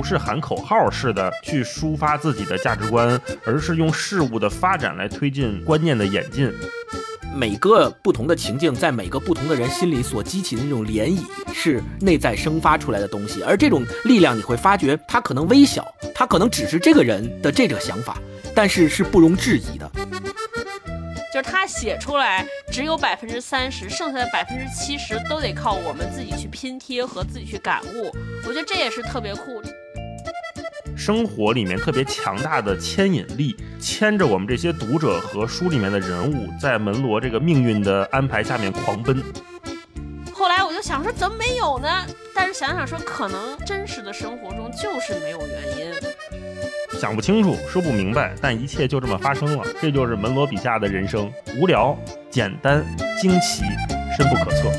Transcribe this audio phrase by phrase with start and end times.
[0.00, 6.50] 不是喊口号似的去抒发自己的价值观，而是用事物的发展来推进观念的演进。
[7.34, 13.42] 每个不同的情境，在每个不同的人心里所激起的那种涟漪，是内在生发出来的东西。
[13.42, 18.16] 而这种力量，你会发觉它可能微小，它可能只是这个人的这个想法，
[18.54, 19.90] 但是是不容置疑的。
[21.32, 28.10] 就是他写出来只有百分之三十，剩下的百分之七十都得靠我们自己去拼贴和自己去感悟。
[28.48, 29.62] 我觉得这也是特别酷。
[31.00, 39.24] 生活里面特别强大的牵引力，牵着我们这些读者和书里面的人物，在门罗这个命运的安排下面狂奔。
[40.30, 41.88] 后来我就想说，怎么没有呢？
[42.34, 47.00] 但是想想说，可能真实的生活中就是没有原因。
[47.00, 49.64] 想不清楚，说不明白，但一切就这么发生了。
[49.80, 52.84] 这就是门罗笔下的人生：无聊、简单、
[53.18, 53.62] 惊奇、
[54.18, 54.70] 深不可测。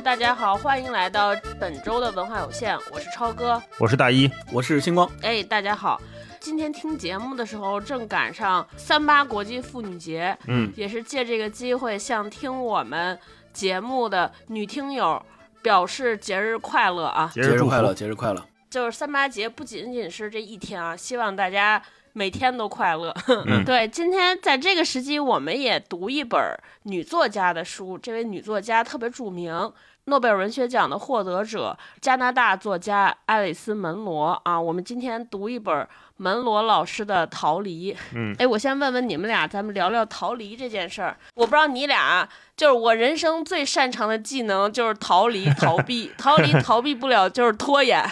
[0.00, 5.10] 大家好，欢迎来到本周的文化有限，我是超哥，我是大一，我是星光。
[5.22, 6.00] 哎，大家好，
[6.38, 13.18] 今天听节目的时候正赶上三八国际妇女节，嗯，也是借这个机会向听我们
[13.52, 15.20] 节目的女听友
[15.62, 17.30] 表示节日快乐啊！
[17.34, 18.42] 节日快乐，节日快乐！
[18.70, 23.12] 就是三八节不仅仅是这一天啊，希望大家每天都快乐。
[23.46, 26.40] 嗯， 对，今天在这个时机，我们也读一本
[26.84, 29.72] 女作家的书，这位女作家特别著名。
[30.08, 37.92] 诺贝尔文学奖的获得者，加拿大作家爱丽丝·门罗啊，我们今天读一本门罗老师的《逃离》。
[38.14, 41.16] 嗯，哎，我先问问你们俩，咱们聊聊逃离这件事儿。
[41.34, 48.04] 我不知道你俩，就是我人生最擅长的技能就是逃离、逃避、 逃离、逃避不了就是拖延，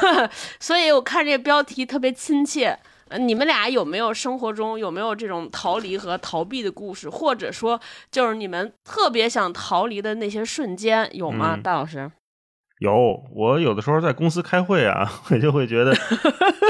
[0.58, 2.78] 所以我看这个标题特别亲切。
[3.18, 11.56] 你们俩有没有生活中有没有这种逃离和逃避的故事，或者说就是你们特别想逃离的那些瞬间有吗？
[11.62, 12.10] 大老师，
[12.80, 13.22] 有。
[13.32, 15.94] 我有的时候在公司开会啊， 我就会觉得，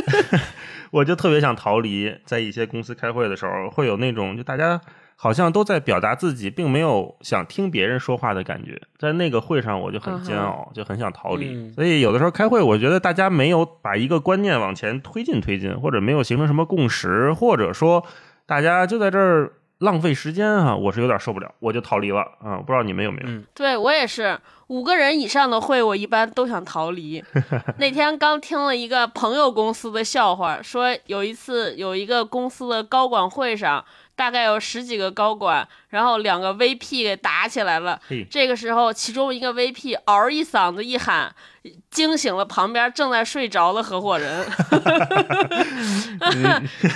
[0.91, 2.15] 我就特别想逃离。
[2.25, 4.81] 在一些公司开会的时候，会有那种就大家。
[5.17, 8.81] 好像都在表达自己，并没有想听别人说话的感觉。
[8.99, 11.73] 在那个会上，我就很煎熬，就很想逃离。
[11.73, 18.05] 所以有的时候开会，我觉得大家没有把一个观念往前推进推进，或者没有形成什么共识，或者说
[18.45, 22.59] 大家就在这儿浪费时间啊，我是有点受不了，我就逃离了啊。
[22.59, 23.29] 不知道你们有没有？
[23.55, 24.39] 对我也是，
[24.69, 27.23] 五个人以上的会，我一般都想逃离。
[27.79, 33.85] 那天刚听了一个朋友公司的笑话，说有一次有一个公司的高管会上。
[34.17, 37.99] 大概有十几个高管，然后两个 VP 给打起来了。
[38.31, 41.35] 这个时候，其中一个 VP 嗷一嗓子一喊，
[41.91, 44.45] 惊醒了旁边正在睡着的合伙人。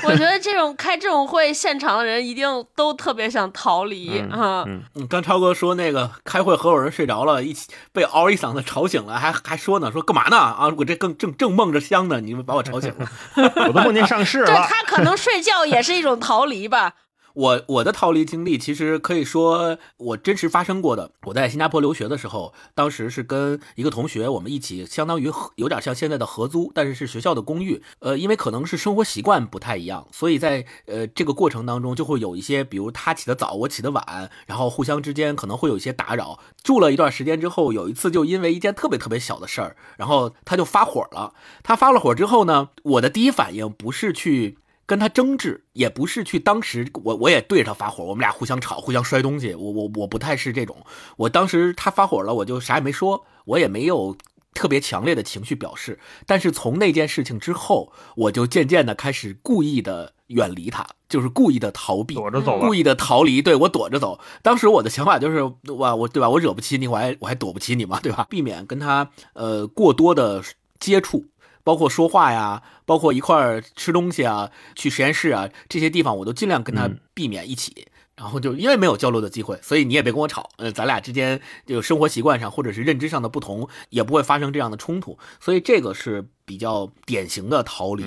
[0.05, 4.65] 我觉得这种开这种会现场的人一定都特别想逃离啊。
[4.67, 10.37] 嗯，刚超哥说那个开会合伙人睡着了，一起被嗷一嗓子吵醒了，还还说呢，说干嘛呢？
[10.37, 13.11] 啊，我这更正正梦着香呢，你们把我吵醒了，
[13.67, 14.47] 我都梦见上市了。
[14.47, 16.95] 对他可能睡觉也是一种逃离吧。
[17.39, 21.13] 我我的逃离经历其实可以说我真实发生过的。
[21.23, 27.81] 我在新加坡留学的时候，当时是跟一个同学，我们一起相当于有点像现在的合租，但是是学校的公寓。
[28.01, 36.41] 呃，因为可能是生活习惯不太一样，所以在呃这个过程当中就会有一些，比如他起得早，我起得晚，然后互相之间可能会有一些打扰。
[36.65, 41.35] 住了一段时间之后，有一次就因为一件特别特别小的事儿，然后他就发火了。
[41.63, 44.59] 他发了火之后呢，我的第一反应不是去。
[44.89, 49.55] 跟他争执也不是去，当时我我也对着他发火，我们俩互相吵，互相摔东西。
[49.55, 50.75] 我我我不太是这种，
[51.19, 54.17] 我当时他发火了，我就啥也没说，我也没有
[54.55, 56.01] 特别强烈的情绪表示。
[56.25, 63.43] 但是从那件事情之后，我就渐渐的开始故意的远离他，就是故意的逃避，躲着走，故意的逃离。
[63.43, 64.19] 对我躲着走。
[64.43, 65.43] 当时我的想法就是，
[65.75, 66.31] 哇，我对吧？
[66.31, 68.27] 我惹不起你，我还我还躲不起你嘛，对吧？
[68.31, 70.43] 避免跟他呃过多的
[70.81, 71.27] 接触。
[71.69, 77.89] 包括说话呀，包括一块儿吃东西啊，去实验室啊，这些地方我都尽量跟他避免一起。
[78.17, 80.49] 然后就因为没有交流的机会，所以你也别跟我吵。
[80.57, 85.19] 呃，咱俩之间就生活习惯上或者是认知上的不同，也不会发生这样的冲突。
[85.39, 88.03] 所以这个是比较典型的逃离。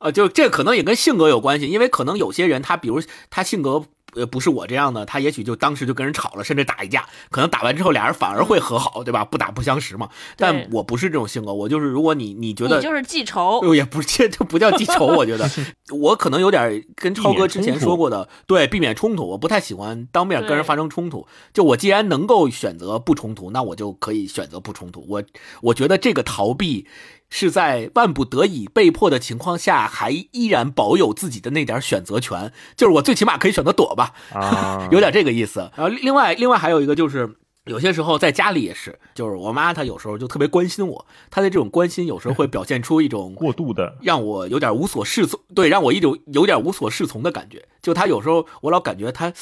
[0.00, 3.00] 呃，就这可能也跟性格有关系，因为可能有些人他，比如
[3.30, 3.84] 他性格。
[4.16, 9.24] 呃，不是我这样的，他也许就当时就跟人吵了，甚至打一架，可能打完之后俩人反而会和好，对吧？
[9.24, 10.08] 不打不相识嘛。
[10.36, 15.06] 但我不是这种性格，我就是如果你你觉得你就是记仇，也不这就不叫记仇。
[15.06, 15.48] 我觉得
[15.92, 21.26] 我可能有点跟超哥之前说过的，对，避免冲突，我不太喜欢当面跟人发生冲突。
[21.52, 25.04] 就我既然能够选择不冲突，那我就可以选择不冲突。
[25.08, 25.22] 我
[25.62, 26.86] 我觉得这个逃避。
[27.28, 35.70] 是在万不得已、被迫的情况下，还依然保有自己的那点选择权，就是我最起码可以选择躲吧，啊， 有点这个意思。
[35.76, 47.66] 然后另外，另外还有一个就是，有些时候在家里也是，就是我妈她有时候就特别关心我，她的这种关心有时候会表现出一种 过度的，让我有点无所适从，对，让我一种有点无所适从的感觉。
[47.82, 49.32] 就她有时候我老感觉她，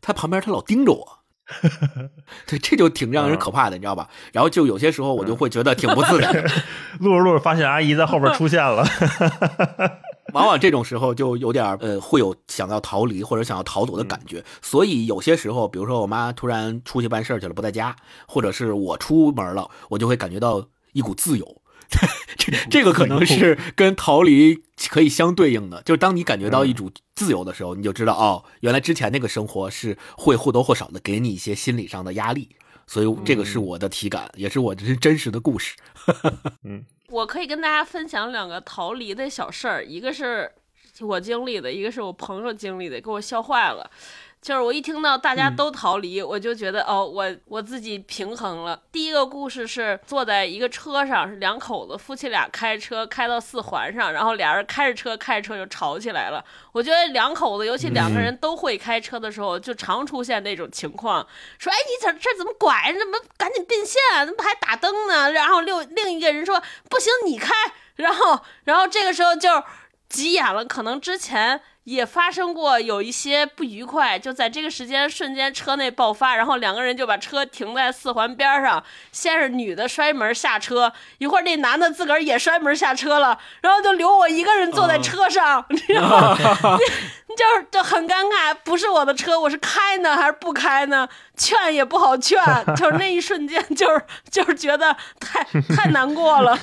[0.00, 1.18] 她旁边她老盯着我，
[2.46, 4.08] 对，这就挺让人可怕的，你知道吧？
[4.32, 6.32] 然后就有些时候我就会觉得挺不自然。
[7.00, 8.84] 录着录着发现阿姨在后边出现了，
[10.34, 14.44] 往往这种时候就有点呃，会有想要逃离或者想要逃走的感觉。
[14.60, 17.94] 所以有些时候，比如说我妈突然出去办事去了，不在家，
[18.26, 21.61] 或者是我出门了，我就会感觉到一股自由。
[22.36, 32.56] 这 这个可能是跟逃离可以相对应的，就是当你感觉到一种自由的时候，你就知道哦，原来之前那个生活是会或多或少的给你一些心理上的压力。
[32.84, 35.76] 所以这个是我的体感，也是我这是真实的故事。
[36.64, 40.50] 嗯，我可以跟大家分享两个逃离的小事儿，一个是
[41.00, 43.88] 我经历的，一个是我朋友经历的，给我笑坏了。
[44.42, 48.82] 就是我一听到大家都逃离，我就觉得哦，我我自己平衡了。
[48.90, 56.44] 第一个故事是坐在一个车上，是两口子夫妻俩开车开到四环上，然后俩人开着车开着车就吵起来了。
[56.72, 61.24] 我觉得两口子，尤其两个人都会开车的时候，就常出现那种情况，
[61.60, 62.92] 说哎你这这怎么拐？
[62.98, 64.00] 怎么赶紧并线？
[64.26, 65.30] 怎么还打灯呢？
[65.30, 66.60] 然后另另一个人说
[66.90, 67.54] 不行你开，
[67.94, 69.62] 然后然后这个时候就
[70.08, 71.60] 急眼了，可能之前。
[71.84, 78.82] 也发生过有一些不愉快，就在这个时间瞬间车内爆发，然后两个人就把车停在四环边上。
[79.10, 86.36] 先是女的摔门下车，一会儿那男的自个儿也摔门下车了，然后就留我一个人坐在车上，你知道吗？
[87.34, 91.08] 就是就很尴尬，不是我的车，我是开呢还是不开呢？
[91.36, 92.38] 劝也不好劝，
[92.76, 95.42] 就是那一瞬间，就是就是觉得太
[95.74, 96.56] 太难过了。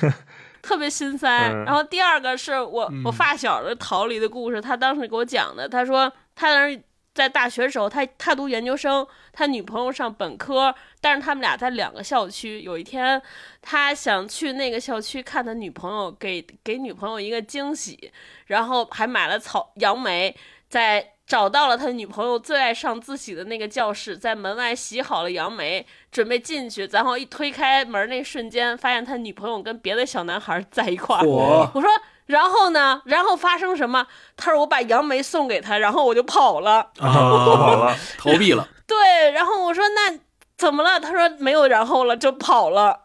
[0.62, 1.28] 特别心塞，
[1.64, 5.68] 然后第二个是我我发小的逃离的故事，他当时给我讲的。
[5.68, 6.82] 他说他当时
[7.14, 12.60] 在大学时候，他他读研究生，他女朋友上本科，但是他们俩在两个校区。
[12.62, 13.20] 有一天，
[13.60, 18.12] 他想去那个校区看他女朋友，给给女朋友一个惊喜，
[18.46, 20.36] 然后还买了草杨梅
[20.68, 21.14] 在。
[21.30, 31.24] 找到了他女朋友最爱上自习的那个教室，在门外洗好了杨梅，准备进去，然后一推开门那瞬间，发现他女朋友跟别的小男孩在一块儿。
[31.24, 31.88] 我说，
[32.26, 33.00] 然后呢？
[33.04, 34.08] 然后发生什么？
[34.36, 38.68] 他说我把杨梅送给他，然后我就跑了，跑了，逃避了。
[38.84, 40.18] 对，然后我说那
[40.58, 40.98] 怎么了？
[40.98, 43.02] 他说没有然后了，就跑了。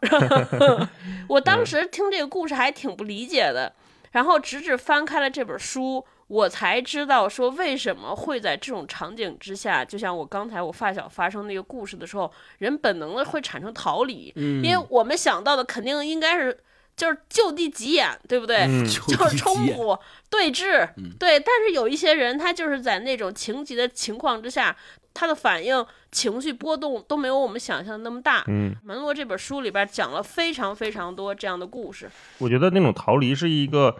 [1.30, 3.72] 我当时听这个故事还挺不理解的，
[4.10, 6.04] 然后直至翻开了这本书。
[6.28, 16.58] 我才知道说为什么会在这种场景之下，就像我刚才我发小发生那个故事的时候，人本能的会产生逃离，因为我们想到的肯定应该是
[16.96, 18.66] 就是就地急眼，对不对？
[18.88, 19.96] 就是冲突
[20.28, 21.38] 对峙，对。
[21.38, 24.76] 但是有一些人他就是在那种情急的情况之下，
[25.14, 28.42] 他的反应情绪波动都没有我们想象的那么大。
[28.48, 32.10] 嗯，门罗这本书里边讲了非常非常多这样的故事。
[32.38, 33.96] 我觉得那种逃离是一个。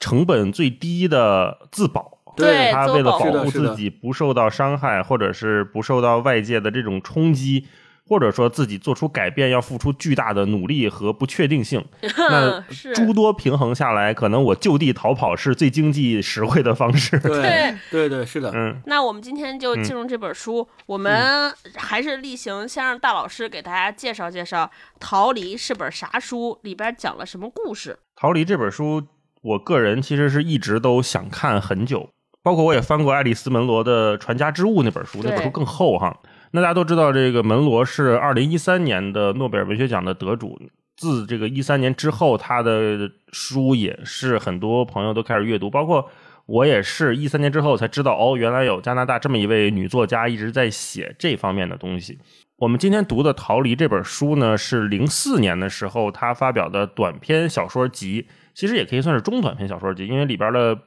[0.00, 7.66] 成本最低的自保，对他为了保护自己不受到伤害，或者是不受到外界的这种冲击，
[8.06, 11.82] 或者说自己做出改变要付出巨大的努力和不确定性。
[12.02, 12.60] 那
[12.94, 17.18] 诸多平衡下来，可能我就地逃跑是最经济实惠的方式。
[17.20, 18.50] 对对对，是的。
[18.54, 24.64] 嗯，那我们今天就进入这本书，我们还是例行先让大老师给大家介绍介绍
[25.00, 27.92] 《逃离》是本啥书，里边讲了什么故事。
[28.20, 29.02] 《逃离》这本书。
[29.44, 32.08] 我个人其实是一直都想看很久，
[32.42, 36.18] 包括我也翻过爱丽丝·门罗的《传家之物》那本书，那本书更厚哈。
[36.52, 40.58] 那大家都知道，这个门罗是二零一三年的诺贝尔文学奖的得主。
[40.96, 46.08] 自这个一三年之后，他的书也是很多朋友都开始阅读，包括
[46.46, 52.18] 我也是一三年之后才知道，哦，原来有加拿大这么一位女作家一直在写这方面的东西。
[52.56, 58.28] 我们今天读的《逃离》这本书呢，是零四年的时候他发表的短篇小说集。
[58.54, 60.78] 其实也可以算是中短篇小说集，因为里边的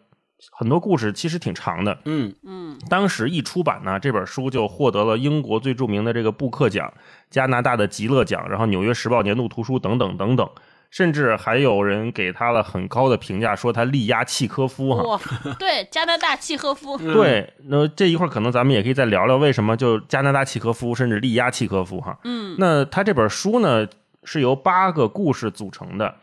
[0.58, 2.00] 很多故事其实挺长的。
[2.06, 2.80] 嗯嗯。
[2.90, 6.94] 当时一出版呢，这本书就获得了英国最著名的这个布克奖、
[7.30, 10.50] 加拿大的极乐奖，然后《纽约时报》年度图书等等等等，
[10.90, 15.20] 甚至还有人给他了很高的评价，说他力压契科夫哈。
[15.60, 16.98] 对，加拿大契科夫。
[16.98, 22.18] 对，那这一会儿可能咱们也可以再聊聊为什么就加拿大契科夫甚至力压契科夫哈。
[22.24, 22.56] 嗯。
[22.58, 23.88] 那他这本书呢
[24.24, 26.16] 是由八个故事组成的。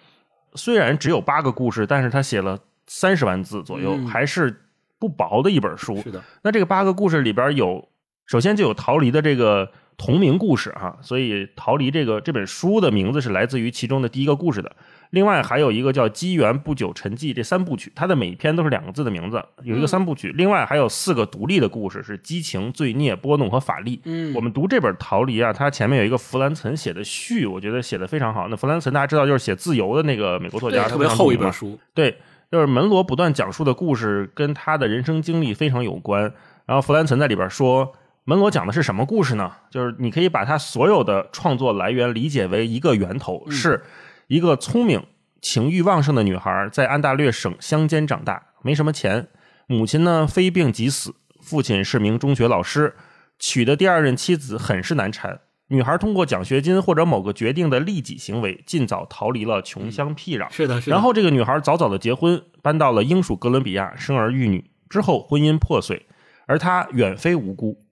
[0.55, 4.63] 虽然只有八个故事，但是他写了三十万字左右，还是
[4.99, 6.01] 不薄的一本书。
[6.03, 6.23] 是的。
[6.43, 7.89] 那这个八个故事里边有，
[8.27, 14.75] 首先就有逃离的这个同名故事哈，所以《逃离》这个这本书的名字是来自于其中的第一个故事的。
[15.11, 20.33] 另外还有一个叫《机缘不久沉寂》这三部曲，它的每一篇都是两个字的名字，有一个三部曲。
[20.37, 24.01] 另外还有四个独立的故事，是激情、罪孽、波动和法力。
[24.05, 28.49] 嗯我们读这本《逃离》啊，它前面有一个弗兰岑写的序，我觉得写的非常好。
[28.49, 31.79] 那弗兰岑大家知道就是写《自由》的那个美国作家，特别厚一本书。
[31.95, 32.17] 对，
[32.51, 36.23] 就是门罗不断讲述的故事跟他的人生经历非常有关。
[36.67, 37.93] 然后弗兰岑在里边说，
[38.27, 39.53] 门罗讲的是什么故事呢？
[39.71, 43.85] 就是你可以把他所有的创作来源理解为一个源头，是
[44.29, 45.05] 一个聪明、
[45.43, 49.29] 情欲旺盛的女孩在安大略省乡间长大，没什么钱，
[49.67, 52.95] 母亲呢非病即死，父亲是名中学老师，
[53.39, 55.41] 娶的第二任妻子很是难缠。
[55.69, 60.51] 女孩通过奖学金或者某个决定的利己行为，尽早逃离了穷乡僻壤。
[60.51, 60.95] 是的，是的。
[60.95, 64.71] 然后这个女孩早早的结婚，搬到了英属哥伦比亚，生儿育女。
[64.89, 66.07] 之后婚姻破碎，
[66.47, 67.84] 而她远非无辜。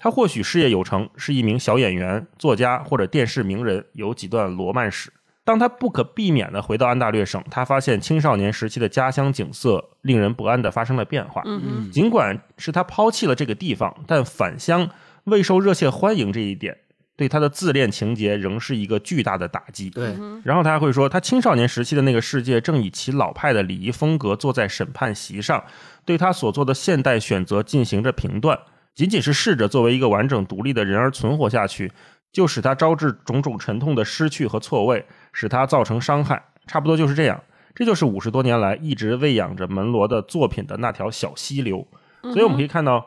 [0.00, 5.12] 她或许事业有成，是一名小演员、作家或者电视名人，有几段罗曼史。
[5.44, 11.42] 当他不可避免地回到安大略省，他发现青少年时期的家乡景色令人不安地发生了变化。
[11.44, 14.88] 嗯嗯，尽管是他抛弃了这个地方，但返乡
[15.24, 16.78] 未受热切欢迎这一点，
[17.16, 19.90] 对他的自恋情节仍是一个巨大的打击。
[19.90, 25.62] 对，然后他还会说，他青少年时期的那个世界正以其老派的礼仪风格坐在审判席上，
[26.04, 28.58] 对他所做的现代选择进行着评断。
[28.94, 31.92] 仅仅是试着作为一个完整独立的人而存活下去，
[32.32, 36.42] 就使他招致种种沉痛的失去和错位，使他造成伤害。
[36.66, 37.42] 差不多就是这样。
[37.74, 41.86] 这就是五十多年来一直喂养着门罗的作品的那条小溪流。
[42.22, 43.06] 所以我们可以看到，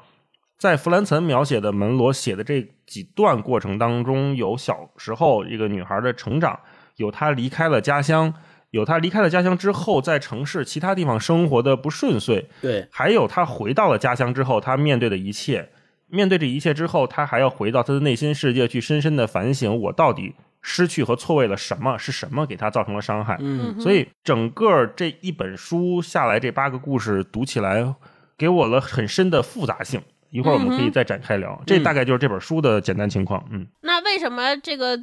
[0.57, 6.59] 在弗兰岑描写的门罗写的这几段过程当中，有小时候一个女孩的成长，
[6.95, 8.33] 有她离开了家乡，
[8.73, 15.69] 有他离开了家乡之后在城市其他地方生活的不顺遂，对，还有他回到了家乡之后，他面对的一切，
[16.07, 21.95] 面对这一切之后，他还要回到他的内心世界去深深的反省，我到底失去和错位了什么？
[21.99, 23.37] 是什么给他造成了伤害？
[23.41, 27.93] 嗯，所以整个这一本书下来，这八个故事读起来，
[28.35, 30.01] 给我了很深的复杂性。
[30.31, 33.47] 一会儿我们可以再展开聊，这大概就是这本书的简单情况。
[33.51, 34.99] 嗯，那为什么这个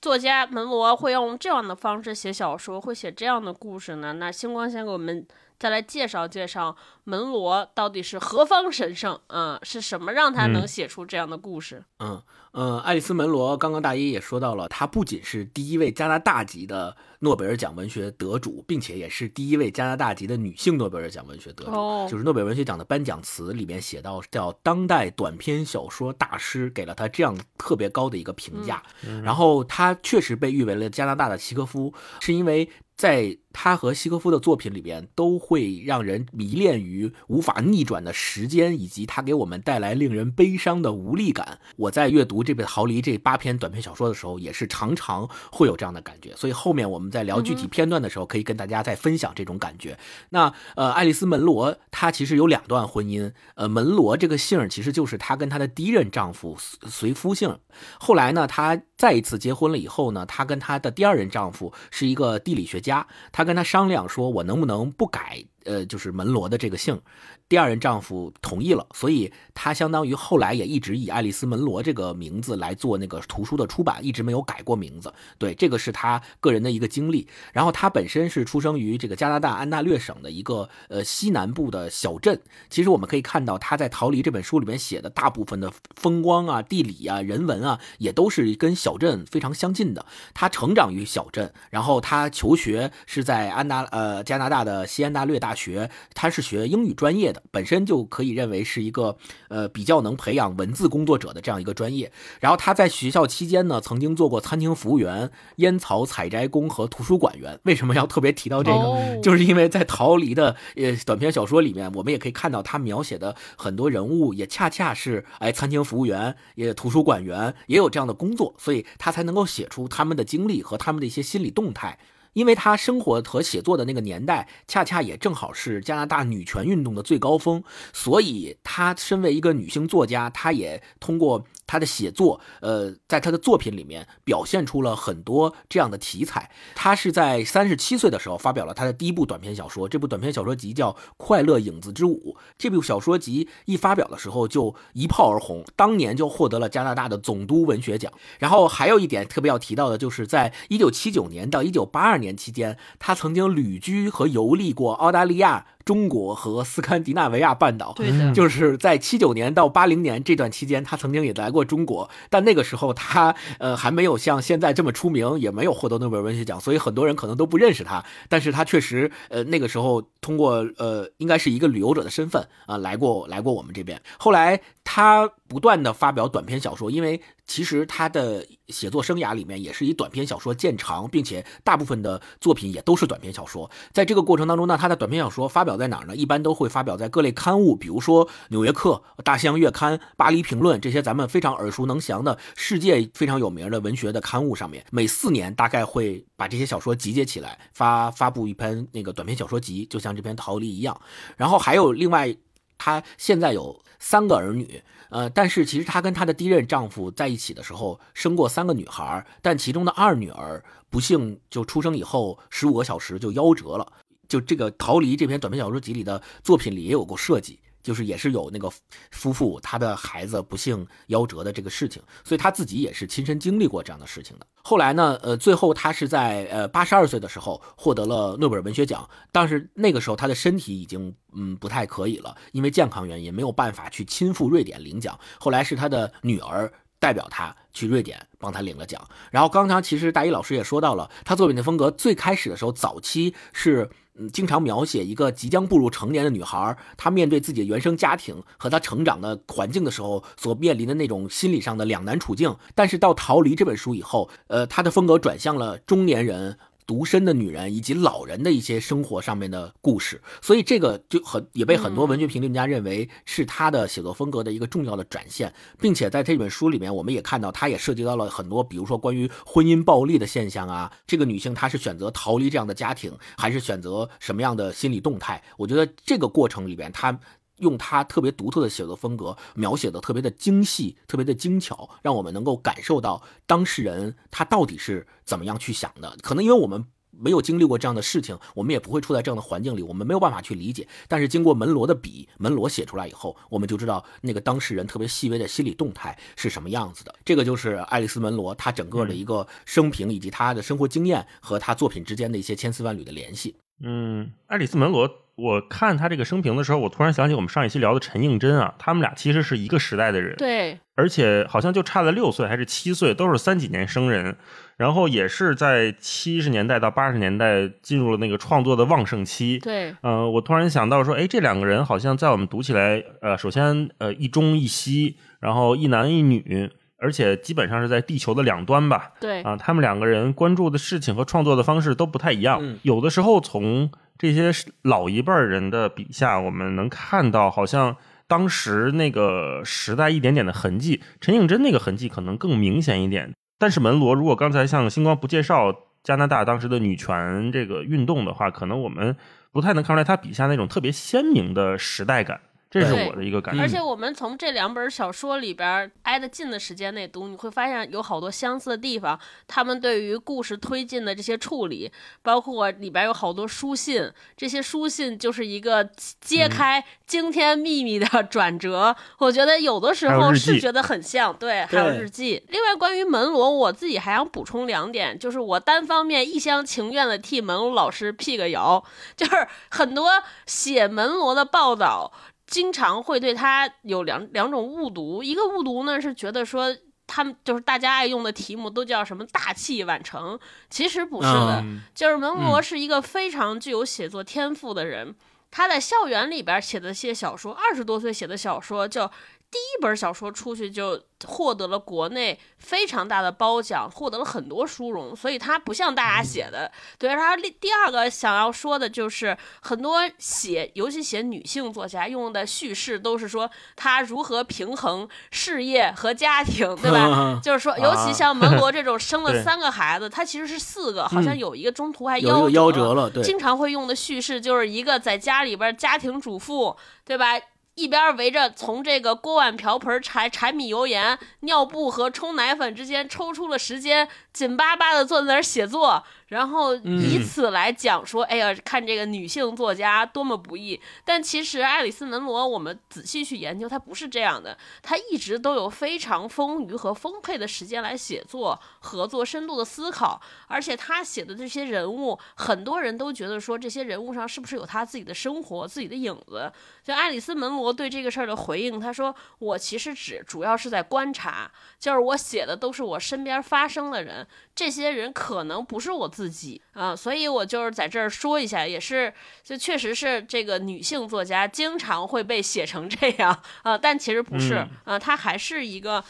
[0.00, 4.12] 作家门罗会用这样的方式写小说，会写这样的故事呢？
[4.12, 5.26] 那星光先给我们
[5.58, 9.20] 再来介绍介绍门罗到底是何方神圣？
[9.28, 11.84] 嗯，是什么让他能写出这样的故事？
[11.98, 12.22] 嗯
[12.52, 21.72] 呃，爱丽丝·门罗刚刚大一也说到了，她不仅是第一位加拿大籍的诺贝尔奖文学得主，并且也是第一位加拿大籍的女性诺贝尔奖文学得主。
[21.72, 28.82] 哦就是诺贝尔文学奖的颁奖词里面写到，叫当代短篇小说大师，给了她这样特别高的一个评价。
[29.22, 32.68] 然后她确实被誉为了加拿大的契诃夫，是因为。
[32.98, 41.58] 在他和契诃夫的作品里边，都会让人迷恋于无法逆转的时间，以及他给我们带来令人悲伤的无力感。
[41.76, 46.34] 我在阅读这本《逃离》这八篇短篇小说的时候，也是常常会有这样的感觉。
[46.36, 49.98] 所以后面我们在聊具体片段的时候，可以跟大家再分享这种感觉。
[50.30, 57.58] 那呃，爱丽丝·门罗她其实有两段婚姻，呃，门罗这个姓儿其实就是她跟她的第一任丈夫随夫姓。
[57.98, 63.06] 后来呢，她再一次结婚了以后呢，她跟她的第二任丈夫是一个地理学家，
[63.38, 67.00] 他跟他商量说，我能不能不改，呃，就是门罗的这个姓。
[67.48, 75.10] 第二任丈夫同意了，所以她相当于后来也一直以爱丽丝·门罗这个名字来做那个图书的出版，一直没有改过名字。
[75.38, 77.26] 对，这个是她个人的一个经历。
[77.54, 82.38] 然后她本身是出生于这个加拿大安大略省的一个呃西南部的小镇。
[82.68, 90.04] 其实我们可以看到，她在《逃离》这本书里面写的大部分的风光啊、地理啊、人文啊，也都是跟小镇非常相近的。
[90.34, 97.37] 她成长于小镇，然后她求学是在安大呃加拿大的西安大略大学，她是学英语专业的。
[97.50, 99.16] 本身就可以认为是一个
[99.48, 102.10] 呃比较能培养文字工作者的这样一个专业。
[102.40, 107.58] 然后他在学校期间呢，曾经做过餐厅服务员、烟草采摘工和图书馆员。
[107.64, 108.78] 为什么要特别提到这个？
[108.78, 121.98] 哦就是因为在《逃离》的呃短篇小说里面，我们也可以看到他描写的很多人物也恰恰是哎餐厅服务员、也图书馆员也有这样的工作，所以他才能够写出他们的经历和他们的一些心理动态。
[122.32, 136.50] 因为他生活和写作的那个年代，恰恰也正好是加拿大女权运动的最高峰，所以她身为一个女性作家，她也通过她的写作，呃，在她的作品里面表现出了很多这样的题材。
[136.74, 142.36] 她是在三十七岁的时候发表了她的第一部短篇小说，这部短篇小说集叫《快乐影子之舞》。
[142.56, 148.12] 这部小说集一发表的时候就一炮而红，当年就获得了加拿大的总督文学奖。
[148.38, 155.66] 然后还有一点特别要提到的，就是在一九七九年到一九八二年期间，他曾经旅居和游历过澳大利亚。
[155.88, 157.94] 中国和斯堪的纳维亚半岛。
[157.96, 168.04] 对的，就是在七九年到八零年这段期间，他曾经也来过中国，但那个时候他呃还没有像现在这么出名，也没有获得诺贝尔文学奖，所以很多人可能都不认识他。
[168.28, 173.98] 但是他确实呃那个时候通过呃应该是一个旅游者的身份啊来过来过我们这边。
[174.18, 183.70] 后来他不断的发表短篇小说，因为其实他的写作生涯里面也是以短篇小说见长，并且大部分的作品也都是短篇小说。
[183.92, 186.16] 在这个过程当中呢，他的短篇小说发表在哪儿呢？
[186.16, 194.82] 一般都会发表在各类刊物，比如说《纽约客》《大西洋月刊》《巴黎评论》这些咱们非常耳熟能详的世界非常有名的文学的刊物上面。
[194.90, 200.98] 每四年大概会把这些小说集结起来，发发布一篇那个短篇小说集，就像这篇《逃离》一样。
[201.36, 202.34] 然后还有另外，
[202.78, 204.82] 她现在有三个儿女。
[205.10, 213.92] 呃，但是其实她跟她的第一任丈夫在一起的时候生过三个女孩，但其中的二女儿不幸就出生以后十五个小时就夭折了。
[214.28, 217.58] 就这个《逃离》这篇短篇小说集里的作品里也有过设计。
[217.88, 218.70] 就是也是有那个
[219.12, 224.46] 夫妇他的孩子不幸夭折的这个事情，所以他自己也是亲身经历过这样的事情的。
[224.62, 235.18] 后来呢，呃，最后他是在呃八十二岁的时候获得了诺贝尔文学奖，但是那个时候他的身体已经嗯不太可以了，因为健康原因没有办法去亲赴瑞典领奖。
[235.40, 239.02] 后来是他的女儿代表他去瑞典帮他领了奖。
[239.30, 243.90] 然后刚才其实大一老师也说到了，他作品的风格最开始的时候早期是。
[244.20, 252.56] 嗯，经常描写一个即将步入成年的女孩，她面对自己的原生家庭和她成长的环境的时候，所面临的那种心理上的两难处境。
[252.74, 256.58] 但是到《逃离》这本书以后，呃，他的风格转向了中年人。
[256.88, 275.42] 独身的女人以及老人的一些生活上面的故事，所以这个就很也被很多文学评论家认为是他的写作风格的一个重要的展现，并且在这本书里面，我们也看到，他也涉及到了很多，比如说关于婚姻暴力的现象啊，这个女性她是选择逃离这样的家庭，还是选择什么样的心理动态？
[275.58, 277.20] 我觉得这个过程里边，他。
[277.58, 286.16] 用他特别独特的写作风格描写的特别的精细，特别的精巧，让我们能够感受到当事人他到底是怎么样去想的。
[286.22, 290.86] 可能因为我们没有经历过这样的事情，我们也不会处在这样的环境里，我们没有办法去理解。
[291.08, 297.12] 但是经过门罗的笔，门罗写出来以后，我们就知道那个当事人特别细微的心理动态是什么样子的。
[297.24, 303.56] 这个就是爱丽丝门罗他整个的一个生平以及他的生活经验和他作品之间的一些千丝万缕的联系。
[303.80, 305.27] 嗯，爱丽丝门罗。
[305.38, 314.36] 我看他这个生平的时候，我突然想起我们上一期聊的陈应真啊，他们俩其实是一个时代的人，对，而且好像就差了六岁还是七岁，都是三几年生人，
[314.76, 326.68] 然后也是在七十年代到八十年代进入了那个创作的旺盛期，对，呃，我突然想到说，哎，这两个人好像在我们读起来，呃，首先呃一中一西，然后一男一女，
[327.00, 334.50] 而且基本上是在地球的两端吧，对，啊，他们两个人关注的事情和创作的方式都不太一样，有的时候从这些
[334.82, 341.00] 老一辈人的笔下，我们能看到好像当时那个时代一点点的痕迹。
[341.20, 343.32] 陈应真那个痕迹可能更明显一点。
[343.58, 349.16] 但是门罗，如果刚才像星光不介绍加拿大当时的女权这个运动的话，可能我们
[349.52, 352.40] 不太能看出来他笔下那种特别鲜明的时代感。
[352.70, 353.62] 这是我的一个感觉。
[353.62, 359.18] 而且我们从这两本小说里边挨得近的时间内读，你会发现有好多相似的地方。
[359.46, 361.90] 他们对于故事推进的这些处理，
[362.22, 365.88] 包括里边有好多书信，这些书信就是一个
[366.20, 368.94] 揭开惊天秘密的 转折。
[369.16, 372.42] 我觉得有的时候是觉得很像，对，还有日记。
[372.48, 378.84] 另外，关于门罗，我自己还想补充两点，就是我单方面一厢情愿的替门罗老师辟个谣，
[379.16, 382.12] 就是很多写门罗的报道。
[382.48, 390.36] 经常会对他有两两种误读，一个误读呢是觉得说他们就是大家爱用的题目都叫什么大器晚成，
[390.68, 395.14] 其实不是的，就是门罗是一个非常具有写作天赋的人，
[395.50, 399.08] 他在校园里边写的些小说，二十多岁写的小说就。
[399.50, 406.70] 第一本小说出去就获得了国内非常大的褒奖，获得了很多殊荣，所以他不像大家写的。
[406.98, 417.40] 对，然后第二个想要说的就是很多写，尤其写女性作家用的叙事都是说她如何平衡事业和家庭，对吧？
[417.42, 423.08] 就是说，尤其像门罗这种生了三个孩子，她其实是四个，好像有一个中途还夭夭折了。
[423.08, 427.40] 对，经常会用的叙事就是一个在家里边家庭主妇，对吧？
[427.78, 440.78] 一边围着从这个锅碗瓢盆、柴柴米油盐、尿布和冲奶粉之间抽出了时间，紧巴巴的坐在那儿写作，然后以此来讲说，哎呀，看这个女性作家多么不易。
[441.04, 456.52] 但其实爱丽丝·门罗，我们仔细去研究，她不是这样的，她一直都有非常丰腴和丰沛的时间来写作、合作、深度的思考，而且她写的这些人物，很多人都觉得说，这些人物上是不是有她自己的生活、自己的影子？
[456.84, 464.26] 就爱丽丝·门罗对这个事儿的回应，她说：“我其实只主要是在观察，就是我写的都是我身边发生的人，
[464.58, 476.02] 这些人可能不是我自己啊，所以我就是在这儿说一下，也是就确实是这个女性作家经常会被写成这样啊，但其实不是啊，她还是一个。”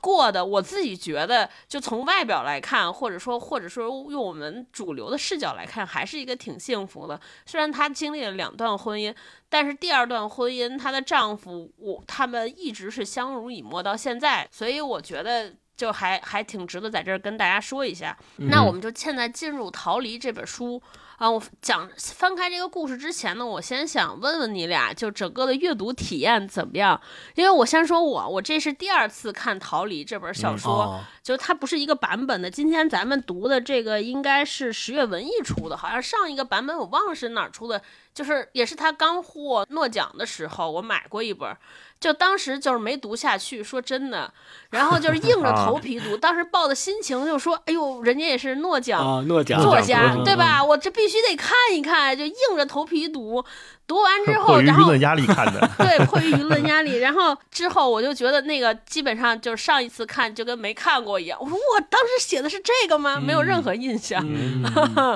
[0.00, 7.20] 过的，我自己觉得，就从外表来看，或者说，或者说用我们主流的视角来看，还是一个挺幸福的。
[7.46, 9.14] 虽然她经历了两段婚姻，
[9.48, 18.16] 但是第二段婚姻，她的丈夫我他们一直是相濡以沫到现在，所以我觉得就还还挺值得在这儿跟大家说一下。
[18.36, 20.82] 那我们就现在进入《逃离》这本书。
[21.16, 27.00] 啊，我讲翻开这个故事之前呢，我先想问问你俩，就整个的阅读体验怎么样？
[27.36, 32.50] 因为我先说我，我这是第二次看《逃离》这本小说，就它不是一个版本的。
[32.50, 37.80] 今天咱们读的这个应该是十月文艺出的，好像上一个版本我忘了是哪儿出的，
[38.12, 41.56] 就是也是他刚获诺奖的时候，我买过一本。
[42.04, 44.30] 就当时就是没读下去，说真的，
[44.68, 46.14] 然后就是硬着 头皮读。
[46.14, 50.62] 当时抱的心情就说：“哎呦，人家也是诺奖诺奖作家，对吧？
[50.62, 53.42] 我这必须得看一看。”就硬着头皮读，
[53.86, 56.98] 读完之 后，然后舆论压力看的， 对，迫于舆论压力。
[56.98, 61.38] 然后之后我就觉得那个基本上就是上一次看就跟没看过一样。
[61.40, 63.18] 我说我当时写的是这个吗？
[63.18, 64.22] 没有任何印象。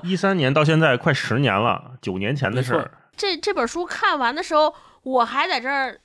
[0.03, 2.91] 一三年到现在快十年了，九年前的事儿。
[3.15, 6.01] 这这本书看完的时候，我还在这儿。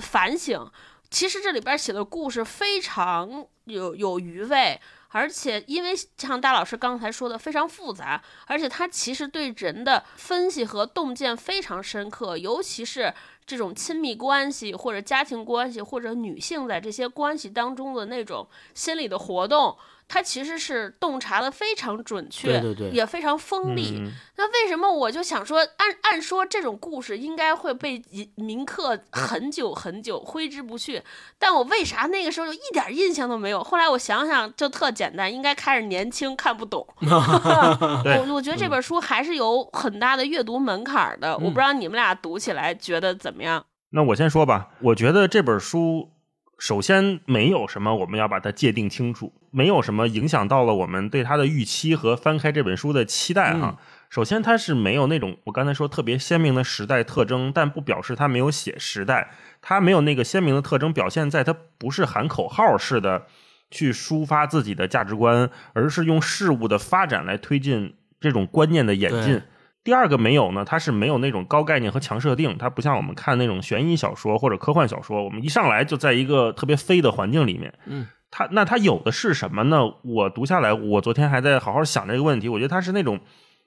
[0.00, 0.70] 反省，
[1.10, 13.12] 其实这里边写的故事非常有有余味，而且因为像大老师刚才说的非常复杂，而且他其实对人的分析和洞见非常深刻，尤其是
[13.46, 19.76] 这种亲密关系或者家庭关系或者女性在这些关系当中的那种心理的活动。
[20.06, 24.00] 他其实是洞察的非常准确，对对对，也非常锋利。
[24.36, 28.02] 那为什么我就想说，按按说这种故事应该会被
[28.36, 31.02] 铭刻很久很久，挥之不去？
[31.38, 33.62] 但我为啥那个时候就一点印象都没有？
[33.64, 36.86] 后来我想想，就特简单，应该开始年轻看不懂。
[37.00, 41.34] 我我觉得这本书还是有很大的阅读门槛的。
[41.38, 43.64] 我不知道你们俩读起来觉得怎么样？
[43.90, 46.10] 那我先说吧，我觉得这本书。
[46.58, 53.78] 首先，没有什么我们要把它界定清楚，没有什么影响到了我们对它的预期和翻开这本书的期待哈。
[54.08, 63.26] 首先，它是没有那种我刚才说特别鲜明的时代特征，但不表示它没有写时代，它没有那个鲜明的特征表现在它不是喊口号式的
[63.70, 69.42] 去抒发自己的价值观，而是用事物的发展来推进这种观念的演进。
[69.84, 77.74] 第二个没有呢，它是没有那种高概念和强设定，它不像我们看那种悬疑小说或者科幻小说，我们一上来就在一个特别飞的环境里面。
[77.84, 79.82] 嗯，它那它有的是什么呢？
[80.02, 82.48] 我读下来，我昨天还在好好想这个问题。
[82.48, 83.20] 我觉得它是那种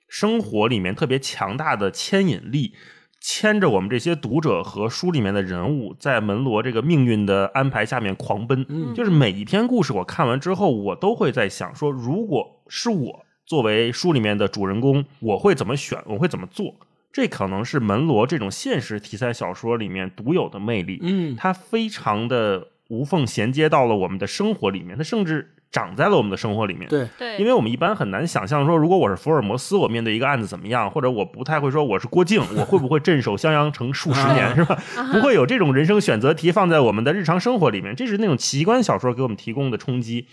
[0.10, 2.74] 生活里面特别强大的牵引力，
[3.22, 8.66] 牵着我们这些读者和书里面的人物，在门罗这个命运的安排下面狂奔。
[8.70, 13.27] 嗯，就是每一篇故事我看完之后，我都会在想说，如果是我。
[13.48, 15.98] 作为书里面的主人公，我会怎么选？
[16.06, 16.76] 我会怎么做？
[17.14, 21.00] 这可能是门罗这种现实题材小说里面独有的魅力。
[21.02, 26.90] 嗯，它非常的无缝衔接到了我们的生活里面，它甚至长在了我们的生活里面。
[26.90, 30.92] 对对，因为我们一般很难想象说，如果我是福尔摩斯，我面对一个案子怎么样？
[30.92, 34.54] 或者我不太会说我是郭靖，我会不会镇守襄阳城数十年？
[34.54, 34.78] 是吧？
[35.14, 37.96] 不会有这种人生选择题放在我们的日常生活里面。
[37.96, 40.28] 这是那种奇观小说给我们提供的冲击。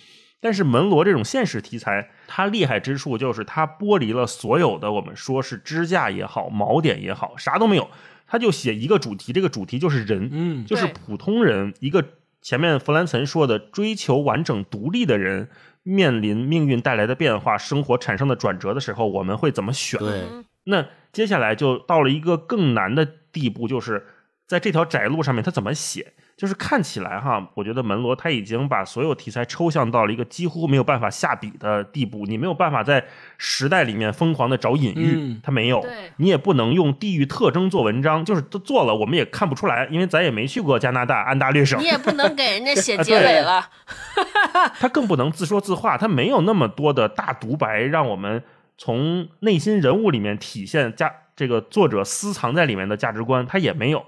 [0.44, 7.88] 但是门罗这种现实题材，它厉害之处就是它剥离了所有的我们说是支架也好、锚点也好，啥都没有，
[8.26, 12.04] 它就写一个主题，这个主题就是人，嗯，就是普通人，一个
[12.42, 15.48] 前面弗兰岑说的追求完整独立的人，
[15.82, 19.98] 面临命运带来的变化、生活产生的转折的时候，我们会怎么选？
[19.98, 20.24] 对，
[20.64, 24.04] 那接下来就到了一个更难的地步，就是
[24.46, 26.12] 在这条窄路上面，他怎么写？
[26.36, 32.26] 就是看起来哈，我觉得门罗他已经把所有题材抽象到了一个几乎没有办法下笔的地步。
[32.26, 33.04] 你没有办法在
[33.38, 35.86] 时代里面疯狂的找隐喻，他没有。
[36.16, 41.78] 你也不能用地域特征做文章，就是都做了，我们也看不出来，因为咱也没去过加拿大安大略省。
[41.80, 43.68] 你也不能给人家写结尾了。
[44.80, 48.42] 他更不能自说自话，他没有那么多的大独白，让我们
[48.76, 54.04] 从内心人物里面体现价这个作者私藏在里面的价值观，他也没有。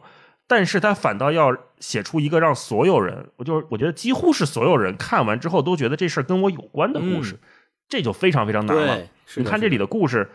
[0.46, 7.38] 但是他反倒要写出一个让所有人，我就是我觉得几乎是所有人看完之后都觉得这事儿跟我有关的故事，
[7.88, 8.98] 这就非常非常难了。
[9.36, 10.30] 你看这里的故事，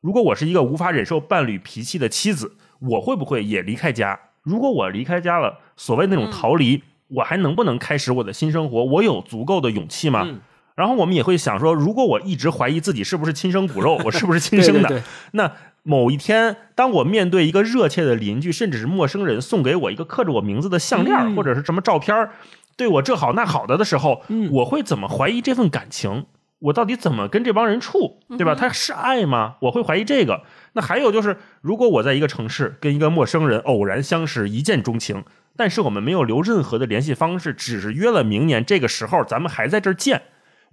[0.00, 4.18] 如果我是一个无法忍受伴侣脾气的妻子，我会不会也离开家？
[4.42, 8.84] 如果我离开家了，所谓那种逃离，我还能不能开始我的新生活？
[8.84, 10.24] 我有足够的勇气吗？
[10.26, 10.40] 嗯
[10.76, 14.88] 然后我们也会想说，如果我一直怀疑自己是不是亲生骨肉，我是不是 亲生的？
[14.88, 15.52] 对对对那
[15.84, 22.30] 某一天，当我面对一个热切的邻居，甚至是陌生人送给我一个刻着我名字的项链，嗯或者是什么照片儿，
[22.76, 26.24] 对我这好那好的的时候，嗯我会怎么怀疑这份感情？
[26.60, 28.54] 我到底怎么跟这帮人处，对吧？
[28.54, 29.56] 他是爱吗？
[29.60, 30.44] 我会怀疑这个。
[30.72, 35.24] 那还有就是，如果我在一个城市跟一个陌生人偶然相识，一见钟情，
[35.56, 40.22] 但是我们没有留任何的联系方式，只是约了明年这个时候咱们还在这儿见，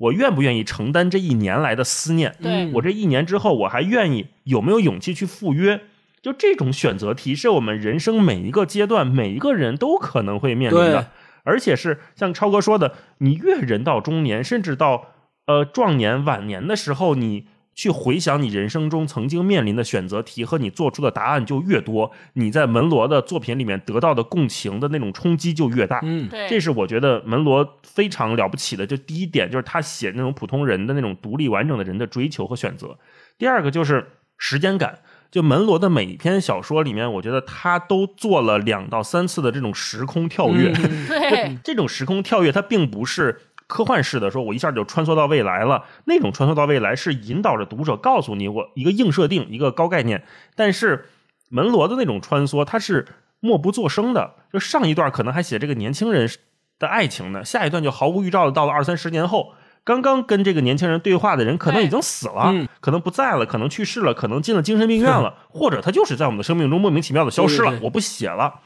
[0.02, 2.36] 我愿不愿意承担这一年来的思念？
[2.42, 5.82] 对我这一年之后，我还愿意有没有勇气去赴约？
[6.22, 11.12] 就这种选择题，是我们人生每一个阶段，每一个人都可能会面临的，
[11.44, 15.14] 而且是像超哥说的，你越人到中年，甚至到
[15.48, 26.00] 呃壮年、晚年的时候，你去回想你人生中曾经面临的选择题和你做出的答案就越多，你在门罗的作品里面得到的共情的那种冲击就越大。
[26.04, 28.86] 嗯，对，这是我觉得门罗非常了不起的。
[28.86, 32.90] 就第一点，就是他写那种普通人的那种独立完整的人的追求和选择；
[33.38, 35.00] 第二个就是时间感。
[35.32, 40.74] 就门罗的每一篇小说里面，我觉得他都做了两到三次的这种时空跳跃。
[40.76, 43.40] 嗯 对，这种时空跳跃，它并不是
[43.72, 45.86] 科幻式的，说我一下就穿梭到未来了。
[46.04, 50.26] 那种穿梭到未来是引导着读者告诉你我一个硬设定，一个高概念。
[50.56, 51.06] 但是
[51.48, 53.08] 门罗的那种穿梭，它是
[53.40, 54.36] 默不作声的。
[54.52, 56.30] 就上一段可能还写这个年轻人
[56.78, 59.54] 的爱情呢，下一段就毫无预兆的到了二三十年后。
[59.84, 68.60] 刚刚跟这个年轻人对话的人可能已经死了，嗯可能不在了，可能去世了，可能进了精神病院了，或者他就是在我们的生命中莫名其妙的消失了，对对对我不写了。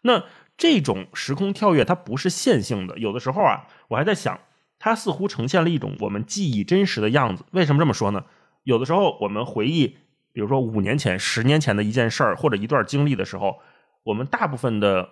[0.00, 0.22] 那
[0.56, 4.40] 这种时空跳跃它不是线性的，有的时候啊，我还在想，
[4.84, 7.44] 它似乎呈现了一种我们记忆真实的样子。
[7.52, 8.24] 为什么这么说呢？
[8.64, 9.96] 有的时候我们回忆，
[10.32, 13.58] 比如说五年前、十年前的一件事儿或者一段经历的时候，
[14.02, 15.10] 我们大部分的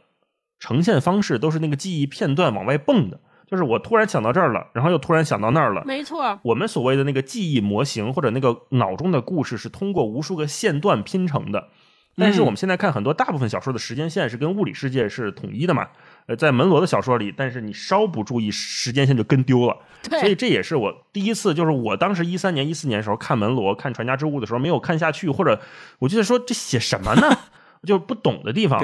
[0.58, 5.84] 呈现方式都是那个记忆片段往外蹦的，就是我突然想到这儿了，然后又突然想到那儿了。
[5.86, 11.68] 没错，我们所谓的那个记忆模型或者那个脑中的故事是通过无数个线段拼成的。
[12.16, 15.90] 但是我们现在看很多大部分小说的时间线是跟物理世界是统一的嘛？
[16.30, 19.76] 呃，在门罗的小说里，但是你稍不注意，时间线就跟丢了。
[20.08, 25.60] 所以，这也是我第一次，就是我当时一三年、一四年的时候看门罗、看《传家之物》的时候没有看下去，或者
[25.98, 27.36] 我就在说这写什么呢？
[27.82, 28.80] 就是不懂的地方。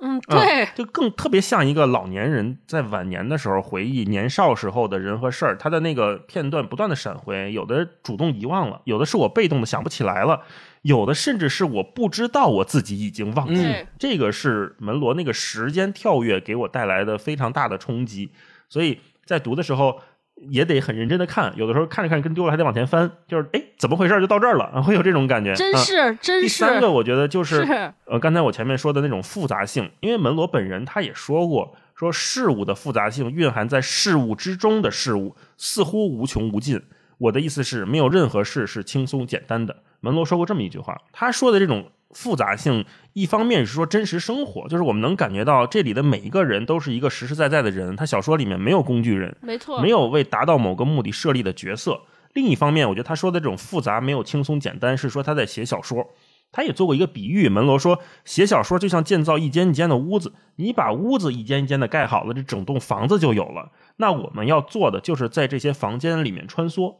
[0.00, 10.42] 对嗯，嗯对，就更特别像一个老年人在晚年的时候回忆年少时候的人和事儿，他的那个片段不断的闪回，有的主动遗忘了，有的是我被动的想不起来了，
[10.82, 13.86] 有的甚至是我不知道我自己已经忘记了。
[13.98, 18.30] 这个是门罗那个时间跳跃给我带来的非常大的冲击，
[18.68, 20.00] 所以在读的时候。
[20.48, 24.20] 也得很认真的看，有的时候看着看着跟丢了，还得往前翻，就是哎，怎么回事？
[24.20, 25.54] 就到这儿了， 会有这种感觉。
[25.54, 36.82] 真啊是真第是三个，我觉得就是是呃，刚才我前面说的那种复杂性，因为门罗本人他也说过，说事物的复杂性蕴含在事物之中的事物似乎无穷无尽。
[37.18, 39.82] 我的意思是，没有任何事是轻松简单的。
[40.00, 52.00] 门罗说过这么一句话，他说的这种复杂性，一方面是说真实生活，就是我们能感觉到这里的每一个人都是一个实实在在的人，他小说里面没有工具人，没错，没有为达到某个目的设立的角色。
[52.34, 56.06] 另一方面，我觉得他说的这种复杂没有轻松简单，是说他在写小说。
[56.50, 63.70] 他也做过一个比喻，门罗说，写小说就像建造一间一间的屋子，你把屋子一间一间的盖好了，这整栋房子就有了。
[63.96, 66.94] 那我们要做的就是在这些房间里面穿梭。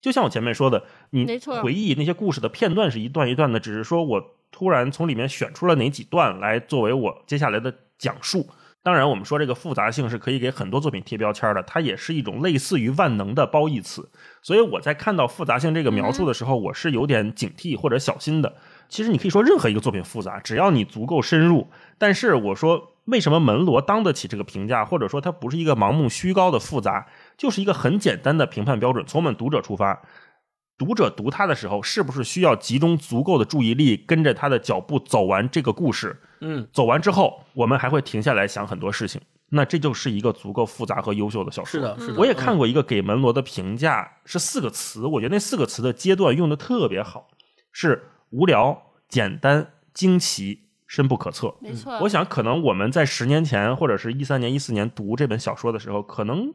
[0.00, 1.26] 就像我前面说的，你
[1.62, 8.48] 回忆那些故事的片段是一段一段的，只是说我突然从里面选出了哪几段来作为我接下来的讲述。
[8.82, 14.08] 当然，我们说这个复杂性是可以给很多作品贴标签的，它也是一种类似于万能的褒义词。
[14.40, 18.54] 所以我在看到复杂性这个描述的时候，我是有点警惕或者小心的。
[18.88, 21.68] 其实你可以说任何一个作品复杂，只要你足够深入。
[21.98, 27.06] 但是我说，为什么门罗当得起这个评价，或者说它不是一个盲目虚高的复杂，
[27.40, 29.02] 就是一个很简单的评判标准。
[29.06, 30.02] 从我们读者出发，
[30.76, 36.20] 读者读它的时候，是不是需要集中足够的注意力，跟着他的脚步走完这个故事？
[36.42, 39.18] 嗯，走完之后，我们还会停下来想很多事情。
[39.52, 41.70] 那这就是一个足够复杂和优秀的小说。
[41.70, 42.20] 是的，是的。
[42.20, 47.28] 我也看过一个给门罗的评价是四个词，我觉得那四个词的阶段用的特别好，
[47.72, 51.54] 是无聊、简单、惊奇、深不可测。
[51.60, 56.52] 没错，我想，可能我们在十年前或者是一三年、一四年读这本小说的时候，可能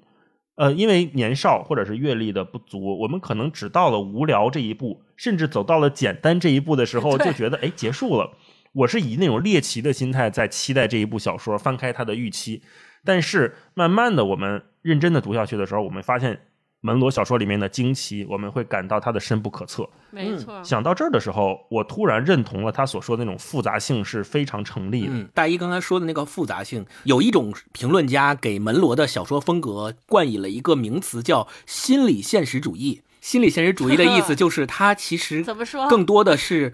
[0.55, 8.31] 呃，因为年少或者是阅历的不足，我们可能只到了无聊这一步，甚至走到了简单这一步的时候， 就觉得哎结束了。
[8.71, 12.61] 我是以那种猎奇的心态在期待这一部小说，翻开它的预期。
[13.03, 16.41] 但是慢慢的，我们认真的读下去的时候，我们发现
[16.85, 19.89] 门罗小说里面的惊奇，我们会感到它的深不可测。
[20.11, 25.11] 没错，想到这儿的时候，我突然认同了他所说的那种复杂性是非常成立的。
[25.11, 33.01] 嗯，大一刚才说的那个复杂性，有一种评论家给门罗的小说风格冠以了一个名词，叫心理现实主义。
[33.19, 35.87] 心理现实主义的意思 就是，它其实怎么说？
[35.89, 36.71] 更多的是，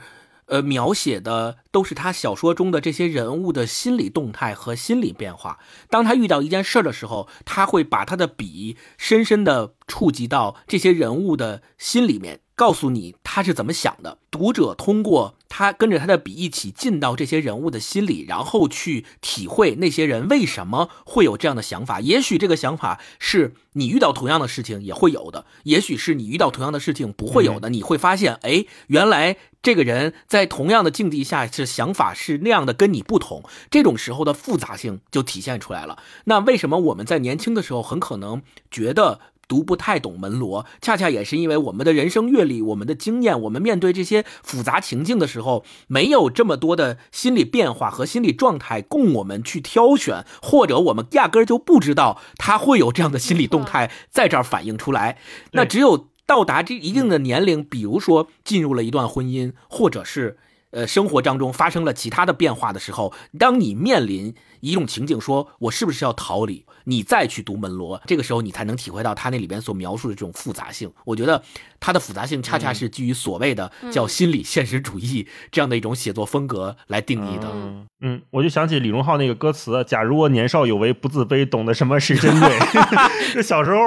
[0.51, 5.59] 呃，描写的都是他小说中的这些人物的心理动态和心理变化。
[5.89, 14.19] 当他遇到一件事儿的时候，他会把他的笔深深的触及到这些人物的心里面，告诉你他是怎么想的。
[14.29, 21.99] 读者通过他跟着他的笔一起进到这些人物的心里，然后去体会那些人为什么会有这样的想法。
[21.99, 27.71] 也许这个想法是你遇到同样的事情也会有的，也许是你遇到同样的事情不会有的。
[27.71, 33.43] 你会发现，哎，原来这个人在同样的境地下是想法是那样的，跟你不同。
[33.71, 35.97] 这种时候的复杂性就体现出来了。
[36.25, 39.19] 那为什么我们在年轻的时候很可能觉得？
[39.51, 55.17] 读不太懂门罗，恰恰也是因为我们的人生阅历、我们的经验，我们面对这些复杂情境的时候，没有这么多的心理变化和心理状态供我们去挑选，或者我们压根儿就不知道他会有这样的心理动态在这儿反映出来。
[55.51, 60.37] 那只有到达这一定的年龄，比如说进入了一段婚姻，或者是
[60.71, 66.65] 呃生活当中发生了其他的变化的时候，当你面临一种情境，说我是不是要逃离？
[66.85, 70.91] 你再去读门罗，这个时候你才能体会到他那里边所描述的这种复杂性。
[71.05, 71.43] 我觉得
[71.79, 77.47] 他的复杂性恰恰是基于所谓的叫心理现实主义这样的一种写作风格来定义的。
[77.53, 82.49] 嗯嗯，我就想起李荣浩那个歌词：“假如我年少有为，不自卑，懂得什么是珍贵。
[83.31, 83.77] ”这小时候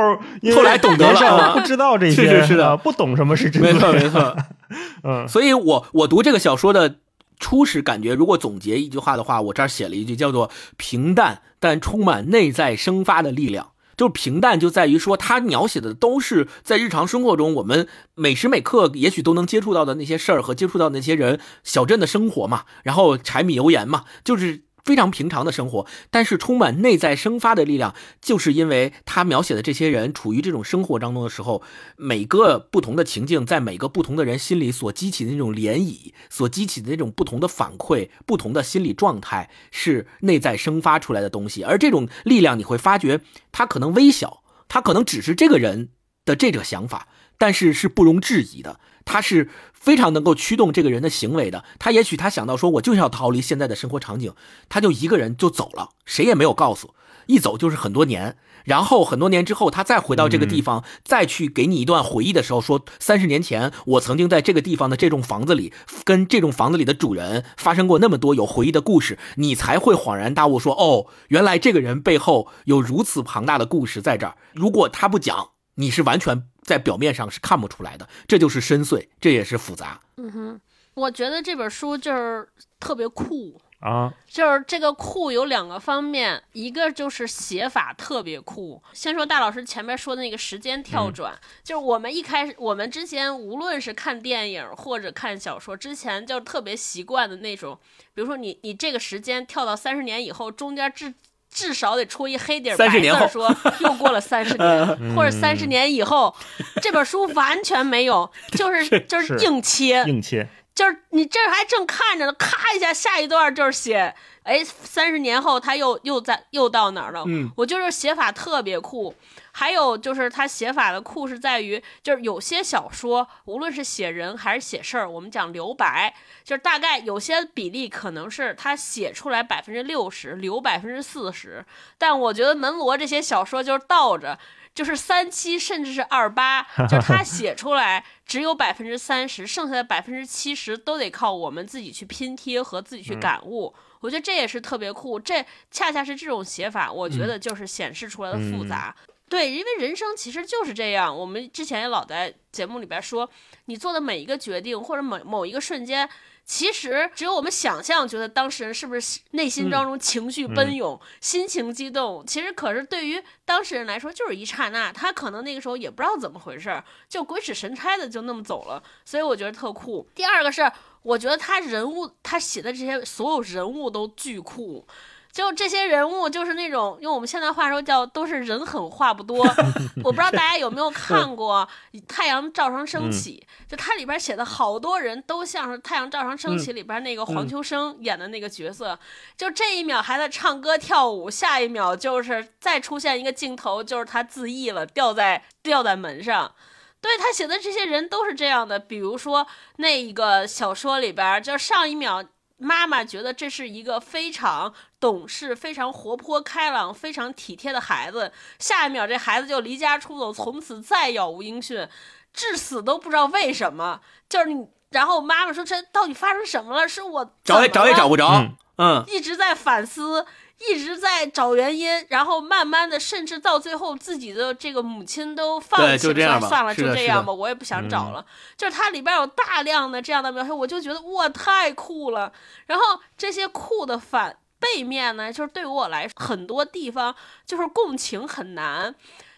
[0.40, 3.72] 因为后来懂得了年少啊不知道这些，是是是的啊不懂什么是珍贵。
[3.72, 4.36] 没错没错。
[5.02, 6.96] 嗯 所以我我读这个小说的
[7.38, 13.72] 初始感觉，如果总结一句话的话，我这儿写了一句叫做“平淡但充满内在生发的力量”。
[13.96, 31.62] 就是平淡，就在于说，它描写的都是在日常生活中我们每时每刻也许都能接触到的那些事儿和接触到那些人，小镇的生活嘛，然后柴米油盐嘛，就是非常平常的生活，但是充满内在生发的力量，就是因为他描写的这些人处于这种生活当中的时候，
[31.96, 41.62] 每个不同的情境，在每个不同的人心里所激起的那种涟漪，所激起的那种不同的反馈，不同的心理状态，是内在生发出来的东西。
[41.62, 43.20] 而这种力量，你会发觉
[43.52, 45.88] 它可能微小，它可能只是这个人
[46.26, 48.78] 的这个想法，但是是不容置疑的。
[49.04, 51.64] 他是非常能够驱动这个人的行为的。
[51.78, 54.34] 他也许他想到说，我就是要逃离现在的生活场景，
[54.68, 56.94] 他就一个人就走了，谁也没有告诉，
[57.26, 58.36] 一走就是很多年。
[58.64, 65.70] 然后很多年之后，他再回到这个地方，再去给你一段回忆的时候，说三十年前我曾经在这个地方的这栋房子里，
[66.02, 74.38] 跟这栋房子里的主人发生过那么多有回忆的故事，你才会恍然大悟说，哦，原来这个人背后有如此庞大的故事在这儿。
[74.54, 80.00] 如果他不讲，你是完全在表面上是看不出来的，这就是深邃，这也是复杂。
[80.16, 80.60] 嗯哼，
[80.94, 83.60] 我觉得这本书就是特别酷。
[83.84, 88.82] 啊，就是这个酷有两个方面，一个就是写法特别酷。
[88.94, 97.78] 先说大老师前面说的那个时间跳转，就是我们一开始，我们之前无论是看电影或者看小说之前，就特别习惯的那种，
[98.14, 101.12] 比如说你你这个时间跳到三十年以后，中间至
[101.54, 106.34] 至少得出一黑底儿白30年后字儿说 又过了三十年，或者三十年以后，
[106.82, 114.12] 这本书完全没有，就是就是是硬切，硬切，就是你这儿还正看着呢，咔一下，下一段就是写，
[114.42, 117.22] 哎，三十年后他又又在又到哪儿了？
[117.28, 119.14] 嗯，我就是写法特别酷。
[119.56, 126.12] 还有就是他写法的酷是在于，就是有些小说，无论是写人还是写事儿，我们讲留白，
[126.42, 131.64] 就是大概有些比例可能是他写出来百分之六十，留百分之四十。
[131.96, 134.38] 但我觉得门罗这些小说就是倒着。
[134.74, 143.72] 就是三七，甚至是二八，就是他写出来只有百分之三十，剩下的百分之七十都得靠我们自己去拼贴和自己去感悟。
[144.00, 148.92] 我觉得这也是特别酷，这恰恰是这种写法，我觉得就是显示出来的复杂。
[149.34, 151.18] 对，因为人生其实就是这样。
[151.18, 153.28] 我们之前也老在节目里边说，
[153.64, 156.08] 你做的每一个决定或者某某一个瞬间，
[156.44, 162.24] 其实只有我们想象，觉得当事人是不是内心当中情绪奔涌、心情激动。
[162.24, 168.80] 其实可是对于当事人来说，就是一刹那，他可能那个时候也不知道怎么回事儿，就鬼使神差的就那么走了。
[169.04, 170.08] 所以我觉得特酷。
[170.14, 170.70] 第二个是，
[171.02, 174.86] 我觉得他人物他写的这些所有人物都巨酷。
[175.34, 179.44] 就这些人物就是那种用我们现在话说叫都是人狠话不多。
[180.04, 181.68] 我不知道大家有没有看过
[182.06, 188.96] 《太阳照常升起》，就它里边写的好多人都像是《太阳照常升起》里边那个黄秋生演的那个角色，
[189.36, 196.54] 就这一秒还在唱歌跳舞，下一秒就是再出现一个镜头，就是他自缢了，吊在吊在门上。
[197.00, 199.44] 对他写的这些人都是这样的，比如说
[199.78, 202.24] 那一个小说里边，就上一秒。
[202.56, 211.88] 妈妈觉得这是一个非常懂事、非常活泼开朗、非常体贴的孩子，下一秒这孩子就离家出走，从此再杳无音讯，
[212.32, 214.00] 至死都不知道为什么。
[214.28, 216.88] 就是你，然后妈妈说：“这到底发生什么了？
[216.88, 218.46] 是我找也找也找不着。”
[218.78, 220.26] 嗯，一直在反思。
[220.70, 228.24] 一直在找原因，然后慢慢的，甚至到最后，自己的这个母亲都放弃了，算了，就这样吧，我也不想找了。
[228.56, 232.32] 就是它里边有大量的这样的描写，我就觉得哇，太酷了。
[232.66, 238.94] 然后这些酷的反背面呢，就是对于我来说，很多地方就是共情很难，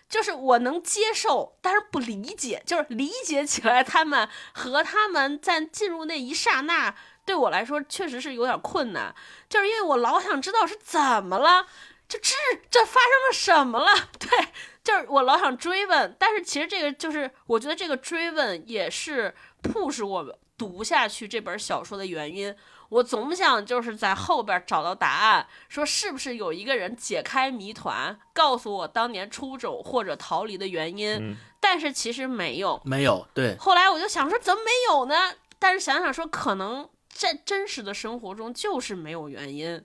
[0.08, 6.94] 就是我能接受，但是不理解，就是理解起来他们和他们在进入那一刹那。
[7.26, 9.14] 对我来说确实是有点困难，
[9.50, 11.66] 就是因为我老想知道是怎么了，
[12.08, 12.34] 就这
[12.70, 13.92] 这发生了什么了？
[14.18, 14.48] 对，
[14.84, 22.54] 就是我老想追问，但是其实这个就是我觉得这个追问也是 push 我读下去这本小说的原因。
[22.88, 33.26] 我总想就是在后边找到答案，说是不是有一个人解开谜团，告诉我当年出走或者逃离的原因，但是其实没有，没有。
[33.34, 35.34] 对，后来我就想说怎么没有呢？
[35.58, 36.88] 但是想想说可能。
[37.16, 39.82] 在真实的生活中，就是没有原因，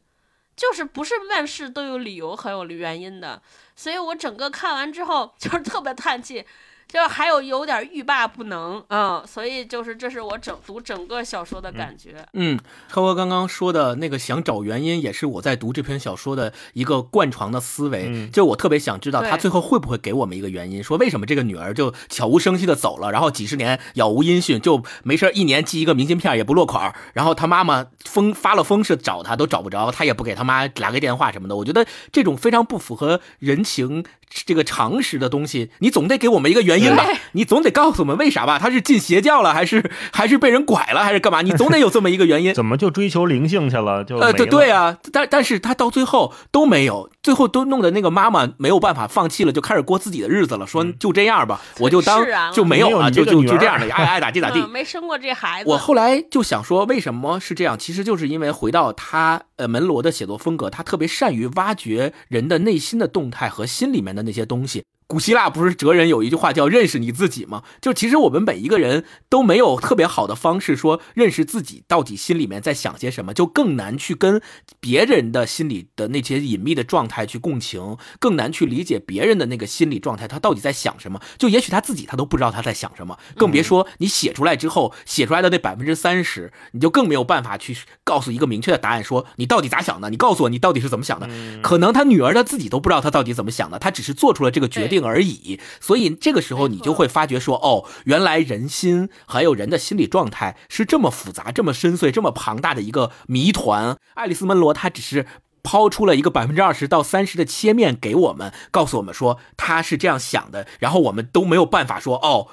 [0.56, 3.42] 就是不是万事都有理由和有原因的，
[3.76, 6.46] 所以我整个看完之后， 就是特别叹气。
[6.92, 12.26] 就还有有点欲罢不能，嗯，所以就是这是我整读整个小说的感觉。
[12.34, 18.30] 嗯，超哥刚刚说的那个想找原因，也是我在读这篇小说的一个惯床的思维。
[18.34, 31.56] 就我特别想知道他最后会不会给我们一个原因，说为什么这个女儿就悄无声息的走了，然后几十年杳无音讯，就没事一年寄一个明信片也不落款，然后他妈妈疯发了疯似的找他都找不着，他也不给他妈打个电话什么的。
[31.56, 34.04] 我觉得这种非常不符合人情
[34.46, 36.96] 这个常识的东西，你总得给我们一个原因。
[36.96, 38.58] 吧，你总得告诉我们为啥吧？
[38.58, 41.42] 他是进邪教了，还是还是被人拐了，还是干嘛？
[41.42, 42.54] 你总得有这么一个原因。
[42.56, 44.04] 怎么就追求灵性去了？
[44.04, 50.66] 就呃，对对啊，但但是他到最后都没有，最后都弄得那个妈妈没有办法放弃了，就开始过自己的日子了。
[50.66, 54.66] 说就这样吧，我就当就没有了，就就就这样的，爱爱咋 地咋地。
[54.68, 55.70] 没生过这孩子。
[55.70, 57.78] 我后来就想说，为什么是这样？
[57.78, 64.84] 其实就是因为回到他呃门罗的写作风格，他特别善于挖掘人的内心的动态和心里面的那些东西。
[65.12, 67.64] 古希腊不是哲人有一句话叫“认识你自己”吗？
[67.82, 74.42] 就其实我们每一个人都没有特别好的方式说认识自己到底心里面在想些什么，就更难去跟
[74.80, 81.20] 别人的心里的那些隐秘的状态去共情，更难去理解别人的那个心理状态，他到底在想什么？
[81.38, 90.10] 就也许他自己他都不知道他在想什么，更别说你写出来之后写出来的那百分之三十，你就更没有办法去告诉一个明确的答案，说你到底咋想的？
[90.10, 91.28] 你告诉我你到底是怎么想的？
[91.62, 95.01] 可能他女儿他自己都不知道他到底怎么想的，他只是做出了这个决定。
[95.04, 103.98] 而已，所以这个时候你就会发觉说，哦，原来人心还有人的心理状态是这么复杂、这么深邃、这么庞大的一个谜团。
[104.16, 105.26] 爱丽丝·门罗她只是
[105.64, 112.48] 抛出了一个百分之二十到三十的切面给我们，告诉我们说他是这样想的，然后我们都没有办法说，哦，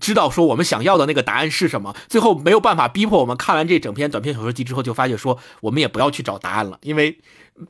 [0.00, 1.94] 知道说我们想要的那个答案是什么。
[2.08, 7.18] 最后没有办法逼迫我们看完这整篇短篇小说集之后，就发觉说我们也不要去找答案了，因为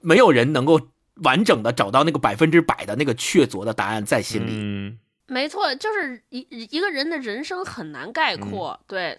[0.01, 0.81] 没有人能够。
[1.23, 4.51] 完整的找到那个百分之百的那个确凿的答案在心里。
[4.53, 9.19] 嗯，没错，就是一一个人的人生很难概括，对。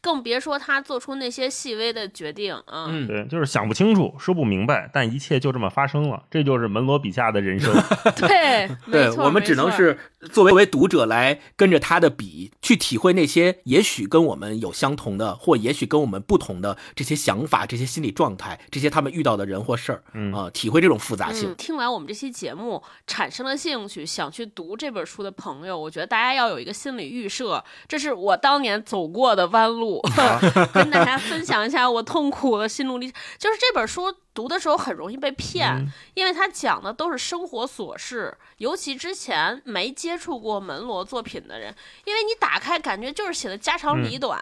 [0.00, 2.88] 更别说他做出那些细微的决定啊！
[2.88, 7.72] 嗯，对，就是想不清楚，说不明白，但一切就这么发生了，这就是门罗笔下的人生。
[8.18, 9.96] 对，对，我们只能是
[10.32, 20.02] 作为为读者来跟着他的笔去体会那些也许跟我们有相同的，或也许跟我们不同的这些想法、这些心理状态、这些他们遇到的人或事儿，
[20.34, 21.54] 啊，体会这种复杂性。
[21.56, 29.66] 听完我们这期节目，产生了兴趣，想去读这本书的朋友，我觉得大家要有一个心理预设，这是我当年走过的弯。
[29.66, 30.00] 路
[30.72, 35.74] 跟大家分享一下我痛苦的心路历程，就是这本书读的时候很容易被骗，
[36.12, 41.74] 因为他讲的都是生活琐事，尤其之前没接触过门罗作品的人，
[42.04, 44.38] 因为你打开感觉就是写的家长里短，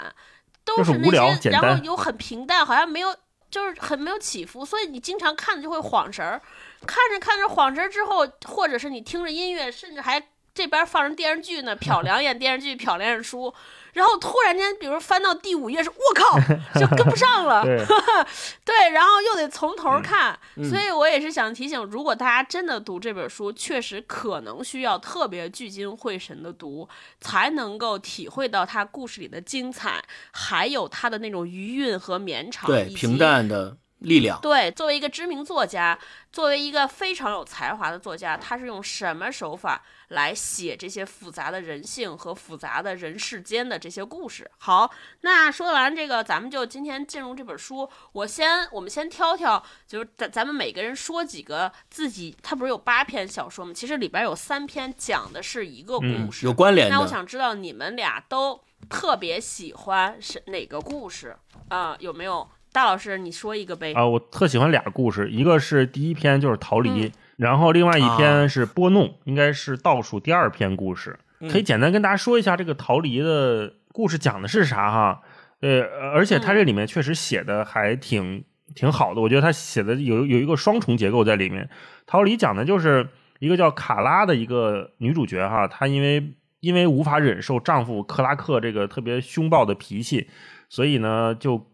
[0.64, 3.14] 都是那些，然后又很平淡，好像没有，
[3.48, 6.42] 就是很没有起伏，所以你经常看着就会晃神儿，
[6.84, 10.20] 看着看着晃神儿之后，或者是你听着音乐，甚至还。
[10.56, 13.52] 这边放着电视剧呢，瞟两眼电视剧，瞟两眼书，
[13.94, 16.38] 然后突然间，比如翻到第五页是，我靠，
[16.78, 17.64] 就跟不上了。
[17.64, 17.82] 对。
[18.64, 26.88] 对，然后又得从头看，嗯所以我也是想提醒，如果大家真的读这本书，确实可能需要特别聚精会神的读，
[27.20, 34.38] 才能够体会到它故事里的精彩，还有它的那种余韵和绵长，对平淡的力量。
[34.40, 35.98] 对，作为一个知名作家，
[36.30, 44.50] 作为一个非常有才华的作家，他是用什么手法来写这些复杂的人性和复杂的人世间的这些故事？
[44.58, 44.90] 好，
[45.22, 47.88] 那说完这个，咱们就今天进入这本书。
[48.12, 53.72] 我先，我们先挑挑，就是咱咱们每个人说几个自己，他不是有八篇小说吗？
[53.74, 56.46] 其实里边有三篇讲的是一个嗯故事。
[56.46, 61.36] 有关联的，那我想知道你们俩都特别喜欢是哪个故事
[61.68, 62.48] 啊、有没有？
[62.74, 63.92] 大老师，你说一个呗。
[63.92, 71.16] 啊，我特喜欢俩故事，一个是第一篇就是逃离，嗯然后另外一啊篇是拨弄，应该是倒数第二篇故事。
[71.48, 75.20] 可以简单跟大家说一下这个逃离的故事讲的是啥哈？
[75.60, 78.42] 呃，而且它这里面确实写的还挺
[78.74, 81.70] 挺好的，我觉得它写的有有一个双重结构在里面。
[82.06, 83.08] 逃离讲的就是
[83.38, 90.28] 一个叫卡拉的一个女主角哈，她因为因为无法忍受丈夫克拉克这个特别凶暴的脾气，
[90.68, 91.64] 所以呢就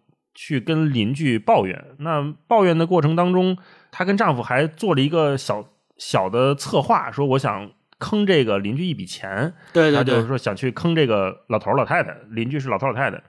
[0.43, 1.85] 去跟邻居抱怨。
[1.99, 3.59] 那抱怨的过程当中，
[3.91, 5.63] 她跟丈夫还做了一个小
[5.99, 9.53] 小的策划，说我想坑这个邻居一笔钱。
[9.75, 13.21] 对对对，他就是说想去坑这个老头老太太，邻居是老头老太太。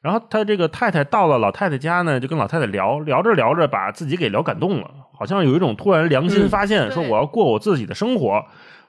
[0.00, 8.44] 然后他这个太太到了老太太家呢，就跟老太太聊聊着聊着，把自己给聊感动了，好像有一种突然良心嗯发现，说我要过我自己的生活，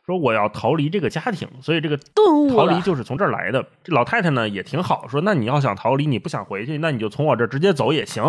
[0.08, 3.64] 说我要逃离这个家庭，所以这个顿悟，逃离就是从这儿来的。
[3.84, 8.24] 这老太太呢也挺好，说那你要想逃离，你不想回去，那你就从我这儿直接走也行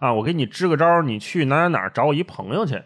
[0.00, 2.82] 啊，我给你支个招儿，你去哪哪哪儿找我一朋友去。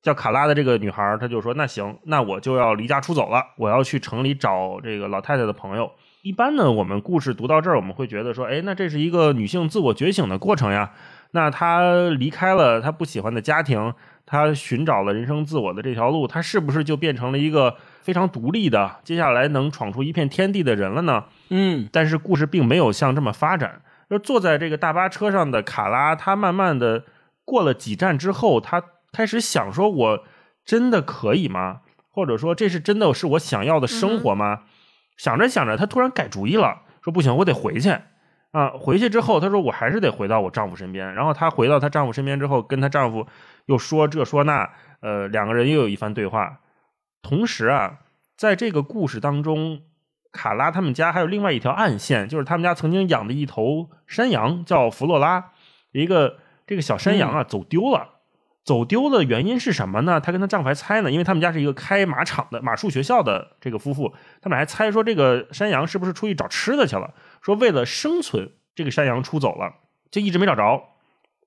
[0.00, 5.90] 叫卡拉的这个女孩儿，她就说：“那行，那我就要离家出走了，我要去城里找这个老太太的朋友。”
[6.22, 10.92] 一般呢，我们故事读到这儿，我们会觉得说：“哎，那这是一个女性自我觉醒的过程呀。
[11.32, 13.92] 那她离开了她不喜欢的家庭，
[14.24, 23.82] 她寻找了人生自我的这条路，她是不是就变成了一个非常独立的，接下来能闯出一片天地的人了呢？”嗯，但是故事并没有像这么发展。
[24.10, 27.04] 就坐在这个大巴车上的卡拉，他慢慢的
[27.44, 28.82] 过了几站之后，他
[29.12, 30.24] 开始想说：“我
[30.64, 31.80] 真的可以吗？
[32.10, 34.60] 或者说，这是真的是我想要的生活吗？”
[35.18, 37.94] 想着想着，他突然改主意了，说：“不行，我得回去。”
[38.52, 43.26] 啊，回去之后，她说：“我还是得回到我丈夫身边。”然后她回到她丈夫身边之后，跟她丈夫
[43.66, 44.70] 又说这说那，
[45.00, 46.58] 呃，两个人又有一番对话。
[47.22, 48.00] 同时啊，
[48.36, 49.82] 在这个故事当中，
[50.32, 55.52] 卡拉他们家还有另外一条暗线，就是他们家曾经养的一头山羊，叫弗洛拉。
[55.92, 58.16] 一个这个小山羊啊，走丢了。
[58.64, 60.20] 走丢的原因是什么呢？
[60.20, 67.14] 她跟她丈夫还猜呢，因为他们家是一个开马场的马术学校的这个夫妇，他们还猜说这个山羊是不是出去找吃的去了？
[67.40, 69.76] 说为了生存，这个山羊出走了，
[70.10, 70.82] 就一直没找着。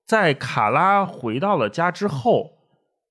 [0.04, 2.58] 在卡拉回到了家之后，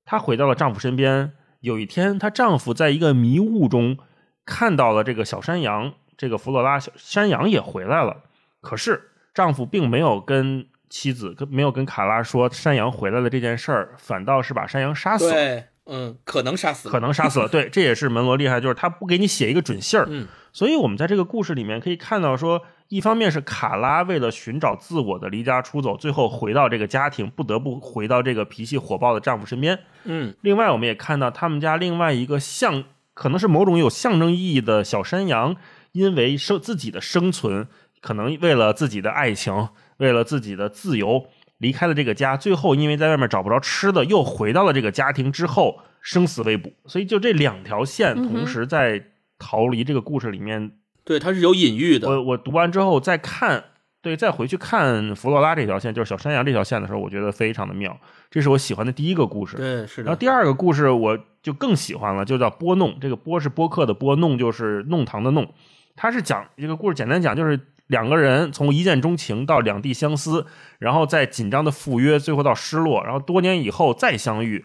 [0.03, 1.31] 她回到了丈夫身边。
[1.61, 3.97] 有一天，她丈夫在一个迷雾中
[4.45, 8.23] 看到了这个小山羊，这个弗洛拉小山羊也回来了。
[8.59, 15.31] 可是丈夫并没有跟妻子跟没有跟卡拉说山羊回来了这件事儿，反倒是把山羊杀死了。
[15.31, 17.47] 对，嗯，可能杀死了，可能杀死了。
[17.47, 20.05] 对，这也是门罗厉害，就是他不给你写一个准信儿。
[20.09, 22.61] 嗯，所以我们在这个故事里面可以看到说，
[22.91, 29.79] 一方面是卡拉为了寻找自我的离家出走，最后回到这个家庭，不得不回到这个脾气火爆的丈夫身边。
[30.03, 32.83] 嗯，另外，我们也看到他们家另外一个象，
[33.13, 35.55] 可能是某种有象征意义的小山羊，
[35.93, 37.65] 因为生自己的生存，
[38.01, 41.27] 可能为了自己的爱情，为了自己的自由，
[41.59, 42.35] 离开了这个家。
[42.35, 46.73] 最后，因为在外面找不着吃的，又回到了这个家庭之后，生死未卜。
[46.87, 49.01] 所以，就这两条线同时在
[49.39, 50.73] 逃离这个故事里面。
[51.03, 53.63] 对，它是有隐喻的，我我读完之后再看，
[54.01, 57.97] 对，再回去看弗洛拉这条线，就是小山羊这条线的时候，我觉得非常的妙。
[58.29, 59.57] 这是我喜欢的第一个故事。
[59.57, 62.97] 对，是的，然后第二个故事我就更喜欢了，就叫波弄。
[62.99, 65.53] 这个波是播客的波，弄就是弄堂的弄。
[65.95, 70.45] 它是讲这个故事，简单讲就是两个人从一见钟情到两地相思，
[70.79, 74.63] 然后再紧张的赴约，最后到失落，然后多年以后再相遇，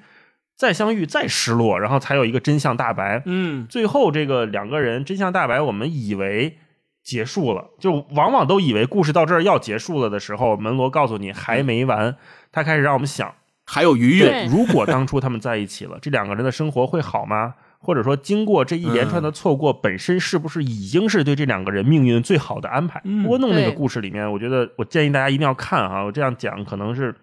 [0.57, 3.23] 再相遇再失落，然后才有一个真相大白。
[3.27, 6.57] 嗯，最后这个两个人真相大白，我们以为
[7.03, 12.17] 结束了，就往往都以为故事到这儿要结束了的时候，门罗告诉你还没完，
[12.51, 13.35] 他开始让我们想。
[13.69, 17.55] 还有余韵，如果当初他们在一起了，这两个人的生活会好吗？
[17.79, 23.01] 或者说，经过这一连串的错过，本身是不是已经是对这两个人命运最好的安排？
[23.05, 26.03] 嗯拨弄那个故事里面，我觉得我建议大家一定要看哈。
[26.03, 27.15] 我这样讲可能是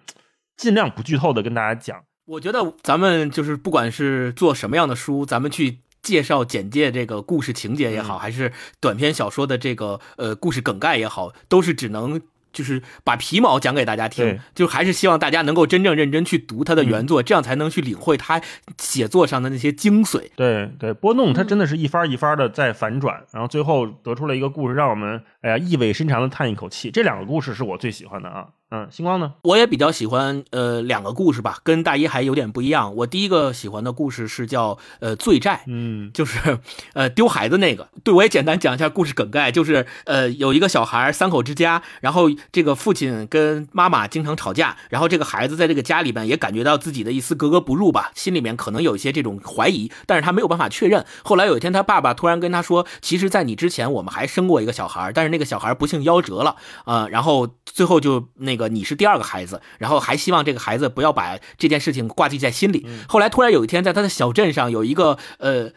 [0.57, 1.97] 尽量不剧透的跟大家讲。
[2.25, 12.21] 我觉得咱们就是不管是做什么样的书，咱们去介绍简介这个故事情节也好，还是短篇小说的这个呃故事梗概也好，都是只能。
[12.53, 18.39] 就是把皮毛讲给大家听，就还是希望大家能够真正认真去读他的原作，这样才能去领会他
[18.77, 20.29] 写作上的那些精髓。
[20.35, 26.91] 对对，波动他真的是一番一番的在反转，然后最后得出了一个故事，让我们哎呀意味深长的叹一口气。
[26.91, 28.49] 这两个故事是我最喜欢的啊。
[28.75, 29.33] 嗯，星光呢？
[29.43, 32.95] 我也比较喜欢呃两个故事吧，跟大一还有点不一样。
[32.95, 36.57] 我第一个喜欢的故事是叫呃罪债，嗯就是
[36.93, 37.87] 呃丢孩子那个。
[38.03, 51.05] 对我也简单讲一下故事梗概，就是呃有一个小孩三口之家，然后这个父亲跟妈妈经常吵架，然后这个孩子在这个家里边也感觉到自己的一丝格格不入吧，心里面可能有一些这种怀疑，但是他没有办法确认。
[51.23, 56.55] 后来有一天，他爸爸突然跟他说，其实，在你之前我们还生过一个小孩，但是那个小孩不幸夭折了
[56.85, 62.87] 啊、呃然后最后就那个你是第二个孩子，然后还希望这个孩子不要把这件事情挂记在心里。
[63.07, 65.71] 后来突然有一天，在他的小镇上有一个呃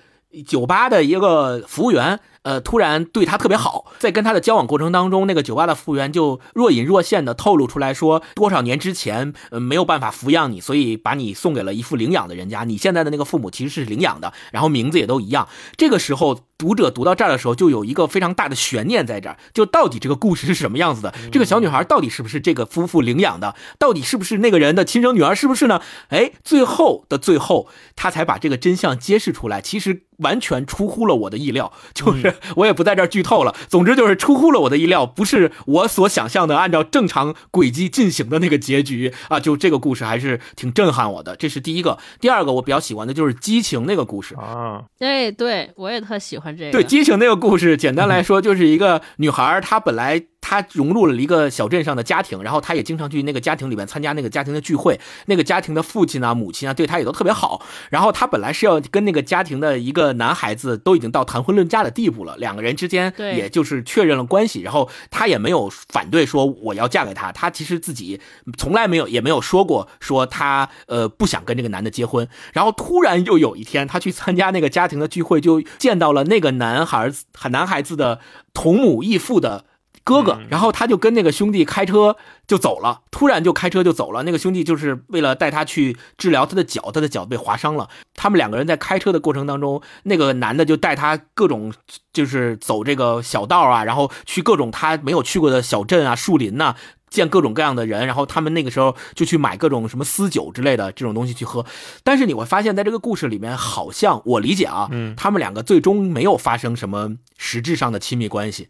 [0.46, 2.20] 酒吧的一个服务员。
[2.46, 12.62] 呃，突然对他特别好，在跟他的交往过程当中，那个酒吧的服务员就若隐若现的透露出来说，多少年之前，呃，没有办法抚养你，所以把你送给了一副领养的人家。
[12.62, 15.48] 你现在的那个父母其实是领养的，然后名字也都一样。
[15.76, 21.12] 这个时候，读者读到这儿的时候，就有一个非常大的悬念在这儿，就到底这个故事是什么样子的？
[21.32, 23.56] 这个小女孩到底是不是这个夫妇领养的？
[23.76, 25.34] 到底是不是那个人的亲生女儿？
[25.34, 25.82] 是不是呢？
[26.10, 27.66] 哎，最后的最后，
[27.96, 29.60] 他才把这个真相揭示出来。
[29.60, 33.54] 其实完全出乎了我的意料，就是我也不在这儿剧透了。
[33.68, 39.40] 总之就是出乎了我的意料，不是我所想象的按照正常轨迹进行的那个结局啊。
[39.40, 41.98] 就这个故事还是挺震撼我的，这是第一个。
[42.20, 44.34] 第二个我比较喜欢的就是激情那个故事。
[44.34, 46.72] 啊，哎，对我也特喜欢这个。
[46.72, 57.66] 对，激情那个故事，简单来说就是一个女孩儿，她本来她融入了一个小镇上的家庭，然后她也经常去那个家庭里面参加那个家庭的聚会，那个家庭的父亲啊、母亲啊对她也都特别好。
[57.90, 68.20] 然后她本来是要跟那个家庭的一个男孩子都已经到谈婚论嫁的地步了，两个人之间也就是确认了关系，然后她也没有反对说我要嫁给他，她其实自己
[68.56, 72.28] 从来没有也没有说过说她呃不想跟这个男的结婚。
[72.52, 78.20] 然后突然又有一天，她去参加那个家庭的聚会，就见到了那个男孩子男孩子的
[78.54, 79.64] 同母异父的。
[80.06, 84.22] 哥哥，然后他就跟那个兄弟开车就走了，突然就开车就走了。
[84.22, 87.88] 那个兄弟就是为了带他去治疗他的脚，他的脚被划伤了。
[88.14, 91.74] 他们两个人在开车的过程当中，那个男的就带他各种
[92.12, 96.76] 就是走这个小道啊，然后去各种他没有去过的小镇啊、树林呐、
[97.10, 101.66] 见各种各样的人，然后他们那个时候就去买各种什么私酒之类的这种东西去喝。
[102.04, 108.68] 但是你会发现在这个故事里面，好像我理解啊，嗯他们两个最终没有发生什么实质上的亲密关系。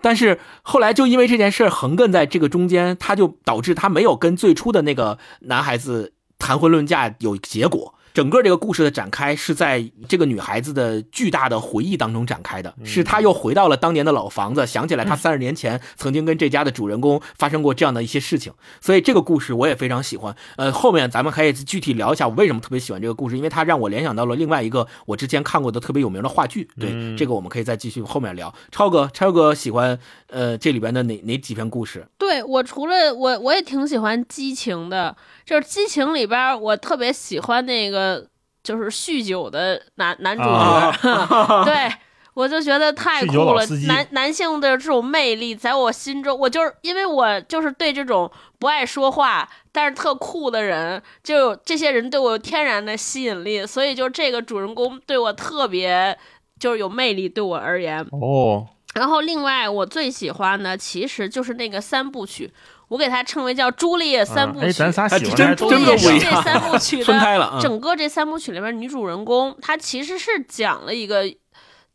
[0.00, 7.94] 但是后来就因为这件事横亘在这个中间，他就导致他没有跟最初的那个男孩子谈婚论嫁有结果。
[8.18, 20.34] 整个这个故事的展开是在这个女孩子的巨大的回忆当中展开的，是她又回到了当年的老房子，想起来她 三十年前曾经跟这家的主人公发生过这样的一些事情，所以这个故事我也非常喜欢。
[20.56, 26.68] 呃，后面咱们可以具体聊一下我为什么特别喜欢这个故事，因为它让我联想到了另外一个我之前看过的特别有名的话剧。
[26.76, 28.52] 对，嗯这个我们可以再继续后面聊。
[28.72, 29.96] 超哥，超哥喜欢
[30.26, 32.04] 呃这里边的哪哪几篇故事？
[32.18, 35.16] 对我除了我我也挺喜欢激情的，
[35.46, 38.07] 就是激情里边我特别喜欢那个
[38.62, 41.92] 就是酗酒的男男主角，啊 对。
[42.34, 48.30] 我就觉得太酷了男男性的这种魅力，在我心中，我就是因为我就是对这种
[48.60, 56.16] 不爱说话但是特酷的人，就这些人对我有天然的吸引力，所以就这个主人公对我特别
[56.60, 58.06] 就是有魅力，对我而言。
[58.12, 62.52] 哦，然后另外我最喜欢的其实就是那个三部曲，
[62.88, 64.66] 我给它称为叫朱丽叶三部曲。
[64.66, 67.60] 哎，咱仨喜欢真还都朱丽叶是真的不一样这三部 曲的分开了啊。
[67.60, 71.24] 整个这三部曲里面，女主人公她其实是讲了一个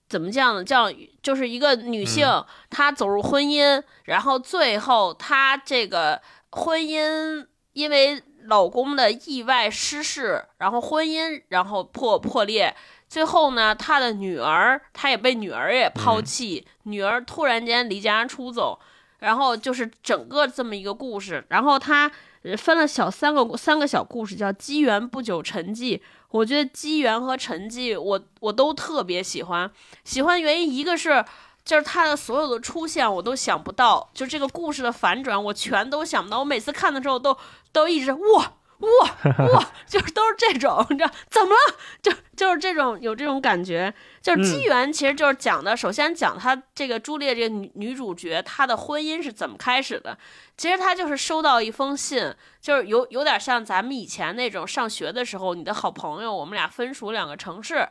[0.08, 0.64] 怎么讲呢？
[0.64, 0.92] 叫
[1.22, 6.22] 就是一个女性，嗯她走入婚姻，然后最后她这个
[6.52, 12.76] 婚姻因为老公的意外失事，然后婚姻然后破破裂。
[13.08, 18.80] 最后呢，她的女儿，她也被女儿也抛弃，女儿突然间离家出走，
[19.24, 21.44] 然后就是整个这么一个故事。
[21.48, 22.12] 然后他
[22.58, 25.98] 分了小三个三个小故事，叫《机缘不久沉寂》。
[26.30, 29.72] 我觉得机缘和沉寂，我我都特别喜欢。
[30.04, 31.24] 喜欢原因一个是，
[31.64, 36.40] 就是他的所有的出现我都想不到，就这个故事的反转我全都想不到。
[36.40, 37.38] 我每次看的时候都
[37.72, 38.54] 都一直哇
[38.84, 41.76] 哇哇， 就是都是这种，你知道怎么了？
[42.02, 43.94] 就就是这种有这种感觉。
[44.22, 50.18] 就是机缘，其实就是讲的，首先讲她这个朱丽这个女女主角，她的婚姻是怎么开始的。
[50.58, 57.88] 其实她就是收到一封信，就是有有点像咱们以前那种上学的时候，你的好朋友，我们俩分属两个城市。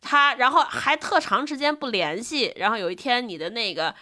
[0.00, 3.94] 他，然后还特长时间不联系，然后有一天你的那个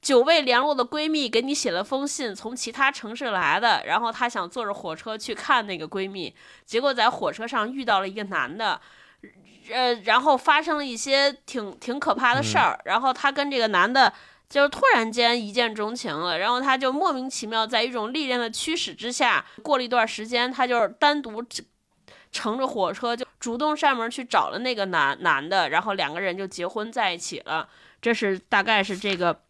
[0.00, 6.34] 久未联络的闺蜜给你写了封信，从其他城市来的，然后她想坐着火车去看那个闺蜜，
[6.64, 8.80] 结果在火车上遇到了一个男的。
[9.72, 14.12] 呃，然后发生了一些挺挺可怕的事儿，然后她跟这个男的
[14.48, 21.44] 就突然间一见钟情了，然后她就莫名其妙在一种力量的驱使之下，过了一段时间，她就是单独
[22.32, 27.68] 乘着火车就主动上门去找了那个男男的，然后两个人就结婚在一起了。
[28.02, 29.40] 这是大概是这个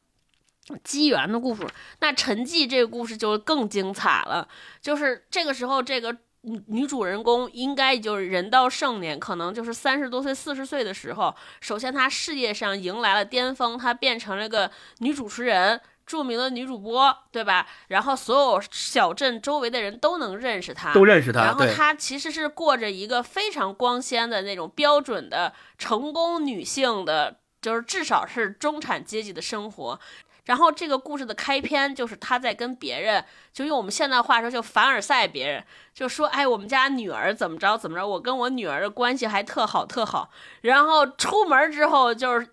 [0.85, 1.67] 机缘的故事。
[2.01, 4.49] 那陈记这个故事就更精彩了，
[4.81, 6.17] 就是这个时候这个。
[6.43, 11.37] 女女主人公应该就是人到盛年，可能就是三十多岁、四十岁的时候。
[11.61, 17.67] 首先，她事业上迎来了巅峰，她变成了个女主持人，著名的女主播，对吧？
[17.89, 21.43] 然后，所有小镇周围的人都能认识她，都认识她。
[21.45, 30.01] 然后，她其实是过着一个非常光鲜的那种标准的成功女性的，就是至少是中产阶级的生活。
[30.45, 35.65] 然后这个故事的开篇就是他在跟别人，就用我们现在话说，就凡尔赛别人，
[35.95, 40.31] 就说，哎，我们家女儿怎么着怎么着，我跟我女儿的关系还特好特好。
[40.63, 42.49] 然后出门之后就是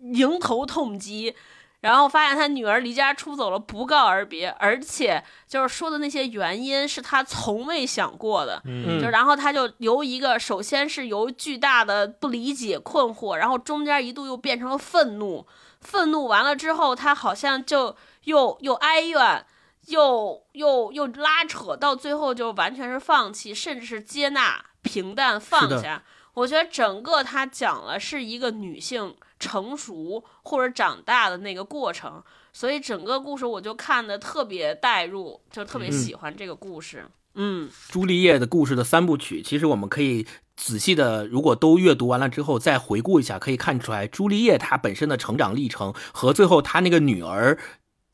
[0.00, 1.34] 迎头痛击，
[1.80, 8.62] 然后发现他女儿离家出走了，不告而别，而且就是说的那些原因是他从未想过的。
[8.64, 15.46] 嗯，就然后他就由一个首先是由巨大的不理解困惑，然后中间一度又变成了愤怒。
[15.80, 19.44] 愤怒完了之后，他好像就又又哀怨，
[19.86, 26.04] 又又又拉扯，到最后就完全是放弃，甚至是接纳、平淡、放下。
[26.34, 32.22] 我觉得整个他讲了是一个女性成熟或者长大的那个过程，
[32.52, 37.06] 所以整个故事我就看的特别带入，就特别喜欢这个故事。
[37.34, 40.26] 嗯，朱丽叶的故事的三部曲，其实我们可以。
[40.62, 47.58] 仔细的，如果都阅读完了之后再回顾一下，可以看出来朱丽叶她本身的成长历程和最后她那个女儿。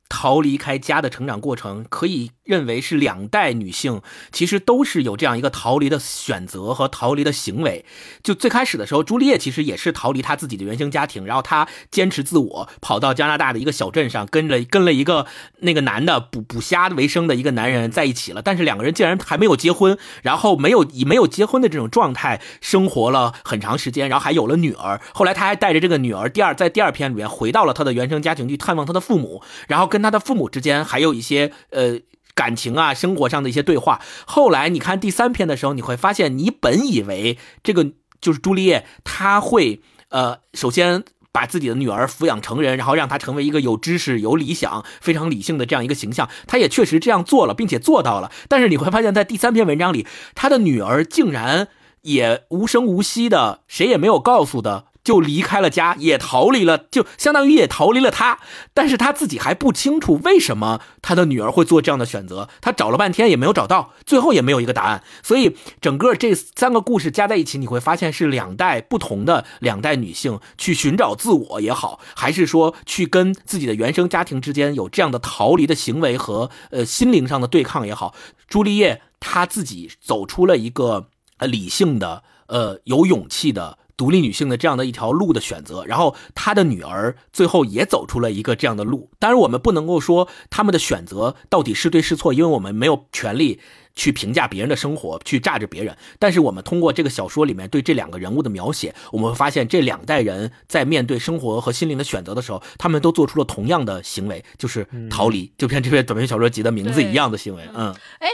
[0.08, 4.00] 逃离开家的成长过程，可以认为是两代女性
[4.32, 7.84] 其实都是有这样一个逃离的选择和逃离的行为。
[8.22, 15.26] 就最开始的时候，朱丽叶其实也是逃离她自己的原生家庭，然后她坚持自我，跑到加拿大的一个小镇上，跟着跟了一个
[15.58, 18.40] 那个男的捕捕虾为生的一个男人在一起了。
[18.40, 24.98] 但是两个人竟然还没有结婚，然后没有以没有结婚的这种状态生活了很长时间，然后还有了女儿。
[25.12, 30.06] 后来他还带着这个女儿，第二在第二篇里面回到了他的原生家庭去探望他的父母，然后跟。
[30.06, 31.98] 他的父母之间还有一些呃
[32.36, 34.00] 感情啊，生活上的一些对话。
[34.26, 39.80] 后来你看第三篇的时候，你会发现，你本以为这个就是朱丽叶，她会
[40.10, 46.28] 呃首先把自己的女儿抚养成人，然后让她成为一个有知识、有理想、非常理性的这样一个形象。
[46.46, 48.30] 她也确实这样做了，并且做到了。
[48.48, 51.68] 但是你会发现在第三篇文章里，她的女儿竟然
[52.02, 54.86] 也无声无息的，谁也没有告诉的。
[55.06, 58.40] 就离开了家，也逃离了，就相当于也逃离了他。
[58.74, 62.48] 但是他自己还不清楚为什么他的女儿会做这样的选择。
[62.60, 65.04] 他找了半天也没有找到，最后也没有一个答案。
[65.22, 78.12] 所以整个这三个故事加在一起，你会发现是两代不同的两代女性去寻找自我也好，还是说去跟自己的原生家庭之间有这样的逃离的行为和呃心灵上的对抗也好。
[78.48, 83.78] 朱丽叶她自己走出了一个呃理性的呃有勇气的。
[83.96, 89.10] 独立女性的这样的一条路的选择，然后她的女儿最后也走出了一个这样的路。
[89.18, 93.58] 当然，我们不能够说他们的选择到底是对是错，因为我们没有权利
[93.94, 95.96] 去评价别人的生活，去榨着别人。
[96.18, 107.62] 但是，我们通过这个小说里面对这两个人物的描写，我们会发现这两代人在面对生活和心灵的选择的时候，他们都做出了同样的行为，就是逃离，就像这篇短篇小说集的名字一样的行为。
[107.74, 108.28] 嗯，哎。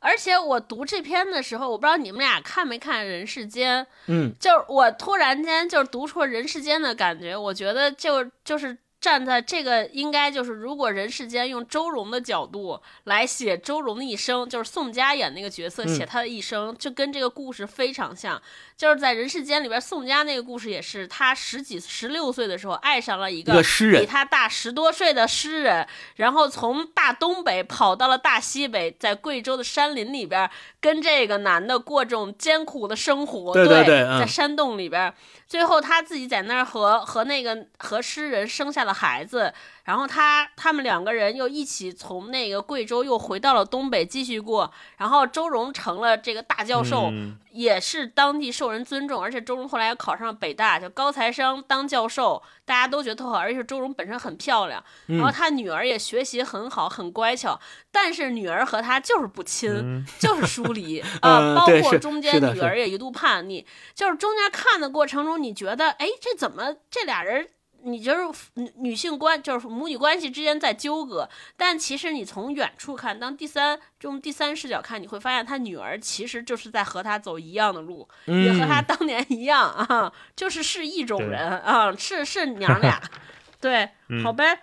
[0.00, 8.76] 而且我读这篇的时候，我不知道你们俩看没看《人世间》，嗯，就是我突然间就是读出了《人世间》的感觉，我觉得就就是。
[9.00, 18.42] 站在这个应该就是，如果人世间用周蓉的角度来写周蓉的一生，就是宋佳演那个角色写她的一生，就跟这个故事非常像。
[18.78, 30.48] 就是在人世间里边，宋佳那个故事也是，她十几十六岁的时候爱上了一个诗人，比她大十多岁的诗人，然后从大东北跑到了大西北，在贵州的山林里边
[30.80, 33.52] 跟这个男的过这种艰苦的生活。
[33.52, 35.12] 对对对，在山洞里边，
[35.46, 38.88] 最后他自己在那儿和和那个和诗人生下。
[38.88, 39.52] 了孩子，
[39.88, 47.38] 然后他他们两个人又一起从那个贵州又回到了东北继续过，然后周荣成了这个大教授，嗯。
[47.50, 57.58] 也是当地受人尊重，而且周荣后来又考上了北大，就高材生当教授，大家都觉得特好，而且周荣本身很漂亮，然后她女儿也学习很好，很乖巧，
[57.90, 67.48] 但是女儿和他就是不亲，嗯就是疏离 啊、包括中间女儿也一度叛逆，就是中间看的过程中，你觉得，哎，这怎么这俩人？
[67.90, 83.00] 你就是女女性关，就是母女关系之间在纠葛，但其实你从远处看，当第三用第三视角看，你会发现他女儿其实就是在和他走一样的路，也和他嗯，当年一样啊，就是是一种人啊，是是娘俩，
[83.60, 84.22] 对，嗯。
[84.22, 84.60] 好呗。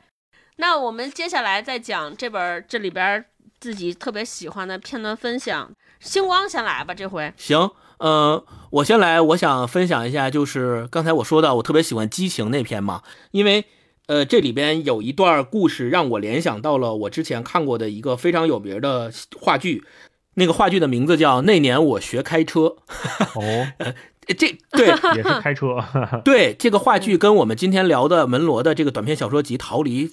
[0.57, 3.26] 那我们接下来再讲这本儿这里边儿
[3.59, 5.69] 自己特别喜欢的片段分享。
[5.99, 7.34] 星光先来吧，这回。
[7.36, 13.65] 行，呃，我先来，我想分享一下，就是刚才我说到我特别喜欢激情那篇嘛，因为
[14.07, 19.83] 呃这里边有一段故事让我联想到了我之前看过的一个非常有名的话剧，
[20.35, 22.61] 那个话剧的名字叫《那年我学开车》。
[23.33, 23.93] 哦， 呃
[24.35, 25.77] 这对也是开车，
[26.25, 30.07] 对，这个话剧跟我们今天聊的门罗的这个短篇小说集《逃离》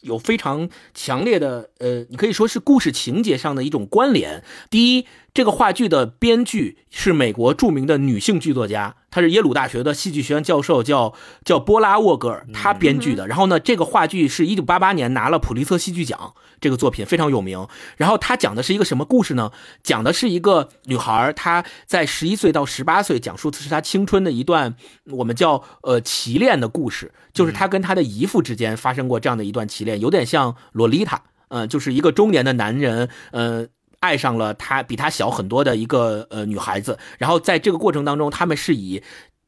[0.00, 4.42] 有非常强烈的，呃，你可以说是故事情节上的一种关联。
[4.70, 5.06] 第一，
[5.38, 11.14] 这个话剧的编剧是美国著名的女性剧作家，她是耶鲁大学的戏剧学院教授，叫
[11.44, 13.28] 叫波拉沃格尔，她编剧的。
[13.28, 17.68] 然后呢，这个话剧是一九八八年拿了普利策戏剧奖，这个作品非常有名。
[17.96, 19.52] 然后它讲的是一个什么故事呢？
[19.84, 24.74] 讲的是一个女孩，她在十一岁到十八岁，讲述的是她青春的一段
[25.12, 33.68] 我们叫呃奇恋的故事，就是她跟她的姨父之间发生过这样的一段奇恋，有点像洛丽塔，呃，就是一个中年的男人，呃。
[34.00, 39.02] 爱上了他比他小很多的一个呃女孩子，然后在这个过程当中，他们是以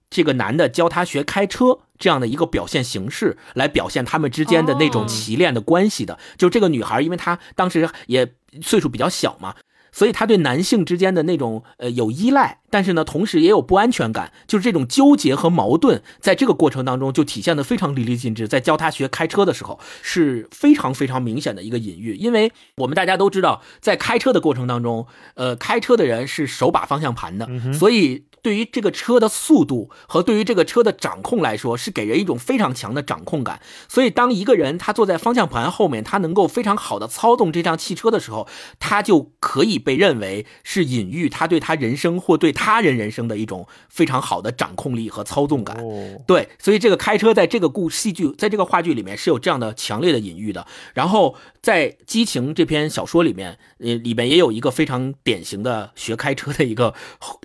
[0.08, 6.18] 这个男的教她学开车这样的一个表现形式来表现他们之间的那种哦奇恋的关系的。
[6.36, 9.54] 就这个女孩，因为她当时也岁数比较小嘛，
[10.00, 18.48] 所以他对男性之间的那种呃有依赖，但是呢，同时也有不安全感，就是这种纠结和矛盾，在这个过程当中就体现的非常淋漓尽致。
[18.48, 28.24] 在教他学开车的时候，是非常非常明显的一个隐喻，因为我们大家都知道，在开车的过程当中，呃，开车的人是手把方向盘的，所以。
[28.42, 33.60] 对于这个车的速度和对于这个车的掌控来说，是给人一种非常强的掌控感。
[33.88, 45.76] 所以，当一个人他坐在方向盘后面，他能够非常好的操纵这辆汽车的时候，他就可以被认为是隐喻他对他人生或对他人人生的一种非常好的掌控力和操纵感。
[45.76, 50.66] 哦，对，所以这个开车在这个故戏剧，在这个话剧里面是有这样的强烈的隐喻的。
[50.94, 56.94] 然后在《激情》这篇小说里面，呃，里面也有一个非常典型的学开车的一个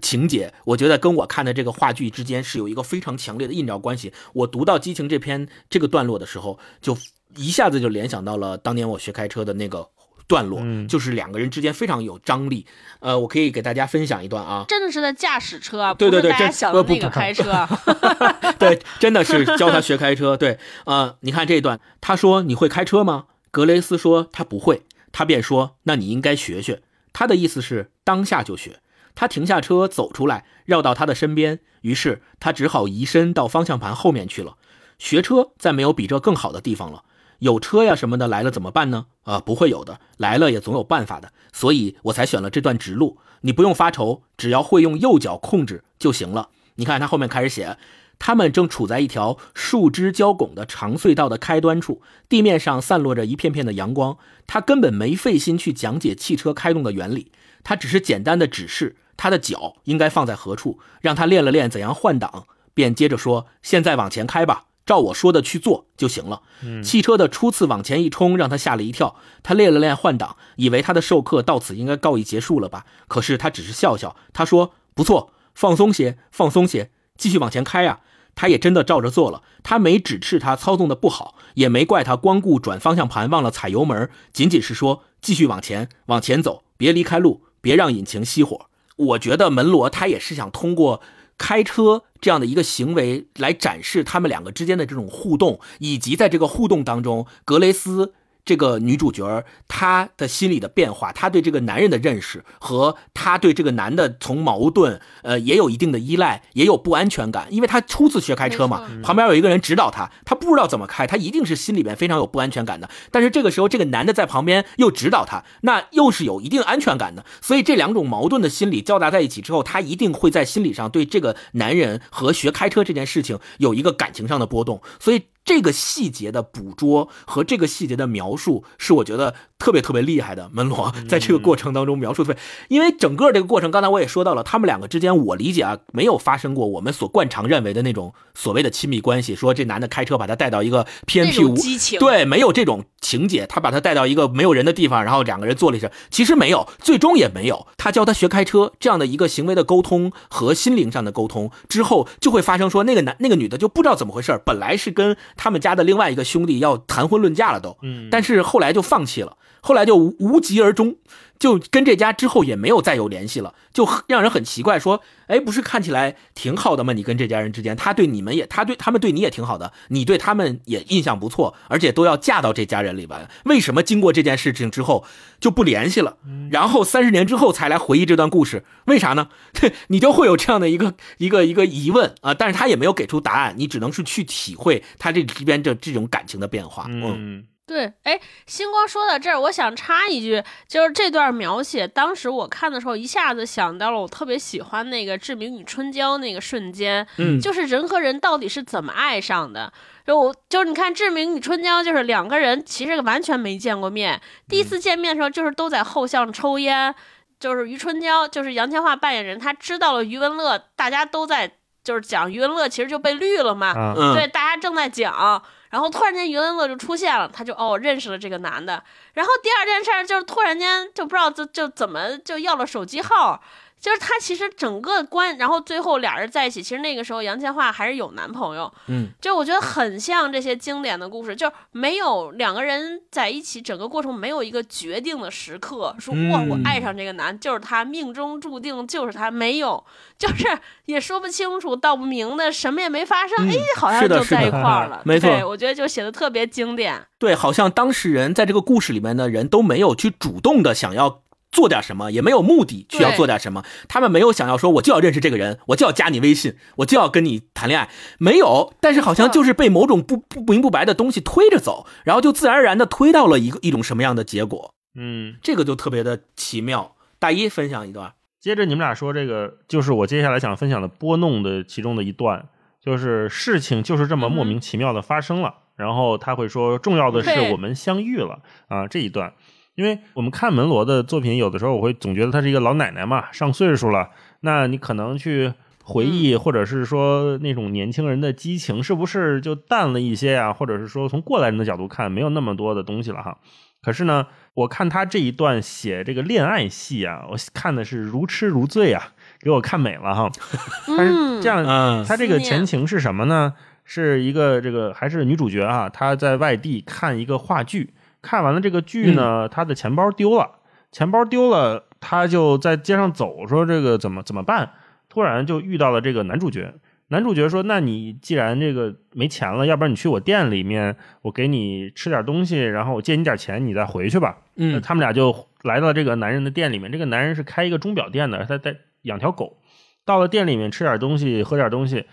[0.01, 4.13] 情节，我觉得跟我看的这个话剧之间是有一个非常强烈的映照关系。
[4.33, 6.97] 我读到《激情》这篇这个段落的时候，就
[7.35, 9.89] 一下子就联想到了当年我学开车的那个。
[10.27, 12.65] 段落嗯就是两个人之间非常有张力，
[12.99, 17.69] 呃，我可以给大家分享一段啊，真的是在驾驶车啊，对对对不是大家真想的那个开 车啊。
[18.57, 20.35] 对，真的是教他学开车。
[20.35, 23.25] 对，呃，你看这一段，他说你会开车吗？
[23.51, 24.81] 格雷斯说他不会，
[25.11, 26.81] 他便说那你应该学学。
[27.13, 28.79] 他的意思是当下就学。
[29.15, 34.57] 他停下车走出来，绕到他的身边，于是他只好移身到方向盘后面去了。
[34.99, 37.03] 学车再没有比这更好的地方了。
[37.39, 39.07] 有车呀什么的来了怎么办呢？
[39.23, 41.33] 啊、不会有的，来了也总有办法的。
[41.51, 43.17] 所以我才选了这段直路。
[43.41, 46.49] 你不用发愁，只要会用右脚控制就行了。
[46.75, 47.77] 你看他后面开始写，
[48.17, 54.17] 他们正处在一条树枝交拱的长隧道的开端处，地面上散落着一片片的阳光。
[54.47, 57.31] 他根本没费心去讲解汽车开动的原理，
[57.63, 66.43] 他只是简单的指示他的脚应该放在何处，让他练了练怎样换挡，便接着说：“现在往前开吧。”照我说的去做就行了。
[66.83, 69.15] 汽车的初次往前一冲，让他吓了一跳。
[69.41, 72.85] 他练了练换挡，以为他的授课到此应该告一结束了吧？
[73.07, 74.15] 可是他只是笑笑。
[74.31, 78.01] 他说：“不错，放松些，放松些，继续往前开啊、
[78.35, 79.41] 他也真的照着做了。
[79.63, 88.67] 他没指斥他操纵的不好，也没怪他光顾转方向盘忘了踩油门，仅仅是说继续往前，往前走，别离开路，别让引擎熄火。
[88.95, 91.01] 我觉得门罗他也是想通过
[91.37, 98.13] 开车这样的一个行为来展示他们两个之间的这种互动，以及在这个互动当中，格雷斯
[98.45, 112.89] 这个女主角她的心理的变化，她对这个男人的认识和她对这个男的从矛盾，呃，也有一定的依赖，也有不安全感，因为她初次学开车嘛，旁边有一个人指导她，她不知道怎么开，她一定是心里边非常有不安全感的。
[113.11, 117.25] 但是这个时候，这个男的在旁边又指导她，那又是有一定安全感的。
[117.41, 124.81] 所以这两种矛盾的心理交杂在一起之后，她一定会在心理上对这个男人和学开车这件事情有一个感情上的波动。
[124.99, 125.23] 所以。
[125.45, 130.49] 这个细节的捕捉和这个细节的描数，是我觉得特别特别厉害的。
[130.53, 139.35] 门罗在这个过程当中描述特别，因为整个这个过程，刚才我也说到了，他们两个之间，我理解啊，没有发生过我们所惯常认为的那种所谓的亲密关系。
[139.35, 147.67] 说这男的开车把他带到一个偏僻无激情，对，没有这种情节，他把他带到一个没有人的地方，然后两个人做了一下，其实没有，最终也没有。
[147.77, 155.15] 他教他学开车这样的一个行为的沟通和心灵上的沟通之后，就会发生说那个男那个女的就不知道怎么回事，本来是跟。
[155.37, 160.97] 他们家的另外一个兄弟要谈婚论嫁了，都，嗯，但是后来就放弃了，后来就无疾而终，
[161.39, 166.93] 就跟这家之后也没有再有联系了，就让人很奇怪，说，哎，不是看起来挺好的吗？
[166.93, 175.03] 你跟这家人之间，他对你们也，他对他们对你也挺好的，你对他们也印象不错，而且都要嫁到这家人里边，为什么经过这件事情之后
[175.39, 176.17] 就不联系了？
[176.51, 179.29] 然后三十年之后才来回忆这段故事，为啥呢？
[179.89, 187.45] 你就会有这样的一个一个一个疑问啊，但是他也没有给出答案，你只能是去体会他这里边这这种感情的变化，嗯。
[187.67, 199.73] 对，哎，星光说到这儿，我想插一句，就是这段描写，当时我看的时候，一下子想到了我特别喜欢那个《志明与春娇》那个瞬间，嗯，就是人和人到底是怎么爱上的？
[200.05, 206.93] 就我就是你看《志明与春娇》，就是两个人其实完全没见过面，第一次见面的时候就是都在后巷抽烟，
[207.39, 211.51] 就是余春娇，就是杨千嬅扮演人，她知道了余文乐，大家都在
[211.83, 215.41] 就是讲余文乐其实就被绿了嘛，对，大家正在讲。
[215.75, 218.81] 然后突然间，余文乐就出现了，他就哦认识了这个男的。
[219.11, 223.43] 然后第二件事就是突然间就不知道就就怎么就要了手机号。
[223.85, 226.63] 就是他其实整个关，然后最后俩人在一起。
[226.63, 239.85] 其实那个时候杨千嬅还是有男朋友，嗯，就我觉得很像这些经典的故事，就没有两个人在一起，整个过程没有一个决定的时刻，说哇我爱上这个男就是他，命中注定就是他，没有，
[240.17, 240.47] 就是
[240.85, 251.21] 也说不清楚道不明的，什么也没发生，哎，好像就在一块儿了，没错，我觉得就写的特别经典，对，好像当事人在这个故事里面的人都没有去主动的想要。
[251.55, 253.63] 做点什么也没有目的，去要做点什么。
[253.87, 257.89] 他们没有想要说，我就要认识这个人，我就要加你微信，我就要跟你谈恋爱，
[258.19, 258.73] 没有。
[258.81, 264.73] 但是好像就是被某种不不明不白的东西推着走，然后就自然而然的推到了一个一种什么样的结果。
[264.93, 266.95] 嗯，这个就特别的奇妙。
[267.17, 272.49] 大一分享一段，接着你们俩说这个，就是我接下来想分享的拨弄的其中的一段，
[272.83, 275.55] 就是事情就是这么莫名其妙的发生了。
[275.75, 279.33] 然后他会说，重要的是我们相遇了啊这一段。
[279.75, 284.09] 因为我们看门罗的作品，有的时候我会总觉得她是一个老奶奶嘛，上岁数了，
[284.41, 285.53] 那你可能去
[285.83, 290.53] 回忆，或者是说那种年轻人的激情，是不是就淡了一些呀？
[290.53, 293.37] 或者是说从过来人的角度看，没有那么多的东西了哈。
[293.83, 299.09] 可是呢，我看他这一段写这个恋爱戏啊，我看的是如痴如醉啊，
[299.41, 300.31] 给我看美了哈。
[300.97, 303.53] 但是这样，他这个前情是什么呢？
[303.83, 305.87] 是一个这个还是女主角啊？
[305.87, 307.93] 她在外地看一个话剧。
[308.25, 310.49] 看完了这个剧呢，他的钱包丢了，
[310.91, 314.71] 钱包丢了，他就在街上走，说这个怎么怎么办？
[315.07, 316.73] 突然就遇到了这个男主角，
[317.09, 329.59] 男主角说：“那你既然这个没钱了，要不然你去我店里面，我给你吃点东西，然后我借你点钱，你再回去吧。”嗯，他们俩就来到这个男人的店里面，这个男人是开一个钟表店的，他在养条狗。
[330.03, 332.05] 到了店里面吃点东西，喝点东西，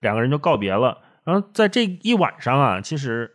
[0.00, 0.98] 两个人就告别了。
[1.24, 3.34] 然后在这一晚上啊，其实。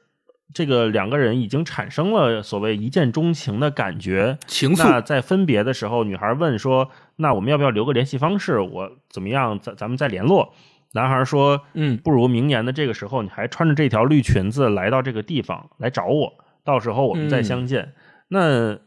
[0.53, 4.83] 这个两个人已经产生了所谓一见钟情的感觉，情愫。
[4.83, 8.59] 那在分别的时候，女孩问说：“那我们要不要留个联系方式？
[8.59, 9.59] 我怎么样？
[9.59, 10.53] 咱咱们再联络。”
[10.95, 16.33] 男孩说：“嗯，不如明年的这个时候，你还穿着这条绿裙子来到这个地方来找我，
[16.63, 17.93] 到时候我们再相见。”
[18.29, 18.77] 那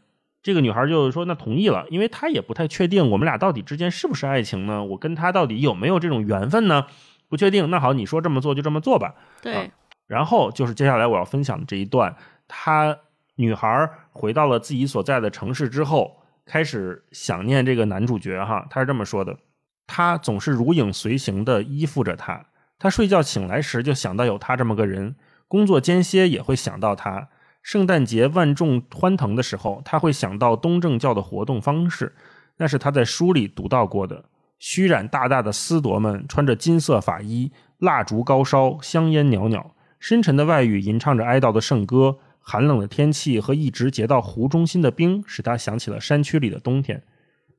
[0.41, 4.85] 这个女孩就说：“那同意了，因为她也不太确定我们俩到底之间是不是爱情呢？
[4.85, 6.85] 我跟她到底有没有这种缘分呢？
[7.27, 7.69] 不确定。
[7.69, 9.71] 那好，你说这么做就这么做吧。”对。
[10.07, 12.15] 然后就是接下来我要分享的这一段，
[12.47, 12.97] 她
[13.35, 18.65] 女孩回到了自己所在的城市之后，开始想念这个男主角哈。
[18.69, 19.37] 她是这么说的：
[19.85, 22.45] 他总是如影随形的依附着她，
[22.79, 25.15] 她睡觉醒来时就想到有他这么个人，
[25.47, 27.29] 工作间歇也会想到他。
[27.61, 32.15] 圣诞节万众欢腾的时候，他会想到东正教的活动方式，
[32.57, 34.23] 那是他在书里读到过的。
[34.57, 39.75] 虚染大大的丝铎们穿着金色法衣，蜡烛高烧，香烟袅袅。
[39.99, 47.03] 深沉的外语吟唱着哀悼的圣歌，寒冷的天气和一直结到湖中心的冰，使他想起了山区里的冬天。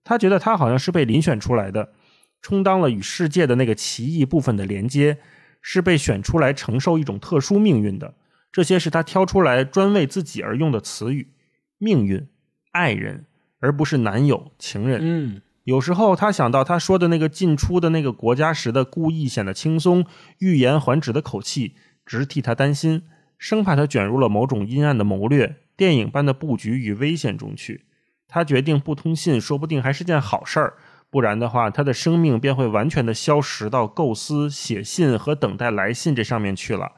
[0.05, 1.93] 他觉得他好像是被遴选出来的，
[2.41, 5.19] 充当了与世界的那个奇异部分的连接，
[5.61, 8.15] 是被选出来承受一种特殊命运的。
[8.51, 11.29] 这些是他挑出来专为自己而用的词语：
[11.77, 12.27] 命运、
[12.73, 13.27] 爱人，
[13.61, 15.01] 而不是男友、情人。
[15.03, 20.07] 嗯有时候他想到他说的那个进出的那个国家时的故意显得轻松、
[20.39, 21.75] 欲言还止的口气，
[22.09, 23.03] 直替他担心，
[23.37, 27.85] 生怕他卷入了某种阴暗的谋略、电影般的布局与危险中去。
[28.27, 30.75] 他决定不通信，说不定还是件好事儿，
[31.11, 36.93] 不然的话，他的生命便会完全的消失到构思、写信和等待来信这上面去了。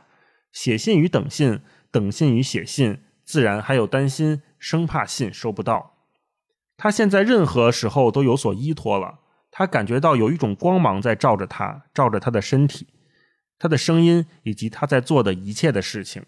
[0.53, 5.95] 写信与等信，等信与写信，自然还有担心，生怕信收不到。
[6.77, 9.19] 他现在任何时候都有所依托了。
[9.51, 12.87] 他感觉到有一种光芒在照着他，照着他的身体、
[13.61, 16.25] 他的声音以及他在做的一切的事情。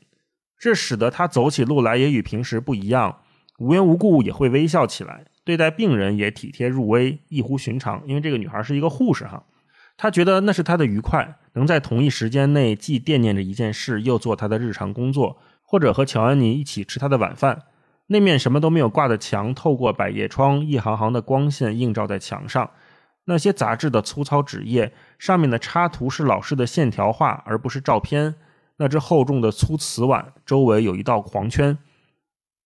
[0.57, 3.23] 这使得他走起路来也与平时不一样，
[3.59, 8.01] 无缘无故也会微笑起来，对待病人也体贴入微，异乎寻常。
[8.07, 9.45] 因为这个女孩是一个护士哈，
[9.97, 17.63] 他觉得那是他的愉快，能在同一时间内既惦念着一件事，又做他的日常工作，或者和乔安妮一起吃他的晚饭。
[18.09, 22.71] 那面什么都没有挂的墙，透过百叶窗，一行行的光线映照在墙上。
[23.25, 28.35] 那些杂志的粗糙纸页上面的插图是老式的线条画，而不是照片。
[28.79, 31.79] 那只厚重的粗瓷碗周围有一道黄圈。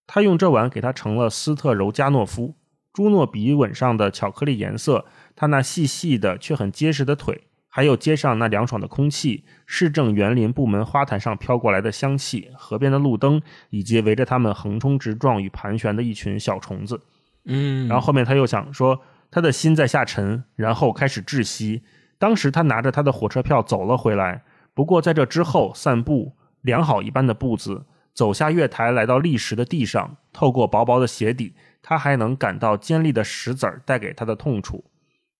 [0.06, 2.54] 他用这碗给他盛了斯特柔加诺夫。
[2.92, 5.04] 朱诺笔吻上的巧克力颜色，
[5.34, 17.02] 他那细细的却很结实的腿，还有街上那凉爽的空气，市政园林部门花坛上飘过来的香气，河边的路灯，以及围着他们横冲直撞与盘旋的一群小虫子。
[17.44, 18.98] 嗯，然后后面他又想说，
[19.36, 21.82] 他的心在下沉，然后开始窒息。
[22.16, 27.84] 当时他拿着他的火车票走了回来，不过在这之后，散步良好一般的步子，
[28.14, 34.86] 走下月台，来到砾石的地上，透过薄薄的鞋底，他还能感到尖利的石子儿带给他的痛楚。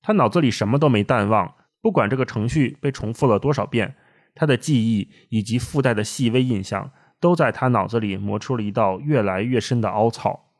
[0.03, 3.97] 他脑子里什么都没淡忘，不管这个程序被重复了多少遍，
[4.35, 10.51] 他的记忆以及附带的细微印象，都在他脑子里磨出了一道越来越深的凹槽。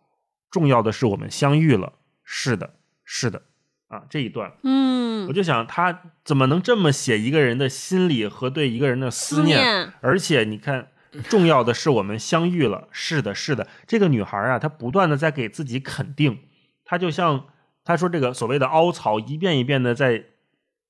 [0.51, 1.93] 重要的是，我们相遇了。
[2.25, 2.77] 是的，
[3.07, 3.41] 是的，
[3.87, 9.45] 啊，这一段，嗯我，就想他怎么能这么写一个人的心理和对一个人的思？
[9.45, 10.89] 念，而且你看，
[11.29, 12.89] 重要的是我们相遇了。
[12.91, 16.41] 是的，是的，这个女孩啊，她不断的在给自己肯定，
[16.85, 17.47] 她就像
[17.85, 20.25] 她说这个所谓的凹槽，一遍一遍的在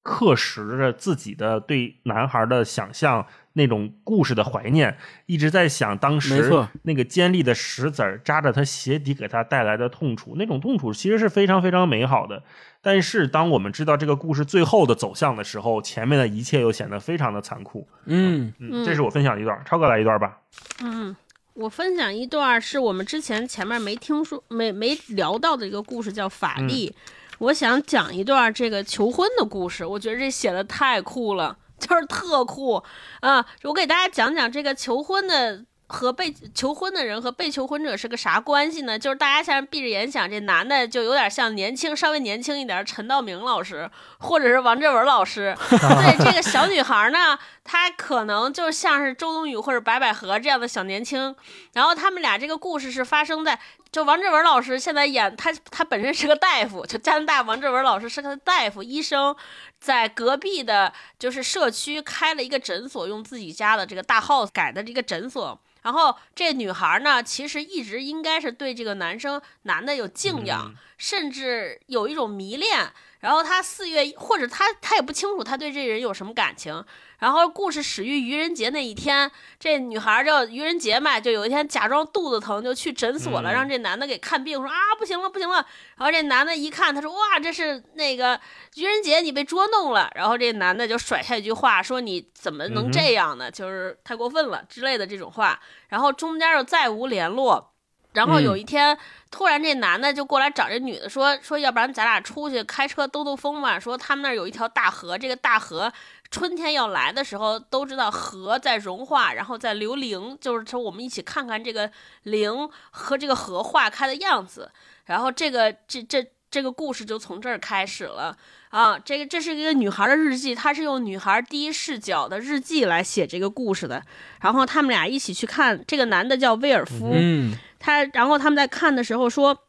[0.06, 4.96] 刻蚀着自己的对男孩的想象，那种故事的怀念，
[5.26, 12.44] 一直在想当时那个尖利的石子儿扎着他鞋底给他带来的痛楚，那种痛楚其实是非常非常美好的。
[12.80, 17.88] 但是当我们知道这个故事最后的走向的时候，前面的一切又显得非常的残酷。
[18.04, 20.38] 嗯嗯，这是我分享的一段，超哥来一段吧。
[20.84, 21.16] 嗯，
[21.54, 26.94] 我分享一段是我们之前前面没听说、没没聊到的一个故事，叫法力。
[27.38, 32.82] 我想讲一段这个求婚的故事，我觉得这写的太酷了，就是特酷
[33.20, 33.44] 啊！
[33.62, 35.64] 我给大家讲讲这个求婚的。
[35.88, 38.98] 和被求婚的人和被求婚者是个啥关系呢？
[38.98, 45.56] 就是大家现在闭着眼想，这男的就有点像年轻、稍微年轻一点陈道明老师，或者是王志文老师。
[45.70, 51.32] 对这个小女孩呢，她可能就像是周冬雨或者白百合这样的小年轻。
[51.74, 53.56] 然后他们俩这个故事是发生在，
[53.96, 59.34] 就王志文老师现在演他，他本身是个大夫，就加拿大王志文老师是个大夫医生，
[59.80, 65.58] 在隔壁的就是社区开了一个诊所，用自己家的这个大 house 改的这个诊所。
[65.80, 72.92] 然后这女孩呢，其实一直应该是对这个男生男的有敬仰，甚至有一种迷恋。
[73.26, 76.84] 然后他四月，或者他他也不清楚他对这人有什么感情。
[77.18, 85.56] 然后故事始于愚人节那一天，这女孩叫愚人节嘛，就有一天假装肚子疼就去诊所了，嗯让这男的给看病，说啊不行了不行了。
[85.96, 88.40] 然后这男的一看，他说哇这是那个
[88.76, 90.08] 愚人节你被捉弄了。
[90.14, 93.50] 然后这男的就甩下一句话说你怎么能这样呢？
[93.50, 95.58] 就是太过分了之类的这种话。
[95.88, 97.72] 然后中间又再无联络。
[98.16, 98.96] 然后有一天，
[99.30, 103.78] 突然这男的就过来找这女的说说，要不然咱俩出去开车兜兜风吧。
[103.78, 105.92] 说他们那儿有一条大河，这个大河
[106.30, 111.90] 春天要来的时候，都知道河在融化，然后在流灵，就是说我们一起看看这个
[112.22, 114.70] 灵和这个河化开的样子。
[115.04, 118.34] 然后这个这这这个故事就从这儿开始了
[118.70, 118.98] 啊。
[118.98, 124.02] 这个这是一个女孩的日记，她是用女孩第一视角的日记来写这个故事的。
[124.40, 127.10] 然后他们俩一起去看，这个男的叫威尔夫。
[127.12, 129.64] 嗯他，然后他们在看的时候说，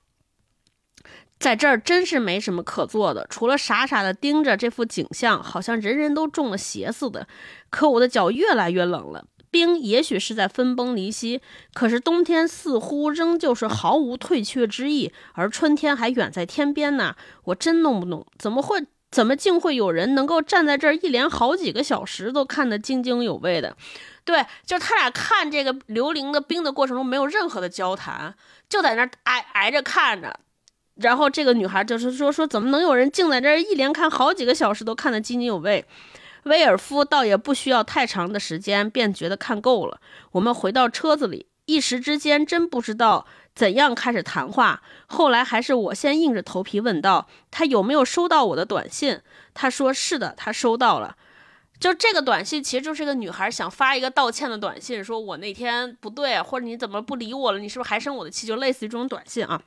[1.40, 7.28] 在这儿真是没什么可做的，除了傻傻的盯着这幅景象，好像人人都中了邪似的。
[7.70, 11.42] 可我的脚越来越冷了，冰也许是在分崩离析，
[11.74, 17.16] 可是冬天似乎仍旧是毫无退却之意，而春天还远在天边呢。
[17.44, 23.76] 我真弄不懂，怎么会，怎么竟会有人能够站在这儿一连好几个小时都看得津津有味的？
[24.26, 28.36] 对，就他俩看这个刘伶的冰的过程中，没有任何的交谈，
[28.68, 30.40] 就在那儿挨挨着看着。
[30.96, 35.86] 然后这个女孩就是说说，怎么能有人静在这儿一连看好几个小时都看得津津有味？
[36.44, 40.00] 威尔夫倒也不需要太长的时间，便觉得看够了。
[40.32, 43.26] 我们回到车子里，一时之间真不知道
[43.58, 44.84] 怎样开始谈话。
[45.08, 49.20] 后来还是我先硬着头皮问道：“他有没有收到我的短信？”
[49.56, 51.18] 他说：“是的，他收到了。”
[51.80, 57.58] 就这个短信，其实就是个女孩想发一个道歉的短信，说我那天不对，或者你怎么不理我了？
[57.58, 58.46] 你是不是还生我的气？
[58.46, 59.60] 就类似于这种短信啊。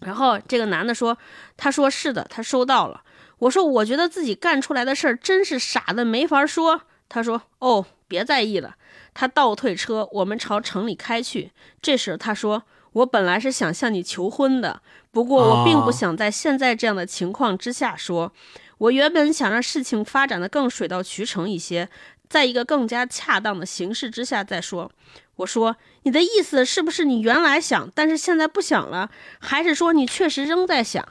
[0.00, 1.18] 然后这个男的说
[1.58, 3.02] ：“他说是的，他收到了。”
[3.38, 8.76] 我说：“我觉得自己干出来的事儿真是傻的没法说。”他说：“哦，别在意了。”
[9.14, 11.52] 他倒退车，我们朝城里开去。
[11.82, 12.62] 这时他说
[12.92, 18.32] ：“我本来是想向你求婚的，不过我并不想在现在这样的情况之下说。
[18.78, 21.88] 我原本想让事情发展的更水到渠成一些，
[22.28, 24.90] 在一个更加恰当的形式之下再说。”
[25.36, 29.08] 我说：“你的意思是不是你原来想，但是现在不想了？
[29.38, 31.06] 还是说你确实仍在想？”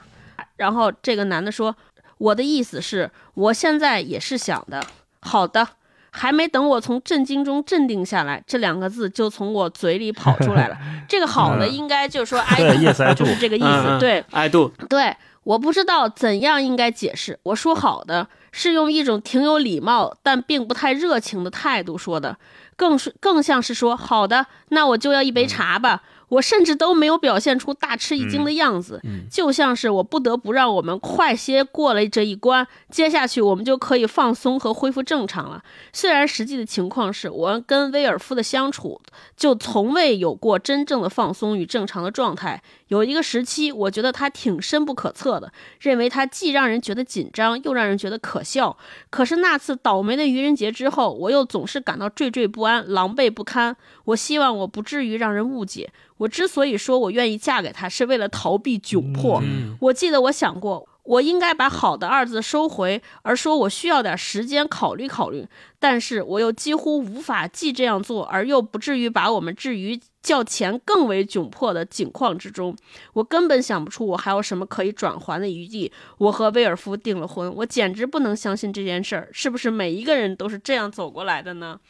[0.56, 1.74] 然后这个男的说
[2.18, 4.86] ：“我的意思是，我现在也是想的。”
[5.20, 5.66] 好的，
[6.14, 10.76] 还没等我从震惊中镇定下来，这两个字就从我嘴里跑出来了。
[11.08, 13.98] 这个“好的”应该就是说 “I do”，就是这个意思。
[13.98, 14.70] 对，I do。
[14.90, 17.38] 对，我不知道怎样应该解释。
[17.44, 22.36] 我说“好的”是用一种挺有礼貌但并不太热情的态度说的。
[22.76, 26.02] 更是更像是说，好的，那我就要一杯茶吧。
[26.32, 35.62] 我甚至都没有表现出大吃一惊的样子，就像是我不得不让我们快些过了这一关，接下去我们就可以放松和恢复正常了。
[35.92, 38.98] 虽然实际的情况是我跟威尔夫的相处
[39.36, 42.62] 就从未有过真正的放松与正常的状态。
[42.88, 48.76] 有一个时期，我觉得他挺深不可测的，认为他既让人觉得紧张，又让人觉得可笑。
[49.10, 53.76] 可是那次倒霉的愚人节之后，我又总是感到惴惴不安、狼狈不堪。
[54.04, 55.90] 我希望我不至于让人误解。
[56.22, 59.42] 我之所以说我愿意嫁给他，是为了逃避窘迫。
[59.80, 65.46] 我记得我想过，我应该把“好的”二字收回，而说我需要点时间考虑考虑。
[65.78, 72.76] 但是我又几乎无法既这样做，而又不至于把我们置于较前更为窘迫的境况之中。
[73.14, 75.92] 我根本想不出我还有什么可以转还的余地。
[76.18, 79.28] 我和威尔夫订了婚，我简直不能相信这件事儿。
[79.32, 81.80] 是不是每一个人都是这样走过来的呢？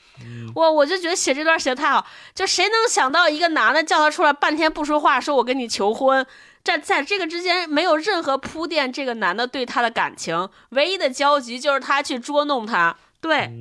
[0.55, 2.06] 我我就觉得写这段写的太好。
[2.34, 6.26] 就谁能想到一个男的叫他出来半天不说话，说我跟你求婚，
[6.64, 12.97] 在在这个之间没有任何铺垫，这个男的对她的感情，唯一的交集就是他去捉弄她。
[13.20, 13.52] 对，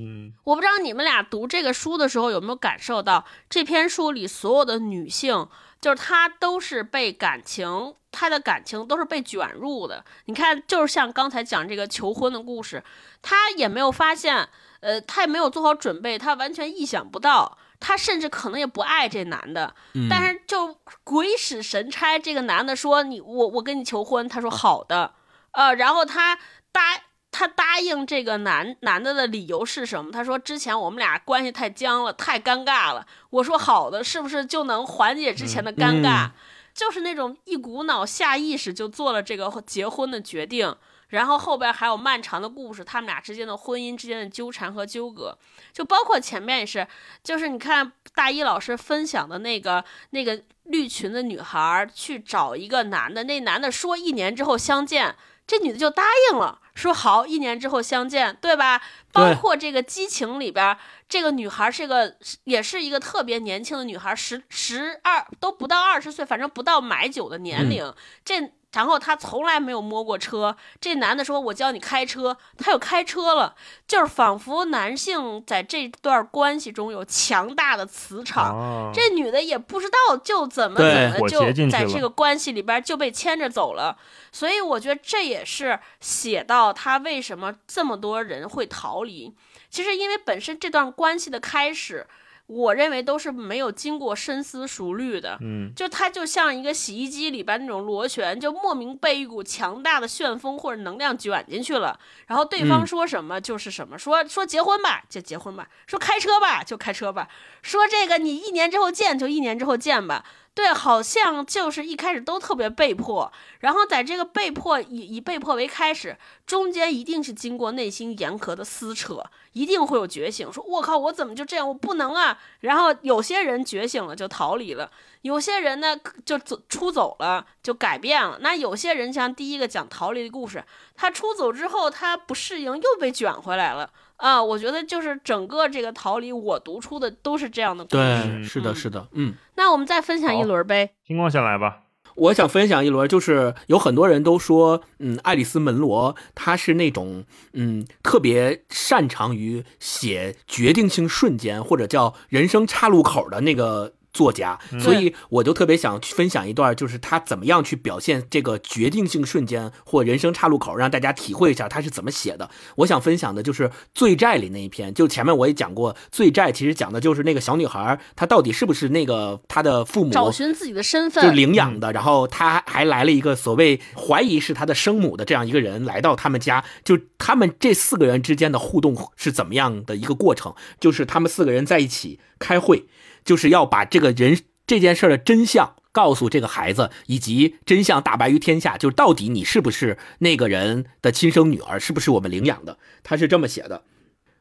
[0.43, 5.47] 我不知道你们俩读这个书的时候有没有感受到，这篇书里所有的女性，
[5.79, 10.03] 就是她都是被感情，她的感情都是被卷入的。
[10.25, 12.83] 你看，就是像刚才讲这个求婚的故事，
[13.21, 14.49] 她也没有发现，
[14.79, 19.75] 呃，她也没有做好准备，她完全意想不到，她甚至可能也不爱这男的，
[20.09, 25.13] 但是就鬼使神差，这个男的说你我我跟你求婚，她说好的，
[25.51, 26.39] 呃，然后她
[26.71, 27.01] 答。
[27.33, 30.11] 她答应这个男男的的理由是什么？
[30.11, 33.07] 她说之前我们俩关系太僵了，太尴尬了。
[33.29, 36.31] 我说好的，是不是就能缓解之前的尴尬？
[36.73, 40.75] 就是那种一股脑下意识就做了这个结婚的决定，
[41.11, 45.37] 然后后边还有漫长的故事，他们俩之间的婚姻之间的纠缠和纠葛，
[45.71, 46.85] 就包括前面也是，
[47.23, 55.15] 就是你看大一老师分享的那个那个绿裙的女孩去找一个男的，那男的说一年之后相见。
[55.47, 58.81] 这女的就答应了，说好，一年之后相见，对吧？
[59.11, 60.77] 包括这个激情里边，
[61.09, 62.15] 这个女孩是个，
[62.45, 67.93] 也是一个特别年轻的女孩，十十二都不到二十岁，反正不到买酒的年龄。
[68.23, 68.53] 这。
[68.73, 73.53] 然后他从来没有摸过车，这男的说：“我教你开车。”他又开车了，
[73.87, 78.91] 就是仿佛男性在这段关系中有强大的磁场。
[78.93, 83.97] 这女的也不知道就怎么怎么就在这个关系里边就被牵着走了。
[84.31, 89.33] 所以我觉得这也是写到他为什么这么多人会逃离。
[89.69, 92.07] 其实因为本身这段关系的开始。
[92.53, 101.97] 我认为都是没有经过深思熟虑的，嗯，就它就像一个洗衣机里边那种螺旋，就莫名被一股强大的旋风或者能量卷进去了。
[102.27, 107.29] 然后对方说什么就是什么，说说结婚吧就结婚吧，说开车吧就开车吧，
[107.61, 110.25] 说这个你一年之后见就一年之后见吧。
[110.53, 119.23] 对，好像就是一开始都特别被迫，然后在这个被迫以以被迫为开始，中间一定是经过内心严苛的撕扯，
[119.53, 122.37] 一定会有觉醒，说我靠，我怎么就这样，我不能啊！
[122.59, 124.91] 然后有些人觉醒了就逃离了，
[125.21, 128.37] 有些人呢就走出走了就改变了。
[128.41, 130.61] 那有些人像第一个讲逃离的故事，
[130.95, 133.89] 他出走之后他不适应，又被卷回来了。
[134.21, 137.97] 啊，我觉得就是整个这个逃离，我读出的都是这样的故事。
[137.97, 139.33] 对，是的，是的，嗯。
[139.55, 140.91] 那我们再分享一轮呗。
[141.07, 141.79] 星光先来吧。
[142.15, 153.93] 我想分享一轮，就是有很多人都说，嗯，爱丽丝·门罗她是那种，嗯，特别擅长于写决定性瞬间或者叫人生岔路口的那个。
[154.13, 162.49] 作家，所以我就特别想分享一段，就是他怎么样去表现这个决定性瞬间或人生岔路口，让大家体会一下他是怎么写的。
[162.77, 180.53] 我想分享的就是《罪债》里那一篇，就前面我也讲过，《罪债》其实讲的就是那个小女孩，她到底是不是那个她的父母找寻自己的身份，就领养的，然后她还来了一个所谓怀疑是她的生母的这样一个人来到他们家，就他们这四个人之间的互动是怎么样的一个过程？
[180.79, 182.85] 就是他们四个人在一起开会。
[183.23, 192.77] 就是要把这个人这件事的真相告诉这个孩子，以及真相大白于天下，就是到底你是不是那个人的亲生女儿，是不是我们领养的？
[193.03, 193.83] 他是这么写的，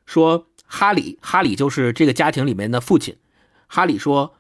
[0.07, 3.17] 说哈里，哈里就是这个家庭里面的父亲。
[3.67, 4.35] 哈里说，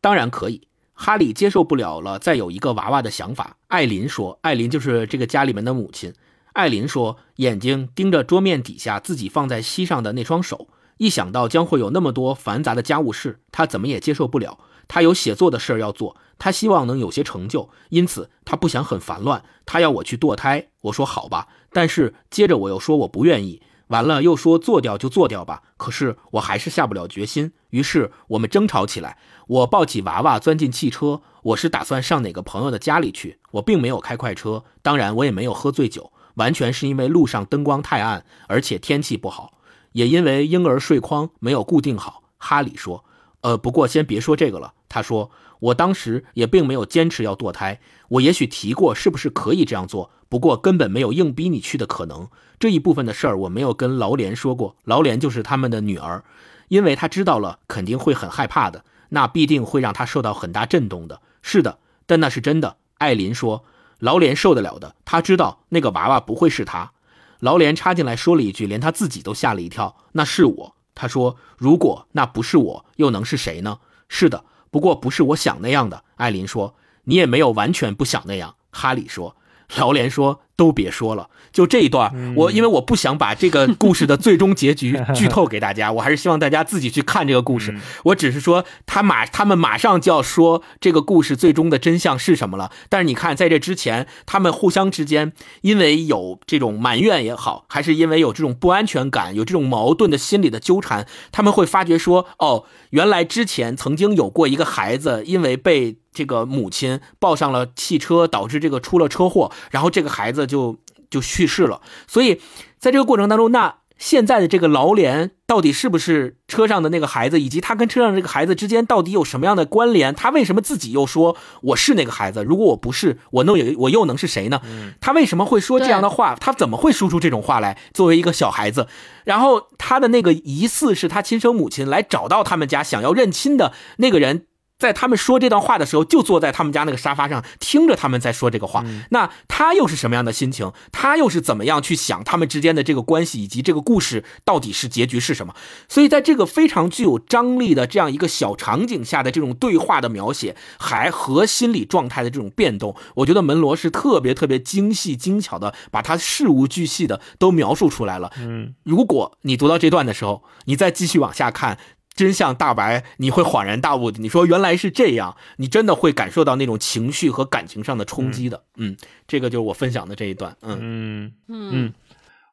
[0.00, 0.68] 当然可以。
[0.96, 3.56] 哈里接受不了了再有一个娃娃的想法。
[3.66, 6.14] 艾琳说，艾琳就是这个家里面的母亲。
[6.52, 10.68] 艾琳说，眼睛盯着桌面底下自己放在膝上的那双手。
[10.98, 14.58] 一想到将会有那么多繁杂的家务事，他怎么也接受不了。
[14.86, 19.42] 他有写作的事儿要做，他希望能有些成就，因此他不想很烦乱。
[19.64, 21.48] 他要我去堕胎，我说好吧。
[21.72, 25.62] 但是接着我又说我不愿意，完了又说做掉就做掉吧。
[25.78, 27.52] 可是我还是下不了决心。
[27.70, 29.18] 于是我们争吵起来。
[29.48, 33.38] 我抱起娃娃钻进汽车，我是打算上哪个朋友的家里去。
[33.52, 39.54] 我并没有开快车，当然我也没有喝醉酒，完全是因为路上灯光太暗，而且天气不好。
[39.94, 43.04] 也因为婴儿睡筐没有固定好，哈里说
[43.42, 45.30] ：“呃，不过先别说这个了。”他说
[45.60, 52.28] ：“我当时也并没有坚持要堕胎，我也许提过是不是可以这样做，不过根本没有硬逼你去的可能。
[52.58, 56.24] 这一部分的事儿我没有跟劳莲说过，劳莲就是他们的女儿，
[56.68, 61.20] 因为他知道了肯定会很害怕的，那必定会让他受到很大震动的。
[61.40, 63.64] 是的，但那是真的。”艾琳说
[64.00, 66.90] ：“劳莲受得了的，他知道那个娃娃不会是他。”
[67.40, 69.96] 劳连插进来说了一句，连他自己都吓了一跳。
[70.12, 73.78] 那是我，他说：“如果那不是我，又能是谁呢？”
[74.08, 76.04] 是的，不过不是我想那样的。
[76.16, 76.74] 艾琳说
[77.04, 79.36] ：“你也没有完全不想那样。”哈里说。
[79.76, 87.74] 劳连说：“都别说了，就这一段，我因为我不想把这个故事的最终结局 剧透给大家，我还是希望大家自己去看这个故事。
[88.04, 92.70] 我只是说，他马他们马上就要说这个故事最终的真相是什么了。
[92.88, 95.32] 但是你看，在这之前，他们互相之间
[95.62, 105.96] 因为有这种埋怨也好，还是因为有这种不安全感，有这种矛盾的心理的纠缠，他们会发觉说，哦，原来之前曾经有过一个孩子，因为被。
[106.14, 110.76] 这个母亲抱上了汽车，导致这个出了车祸，然后这个孩子就
[111.10, 111.80] 就去世了。
[112.06, 112.40] 所以
[112.78, 120.12] 在这个过程当中，那现在的这个劳莲到底是不是车上的那个孩子，以及他跟车上这个孩子之间到底有什么样的关联？
[120.12, 122.42] 他为什么自己又说我是那个孩子？
[122.42, 124.60] 如果我不是，我能有我又能是谁呢？
[125.00, 126.34] 他为什么会说这样的话？
[126.34, 127.78] 他怎么会说出这种话来？
[127.94, 128.88] 作为一个小孩子，
[129.24, 134.46] 然后他的那个疑似是他亲生母亲来找到他们家，想要认亲的那个人。
[134.78, 138.84] 在他们说这段话的时候，就坐在他们家那个沙发上，听着他们在说这个话。
[139.10, 140.72] 那他又是什么样的心情？
[140.92, 145.54] 他又是怎么样去想他们之间的这个关系，以及这个故事到底是结局是什么？
[145.88, 158.32] 所以，在这个非常具有张力的这样一个小场景下的这种对话的描写，还和心理状态的这种变动，我觉得门罗是特别特别精细精巧的，把他事无巨细的都描述出来了。
[158.38, 161.78] 嗯，如果你读到这段的时候，你再继续往下看。
[162.14, 164.20] 真相大白，你会恍然大悟的。
[164.20, 168.62] 你说原来是这样，你真的会感受到那种情绪和感情上的冲击的。
[168.76, 168.96] 嗯，
[169.26, 170.56] 这个就是我分享的这一段。
[170.62, 171.92] 嗯嗯嗯，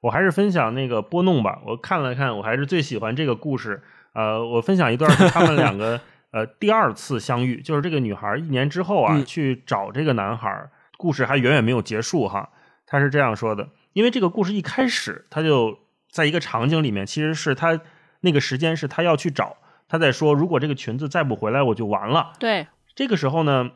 [0.02, 1.62] 我还是分享那个拨弄吧。
[1.64, 3.84] 我看了看，我还是最喜欢这个故事。
[4.14, 6.02] 呃，我分享一段是他们两个
[6.34, 12.50] 呃第二次相遇，就是这个女孩一年之后啊去找这个男孩，故事还远远没有结束哈。
[12.88, 15.78] 他是这样说的，因为这个故事一开始他就
[16.10, 17.80] 在一个场景里面，其实是他。
[18.22, 19.58] 那个时间是他要去找，
[19.88, 22.34] 他在说，如果这个裙子再不回来，我就完了。
[22.40, 23.72] 对，这个时候呢，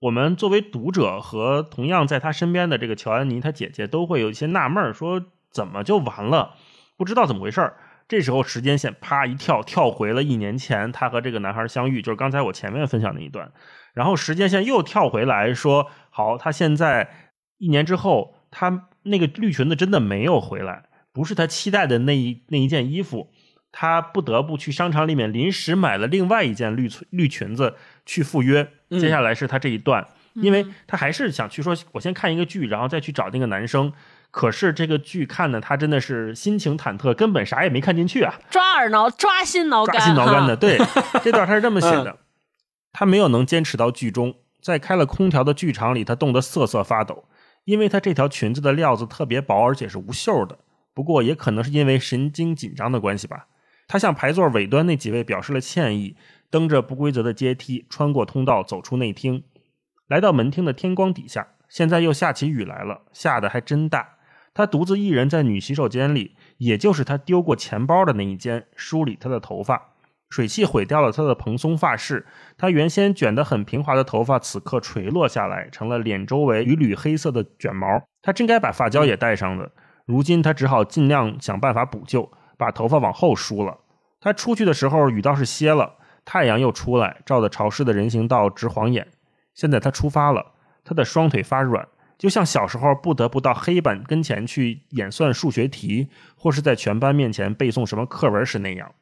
[0.00, 6.54] 我们作为读者和同样在他身边的这个乔安妮，他姐姐都会有一些纳闷，说怎么就完了？
[6.96, 7.76] 不知道怎么回事儿。
[8.08, 13.50] 这时候时间线啪一跳，跳回了一年前，他和这个男孩相遇，就是刚才我前面分享那一段。
[13.94, 23.30] 然后时间线又跳回来说，好，他现在一年之后，他那个绿裙子真的没有回来，不是他期待的那一那一件衣服，
[23.78, 27.74] 他不得不去商场里面临时买了另外一件绿绿裙子
[28.06, 28.66] 去赴约。
[28.88, 33.92] 嗯接下来是他这一段，因为他还是想去说，我先看一个剧，然后再去找那个男生。
[34.30, 38.36] 可是这个剧看的他真的是心情忐忑，根本啥也没看进去啊。
[38.48, 40.56] 抓耳挠，抓心挠肝，抓心挠肝的。
[40.56, 40.78] 对，
[41.22, 42.18] 这段他是这么写嗯的，
[42.94, 47.28] 他没有能坚持到剧中，在开了空调的剧场里，他冻得瑟瑟发抖，
[47.66, 50.60] 因为他这条裙子的料子特别薄，而且是无袖的。
[50.94, 53.48] 不过也可能是因为神经紧张的关系吧。
[53.88, 56.16] 他向排座尾端那几位表示了歉意，
[56.50, 59.44] 蹬着不规则的阶梯，穿过通道，走出内厅，
[60.08, 61.48] 来到门厅的天光底下。
[61.68, 64.16] 现在又下起雨来了，下的还真大。
[64.54, 69.90] 他独自一人在女洗手间里，也就是他丢过钱包的那一间，梳理他的头发。
[70.28, 72.26] 水汽毁掉了他的蓬松发饰，
[72.56, 77.86] 他原先卷得很平滑的头发，此刻垂落下来，成了脸周围缕缕黑色的卷毛。
[78.22, 79.70] 他真该把发胶也带上的，
[80.04, 83.78] 如今他只好尽量想办法补救，把头发往后梳了。
[84.20, 89.08] 他出去的时候，雨倒是歇了，太阳又出来，照得潮湿的人行道直晃眼。
[89.54, 90.52] 现在他出发了，
[90.84, 91.86] 他的双腿发软，
[92.18, 98.92] 就像小时候不得不到黑板跟前去演算数学题，或是在全班面前背诵什么课文时那样。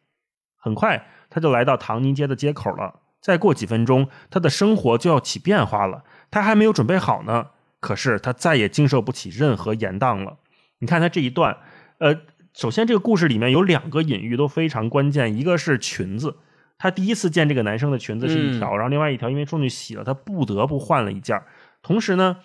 [0.57, 3.01] 很快，他就来到唐尼街的街口了。
[3.21, 6.05] 再过几分钟，他的生活就要起变化了。
[6.31, 7.47] 他还没有准备好呢，
[7.81, 10.37] 可是他再也经受不起任何延宕了。
[10.81, 11.57] 你看他这一段，
[11.99, 12.15] 呃，
[12.55, 16.37] 首先这个故事里面有两个隐喻都非常关键，一个是裙子。
[16.79, 21.47] 她第一次见这个男生的裙子是一条，然后另外一条因为出去洗了，她不得不换了一件儿。
[21.83, 22.37] 同时呢，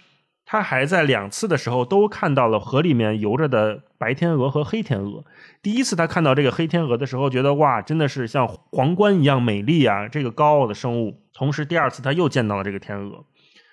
[0.46, 5.24] 她还在两次的时候都看到了河里面游着的白天鹅和黑天鹅。
[5.62, 11.22] 第一次她看到这个黑天鹅的时候，觉得哇，真的是像皇冠一样美丽啊，这个高傲的生物。
[11.34, 13.26] 同时，第二次她又见到了这个天鹅，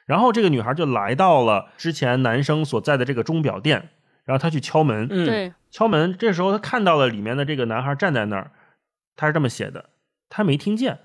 [0.05, 3.89] 然后这个女孩就来到了之前男生所在的这个钟表店，
[4.27, 5.27] 然后他去敲门，嗯，
[5.71, 8.51] 敲门，这时候他看到了里面的这个男孩站在那儿，
[9.17, 9.91] 他是这么写的，
[10.29, 10.99] 他没听见，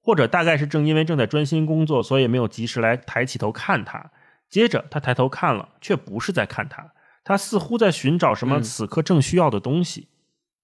[0.00, 4.10] 或者大概是正因为正在专心工作，所以没有及时来抬起头看他。
[4.48, 6.92] 接着他抬头看了，却不是在看他，
[7.22, 10.08] 他似乎在寻找什么嗯此刻正需要的东西。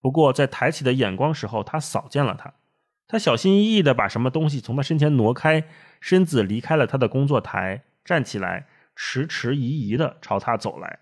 [0.00, 2.54] 不过在抬起的眼光时候，他扫见了他，
[3.06, 5.64] 他小心翼翼地把什么东西从他身前挪开，
[6.00, 8.66] 身子离开了他的工作台，站起来，
[8.96, 11.00] 迟迟疑疑地朝他走来。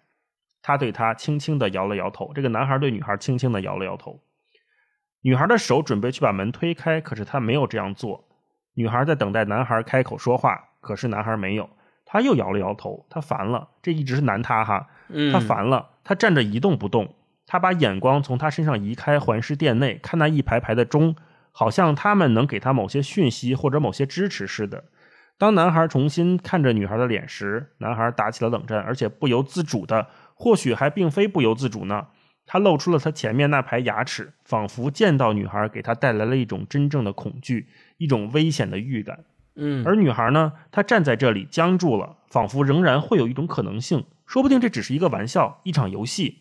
[0.62, 4.22] 他对他轻轻地摇了摇头，这个男孩对女孩轻轻地摇了摇头。
[5.22, 8.28] 女孩的手准备去把门推开，可是他没有这样做。
[8.74, 11.68] 女孩在等待男孩开口说话，可是男孩没有。
[12.05, 14.89] 他又摇了摇头，他烦了，这一直是难他哈。
[15.09, 17.14] 嗯，他烦了，他站着一动不动。
[17.47, 21.14] 他把眼光从他身上移开，环视店内，看那一排排的钟，
[21.52, 24.84] 好像他们能给他某些讯息或者某些支持似的。
[25.39, 30.06] 当男孩重新看着女孩的脸时，男孩打起了冷战，而且不由自主的，
[30.43, 32.09] 或许还并非不由自主呢。
[32.44, 39.20] 他露出了他前面那排牙齿，仿佛见到女孩给他带来了一种真正的恐惧，一种危险的预感。
[39.55, 46.39] 嗯，而女孩呢，她站在这里僵住了，仿佛仍然会有一种可能性，说不定这只是一个玩笑，一场游戏。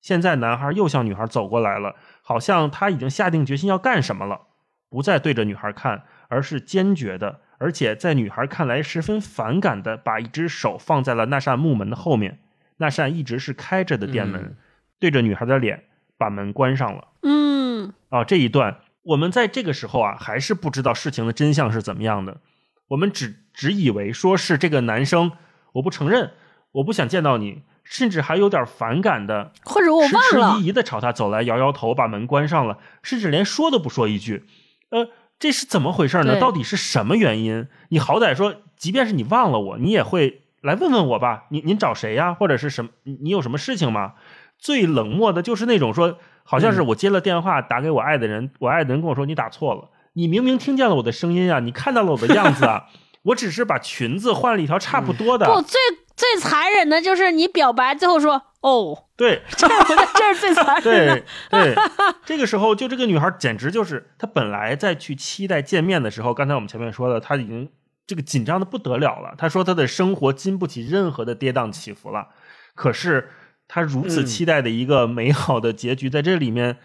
[0.00, 4.42] 现在男孩又向女孩走过来了，好像他已经下定决心要干什么了，
[4.88, 12.38] 不再对着女孩看，而是坚决的，而且在女孩看来十分反感的，把一只手放在了那扇木门的后面，
[12.76, 14.56] 那扇一直是开着的店门，嗯
[14.98, 15.84] 对着女孩的脸
[16.16, 17.08] 把门关上了。
[17.22, 22.40] 嗯，啊，这一段我们在这个时候啊，还是不知道事情的真相是怎么样的。
[22.88, 25.32] 我们只只以为说是这个男生，
[25.72, 26.32] 我不承认，
[26.72, 34.44] 我不想见到你，甚至还有点反感的，或者我迟迟忘了疑，疑的朝他走来，摇摇头，把门关上了，甚至连说都不说一句。
[34.90, 35.08] 呃，
[35.40, 36.38] 这是怎么回事呢？
[36.38, 37.66] 到底是什么原因？
[37.88, 41.44] 你好歹说，即便是你忘了我，你也会来问问我吧？
[41.50, 42.34] 您您找谁呀？
[42.34, 42.90] 或者是什么？
[43.02, 44.14] 你你有什么事情吗？
[44.58, 52.86] 最冷漠的就是那种说，好像是我接了电话打给我爱的人，我爱的人跟我说你打错了，你明明听见了我的声音啊，你看到了我的样子啊，
[53.24, 55.80] 我只是把裙子换了一条差不多的，不最
[56.14, 61.24] 最残忍的就是你表白，最后说哦，对， 这这是最残忍的。
[61.50, 61.74] 对对，
[62.24, 67.68] 这个时候就这个女孩简直就是，她本来在去期待见面的时候，刚才我们前面说的，她已经
[68.06, 69.34] 这个紧张的不得了了。
[69.36, 72.28] 他说他的生活经不起任何的跌宕起伏了，
[72.74, 73.30] 可是
[73.68, 76.78] 他如此嗯期待的一个美好的结局，在这里面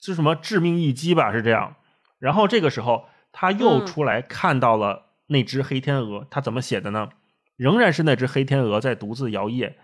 [0.00, 1.32] 是什么致命一击吧？
[1.32, 1.76] 是这样。
[2.18, 7.08] 然后这个时候，他又嗯出来看到了那只黑天鹅，他怎么写的呢？
[7.56, 9.74] 仍然是那只黑天鹅在独自摇曳，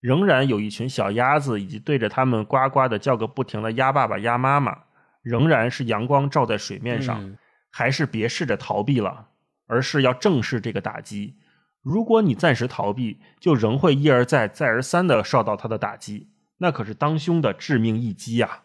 [0.00, 4.78] 仍然有一群小鸭子，以及对着它们呱呱的叫个不停的鸭爸爸、鸭妈妈，
[5.22, 7.36] 仍然是阳光照在水面上，嗯
[7.70, 9.26] 还是别试着逃避了。
[9.70, 11.36] 而是要正视这个打击。
[11.82, 16.28] 如果你暂时逃避，就仍会一而再、再而三的受到他的打击，
[16.58, 18.62] 那可是当胸的致命一击呀！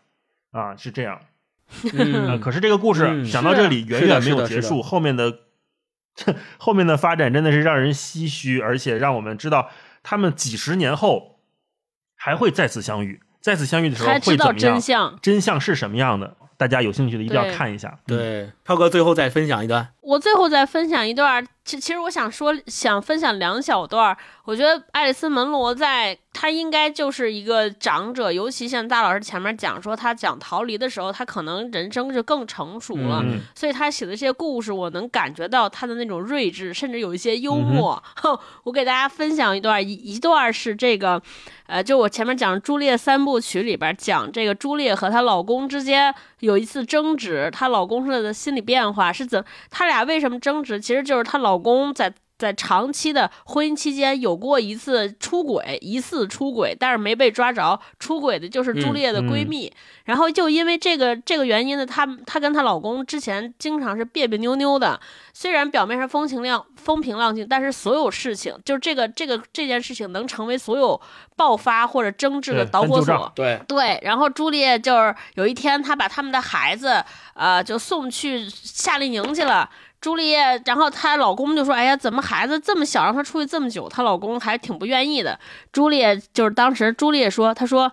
[0.51, 1.21] 啊，是这样。
[1.93, 5.39] 嗯呃，可是这个故事嗯讲到这里远远没有结束，后面的
[6.57, 9.69] 后面的发展真的是让人唏嘘，而且让我们知道
[10.03, 11.39] 他们几十年后
[12.15, 14.81] 还会再次相遇，再次相遇的时候会怎么样真？
[14.81, 15.19] 相。
[15.21, 16.35] 真相是什么样的？
[16.57, 17.89] 大家有兴趣的一定要看一下。
[18.07, 19.87] 嗯，对，涛哥最后再分享一段。
[20.01, 24.15] 我最后再分享一段，其其实我想说，想分享两小段。
[24.45, 38.03] 我觉得爱丽丝·门罗在他应该就是一个长者，尤其像大老师前面讲说他讲逃离的时候，他可能人生就更成熟了，嗯所以他写的这些故事，我能感觉到他的那种睿智，甚至有一些幽默。
[38.17, 41.21] 哼，我给大家分享一段，一一段是这个，
[41.67, 49.41] 呃，就我前面讲《朱丽叶三部曲》里边讲这个朱丽叶和她老公之间有一次争执，她老公是的心理变化是怎，
[49.71, 50.81] 他俩为什么争执？
[50.81, 52.13] 其实就是她老公在。
[52.37, 57.79] 在长期的婚姻期间有过一次出轨，疑似出轨，但是没被抓着。
[57.99, 59.71] 出轨的就是朱丽叶的闺蜜，
[60.03, 64.99] 然后就因为这个这个原因呢，她她跟她老公之前经常是别别扭扭的，
[65.33, 70.99] 虽然表面上风情浪风平浪静，但是所有事情，就这个这个这件事情能成为所有
[71.35, 73.31] 爆发或者争执的导火索。
[73.35, 77.03] 对，对，然后朱丽叶就是有一天，她把他们的孩子，
[77.33, 79.69] 呃，就送去夏令营去了。
[80.01, 85.39] 朱丽叶，然后她老公就说：“哎呀，怎么孩子这么小，让她出去这么久？”她老公还挺不愿意的。
[85.71, 87.91] 朱丽叶就是当时朱丽叶说：“她说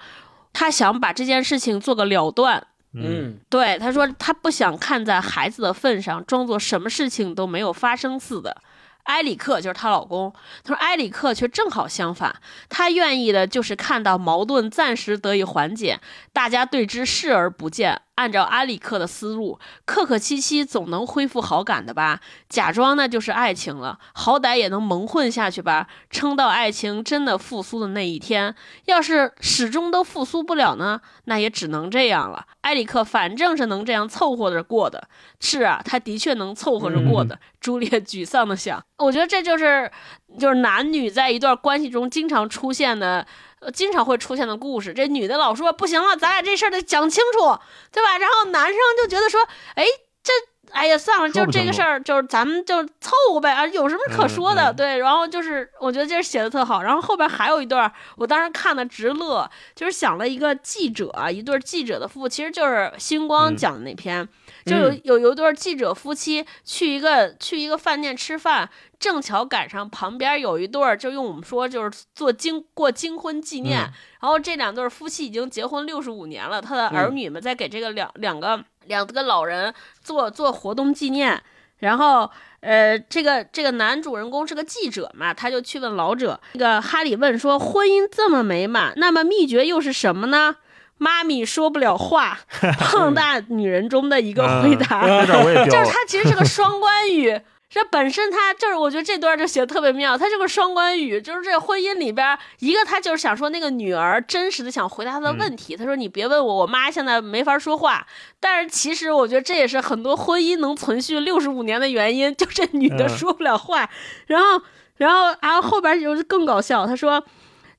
[0.53, 2.67] 她想把这件事情做个了断。
[2.95, 8.57] 嗯对，她说她不想看在孩子的份上，装作什么事情都没有发生似的。”
[9.05, 10.33] 埃里克就是她老公，
[10.65, 12.37] 她说埃里克却正好相反，
[12.69, 16.01] 他愿意的就是看到矛盾暂时得以缓解，
[16.33, 18.03] 大家对之视而不见。
[18.17, 22.21] 按照埃里克的思路，客客气气总能恢复好感的吧？
[22.47, 25.89] 假装那就是爱情了，好歹也能蒙混下去吧？
[26.11, 28.55] 撑到爱情真的复苏的那一天，
[28.85, 32.47] 要是始终都复苏不了呢，那也只能这样了。
[32.63, 35.09] 埃里克反正是能这样凑合着过的，
[35.41, 37.39] 是啊，他的确能凑合着过的。
[37.61, 39.91] 朱丽叶沮丧的想，我觉得这就是
[40.39, 43.27] 就是男女在一段关系中经常出现的。
[43.63, 47.57] 呃，经常会出现的故事，这女的老说不行了，咱俩这事儿得讲清楚，
[47.93, 48.19] 对吧？
[48.19, 49.41] 然后男生就觉得说，
[49.77, 49.85] 哎，
[50.21, 50.33] 这，
[50.73, 54.71] 哎呀，算了，就这个事儿，就是咱们就凑合呗，啊，有什么可说的？
[54.71, 54.75] 嗯。
[54.75, 63.57] 嗯对，然后就是我觉得这写的特好，然后后边还有一段，我当时看的直乐，就是想了一个记者啊，一对记者的夫妇，其实就是星光嗯。
[63.57, 64.27] 讲的那篇，
[64.65, 68.69] 就有有有一对记者夫妻去一个去一个饭店吃饭，
[68.99, 73.93] 正巧赶上旁边有一对儿，就用我们说就是做经过金婚纪念，嗯。
[74.23, 79.73] 然后这两对夫妻已经结婚六十五年了，他的儿女们在给这个两两个两个老人
[80.03, 81.41] 做做活动纪念，
[81.79, 82.31] 然后。
[82.63, 86.41] 呃，这个这个男主人公是个记者嘛，他就去问老者。
[86.53, 90.55] 那个哈里问说：“婚姻这么美满，那么秘诀又是什么呢？”
[90.97, 92.39] 妈咪说不了话，
[92.79, 95.03] 胖大女人中的一个回答。
[95.67, 97.41] 就是他其实是个双关语。
[97.75, 108.07] 这本身他就是，我觉得这段就写的特别妙，他这个双关语，就是这婚姻里边，一个他就是想说那个女儿真实的想回答他的问题，他说你别问我，我妈现在没法说话，
[108.39, 113.09] 但是其实我觉得这也是很多婚姻能存续六十五年的原因，就这女的嗯。
[113.09, 113.89] 说不了话，
[114.27, 114.63] 然后，
[114.99, 117.25] 然后，然后后边就是更搞笑，他说。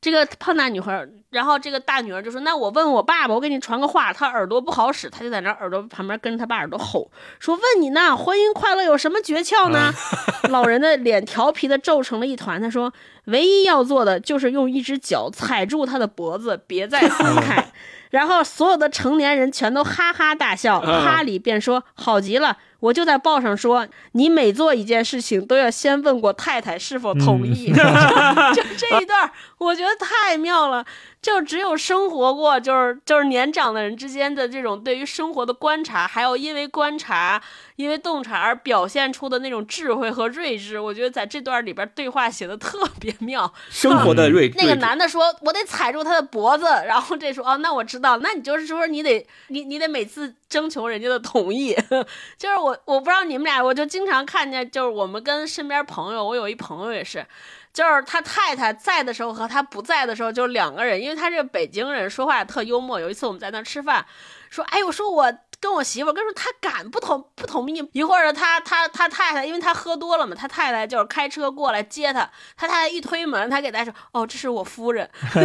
[0.03, 7.09] 这个胖大女孩，然后这个大女儿就说：“那我问我爸爸，我给你传个话。”他耳朵不好使，他就在那耳朵旁边跟着他爸耳朵吼
[7.39, 9.93] 说：“问你呢，婚姻快乐有什么诀窍呢？”
[10.51, 12.61] 老人的脸调皮的皱成了一团。
[12.61, 12.91] 他说
[13.31, 17.65] ：“唯一要做的就是用一只脚踩住他的脖子，别再松开。
[18.11, 20.81] ”然后所有的成年人全都哈哈大笑。
[20.81, 27.71] 哈里便说：“好极了，我就在报上说，你每做一件事情都要先问过太太是否同意。
[28.53, 30.85] 就这一段，我觉得太妙了。
[31.21, 37.41] 就只有生活过，就是就是年长的人之间的这种对于生活的观察，还有因为观察、
[37.77, 43.53] 因为洞察而表现出的那种智慧和睿智，我觉得在这段里边对话写的特别妙。
[43.69, 51.75] 生活的睿智那个男的说：“我得踩住他的脖子。”然后这说：“哦，那我知道，那你就是说你得你你得每次征求人家的同意。
[52.37, 57.25] ”就是我我不知道你们俩，我就经常看见，就是我们跟身边朋友，我有一朋友也是。
[57.73, 62.99] 就是他太太在的时候和他不在的时候，就两个人，因为他是北京人，说话特幽默。
[62.99, 64.05] 有一次我们在那吃饭，
[64.51, 65.33] 说：“哎，我说我
[65.63, 75.39] 跟我媳妇儿跟说他敢不同不同意，一会儿呢他他他太太，因为他喝多了嘛，他太太就是开车过来接他，他太太一推门，他给大家说哦这是我夫人， 就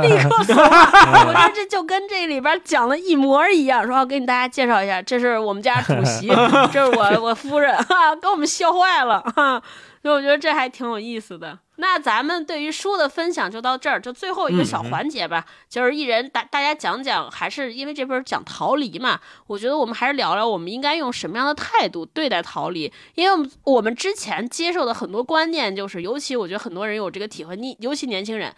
[0.00, 1.26] 立刻 怂 了。
[1.26, 6.28] 我觉得这就跟这里边讲的一模一样，说我给你大家介绍一下，这是我们家主席，
[6.72, 9.60] 这是我我夫人，哈，给我们笑坏了，哈。
[10.04, 11.58] 所以我觉得这还挺有意思的。
[11.76, 28.54] 那咱们对于书的分享就到这儿，就最后一个小环节吧，就是一人大大家讲讲，还是因为这本讲逃离嘛，我觉得我们还是聊聊我们应该用什么样的态度对待逃离，因为我们我们之前接受的很多观念，就是尤其我觉得很多人有这个体会，你尤其年轻人。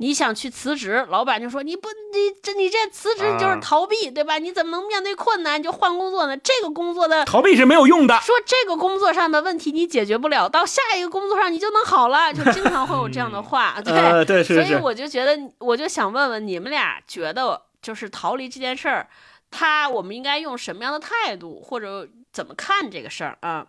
[0.00, 4.38] 你想去辞职，老板就说你不，你这你这辞职就是逃避，对吧？
[4.38, 6.34] 你怎么能面对困难就换工作呢？
[6.38, 8.18] 这个工作的逃避是没有用的。
[8.20, 13.78] 说这个工作上的问题你解决不了，到下一个工作上你就能好了，就经常会有这样的话。
[13.84, 19.06] 对对，所以我就觉得，我就想问问你们俩，觉得就是逃离这件事儿，
[19.50, 23.66] 他我们应该用什么样的态度，或者怎么看这个事儿啊？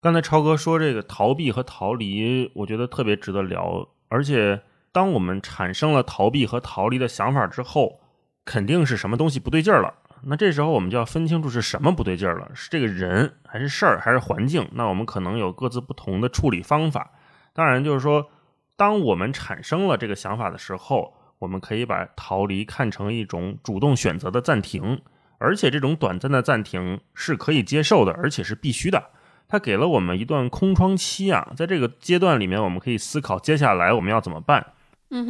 [0.00, 4.62] 刚才超哥说这个逃避和逃离，我觉得特别值得聊，而且。
[4.94, 7.98] 当我们产生了逃避和逃离的想法之后，
[8.44, 9.92] 肯定是什么东西不对劲儿了。
[10.22, 14.68] 那这时候我们就要分清楚是什么不对劲儿了，是这个人还是事儿还是环境？
[14.74, 17.10] 那我们可能有各自不同的处理方法。
[17.52, 18.30] 当然，就是说，
[18.76, 25.02] 当我们产生了这个想法的时候，我们可以把逃离看成一种主动选择的暂停，
[25.38, 29.10] 而且这种短暂的暂停是可以接受的，而且是必须的。
[29.48, 34.64] 它给了我们一段空窗期啊，在这个阶段里面，我们可以思考接下来我们要怎么办。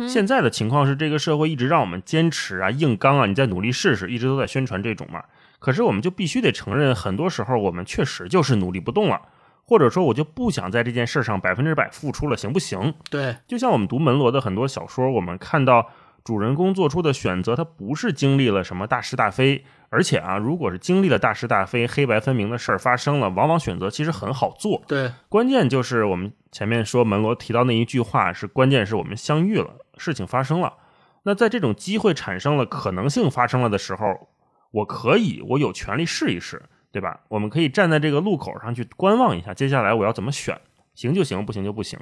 [0.09, 5.23] 现在的情况是，这个社会一直让我们坚持啊、硬刚啊，你再努力试试，一直都在宣传这种嘛。
[5.59, 9.21] 可是我们就必须得承认，很多时候我们确实就是努力不动了，
[9.65, 12.95] 或者说我就不想在这件事上百分之百付出了，行不行？
[13.11, 15.91] 对，就像我们读门罗的很多小说，我们看到
[16.23, 19.65] 主人公做出的选择，他不是经历了什么大是大非。
[19.95, 24.83] 而且啊，如果是经历了大是大非、黑白分明的事儿发生了，往往选择其实很好做。
[24.89, 30.75] 对，关键就是我们前面说门罗提到那一句话是关键，是我们相遇了，事情发生了。
[31.23, 34.29] 那在这种机会产生了、可能性发生了的时候，
[34.73, 36.61] 我可以，我有权利试一试，
[36.91, 37.21] 对吧？
[37.29, 40.61] 我们可以站在这个路口上去观望一下，接下来我要怎么选，
[40.97, 41.97] 行就行，不行就不行。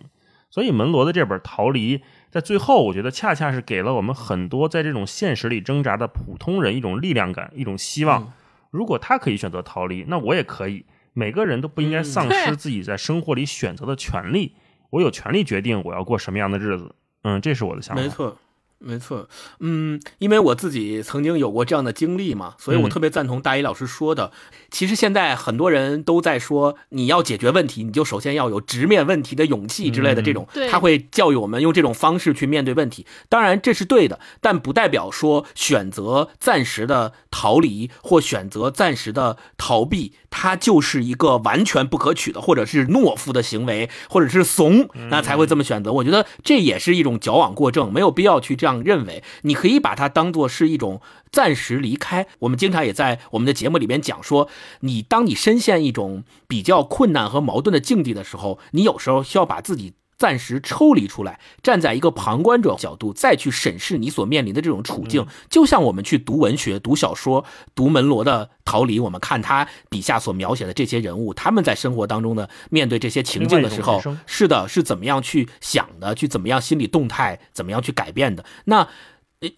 [0.49, 1.99] 所以门罗的这本《逃离》。
[2.33, 8.33] 在最后，我觉得恰恰是给了我们很多在这种现实里挣扎的普通人一种力量感，一种希望。
[8.71, 10.87] 如果他可以选择逃离，那我也可以。
[11.13, 14.55] 每个人都不应该丧失自己在生活里选择的权利。
[14.89, 16.95] 我有权利决定我要过什么样的日子。
[17.21, 18.01] 嗯，这是我的想法。
[18.01, 18.35] 没错。
[18.85, 19.29] 没错，
[19.61, 24.33] 嗯，因为我自己曾经有过这样的经历嘛，所以我特别赞同大一老师说的。
[24.71, 33.07] 其实现在很多人都在说，你要解决问题，你就首先要有直面问题的勇气之类的这种，他会教育我们用这种方式去面对问题。
[33.29, 45.93] 当然这是对的，但不代表说选择暂时的逃离或选择暂时的逃避，它就是一个完全不可取的，或者是懦夫的行为，或者是怂，那才会这么选择。
[45.93, 48.72] 我觉得这也是一种矫枉过正，没有必要去这样。
[48.81, 51.01] 认为你可以把它当做是一种
[51.33, 52.29] 暂时离开。
[52.39, 54.49] 我们经常也在我们的节目里面讲说，
[54.81, 59.95] 你当你深陷一种比较困难和矛盾的境地的时候，你有时候需要把自己。
[60.23, 67.45] 暂时抽离出来，站在一个旁观者角度，再去审视你所面临的这种处境，就像我们去读文学、读小说、
[67.75, 78.45] 读门罗的《逃离》，我们看他笔下所描写的这些人物，他们在生活当中的面对这些情境的时候，是的，是怎么样去想的，去怎么样心理动态，怎么样去改变的？
[78.67, 78.87] 那。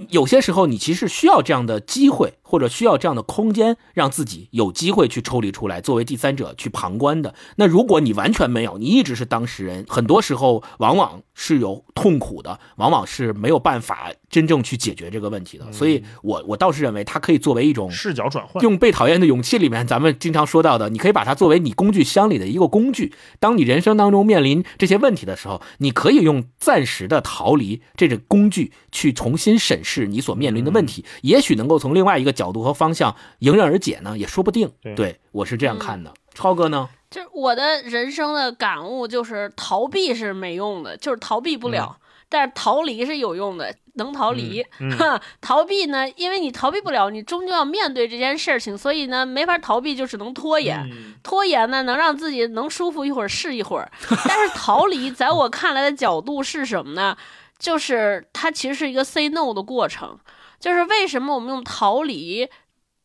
[0.08, 7.34] 有些时候，你其实需要这样的机会，或者需要这样的空间，让自己有机会去抽离出来，作为第三者去旁观的。
[7.56, 15.70] 那如果你完全没有，你一直是当事人，很多时候往往是有痛苦的，往往是没有办法真正去解决这个问题的。
[15.70, 18.62] 所以，我我倒是认为它可以作为一种视角转换。
[18.62, 23.12] 用《被讨厌的勇气》里面咱们经常说到的，你可以把它作为你工具箱里的一个工具。
[23.38, 29.74] 当你人生当中面临这些问题的时候，你可以用暂时的逃离这个工具去重新审。
[29.74, 34.72] 审视你所面临的问题，也许能够从另外一个角度和方向迎刃而解呢，也说不定。
[34.96, 36.12] 对我是这样看的。
[36.34, 36.88] 超哥呢？
[37.10, 41.96] 就我的人生的感悟就是，逃避是没用的，就是逃避不了；
[42.28, 44.66] 但是逃离是有用的，能逃离。
[45.40, 50.84] 逃避呢，因为你逃避不了，你终究要面对这件事情，所以呢，没法逃避，就只能拖延。
[51.22, 53.88] 拖延呢，能让自己能舒服一会儿是一会儿，
[54.26, 57.16] 但是逃离，在我看来的角度是什么呢？
[57.56, 60.18] 就是它其实是一个 say no 的过程，
[60.64, 62.48] 就是为什么我们用逃离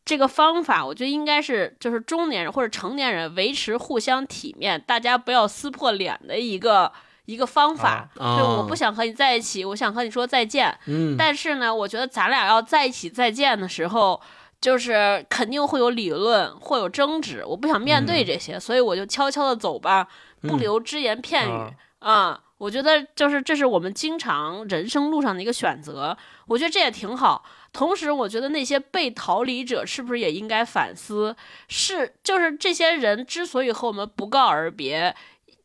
[0.02, 0.82] 这个方法？
[0.82, 6.90] 我觉得应该是就是中年人或者成年人维持互相体面，大家不要撕破脸的一个
[7.26, 8.08] 一个方法。
[8.16, 10.74] 就我不想和你在一起，我想和你说再见。
[10.86, 14.18] 嗯，但是呢，我觉得咱俩要在一起再见的时候，
[14.58, 20.08] 就是肯定会有理论，会有争执，我不想面对这些，所以我就悄悄的走吧，
[20.40, 22.40] 不留只言片语啊啊。
[22.60, 26.14] 我觉得就是这是我们经常人生路上的一个选择，
[26.46, 27.42] 我觉得这也挺好。
[27.72, 31.34] 同时，我觉得那些被逃离者是不是也应该反思？
[31.68, 35.16] 是，就是这些人之所以和我们不告而别，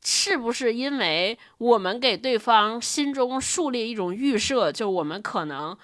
[0.05, 5.77] 是不是因为我们给对方心中树立一种预设，就我们可能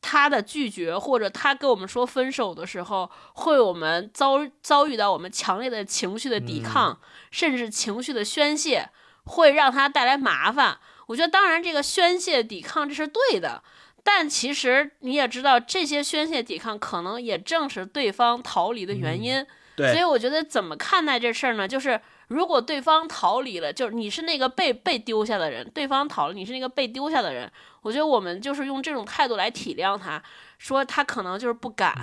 [0.00, 7.00] 他的拒绝或者他跟我们说分手的时候，会我们遭遭遇到我们强烈的情绪的抵抗，
[7.32, 8.88] 甚至情绪的宣泄，
[9.24, 10.78] 会让他带来麻烦。
[11.06, 13.62] 我觉得，当然，这个宣泄抵抗这是对的，
[14.02, 19.44] 但其实你也知道，这些宣泄抵抗可能也正是对方逃离的原因。
[19.76, 21.66] 所以，我觉得怎么看待这事儿呢？
[21.66, 27.50] 就是如果对方逃离了，就是你是那个被被丢下的人，对方逃了，你是那个被丢下的人。
[27.82, 30.22] 我觉得我们就是用这种态度来体谅他，
[30.56, 31.94] 说他可能就是不敢，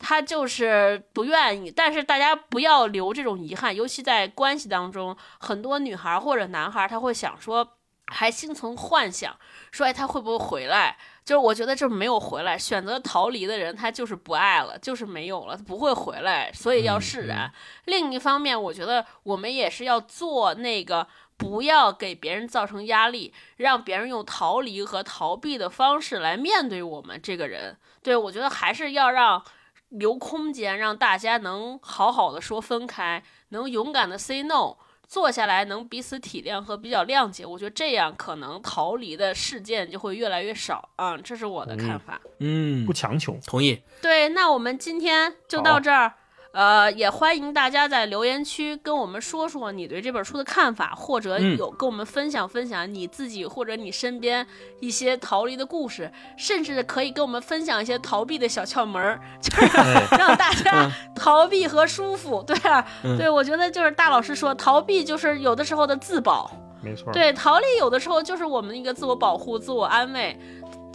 [0.00, 1.70] 他就是不愿意。
[1.70, 7.76] 但是大家不要留这种遗憾，尤其在关系当中，很多女孩或者男孩他会想说，
[8.06, 9.36] 还心存幻想，
[9.70, 10.96] 说哎他会不会回来？
[11.28, 17.52] 就是我觉得这没有回来，选择逃离的人他就是不爱了，就是没有了，他不会回来，所以要释然。
[17.84, 21.06] 另一方面，我觉得我们也是要做那个，
[21.36, 27.76] 不要给别人造成压力，让别人用逃离和逃避的方式来面对我们这个人。
[28.02, 29.44] 对我觉得还是要让
[29.90, 34.78] 留空间，让大家能好好的说分开，能勇敢的 say no。
[35.08, 42.20] 坐下来能彼此体谅和比较谅解，我觉得这样可能逃离的事件就会越来越少啊，这是我的看法。
[42.40, 43.38] 嗯不，强求。
[43.46, 43.80] 同意。
[44.02, 46.12] 对，那我们今天就到这儿。
[46.52, 54.44] 呃，也欢迎大家在留言区跟我们说说你对这本书的看法，或者嗯有跟我们分享分享你自己或者你身边
[54.80, 59.66] 一些逃离的故事，甚至可以跟我们分享一些逃避的小窍门儿，就是
[60.18, 62.42] 让大家嗯 逃避和舒服。
[62.42, 66.50] 对啊，嗯对我觉得就是大老师说，逃避就是有的时候的自保。
[66.82, 67.12] 没错。
[67.12, 70.38] 对，逃离有的时候就是我们一个自我保护、自我安慰。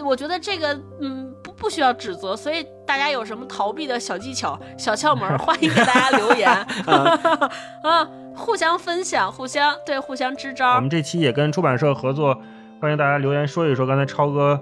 [0.03, 1.32] 我觉得这个，嗯，
[1.64, 6.52] 不不需要指责，所以大家有什么逃避的小技巧、小窍门， 欢迎给大家留言，
[7.81, 10.90] 啊， 互相分享，互相对，互相支招我们。
[10.90, 12.38] 这期也跟出版社合作，
[12.81, 14.60] 欢迎大家留言说一说刚才超哥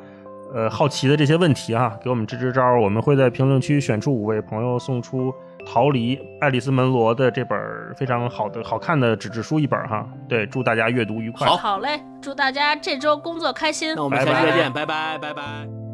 [0.54, 2.80] 呃好奇的这些问题啊，给我们支支招。
[2.80, 5.32] 我们会在评论区选出五位朋友，送出
[5.66, 7.60] 《逃离爱丽丝门罗》的这本
[7.98, 10.08] 非常好的、好看的纸质书一本哈。
[10.30, 11.48] 对，祝大家阅读愉快。
[11.48, 14.04] 好好嘞，祝大家这周工作开心那。
[14.04, 15.91] 我们下期再见，拜拜，拜拜。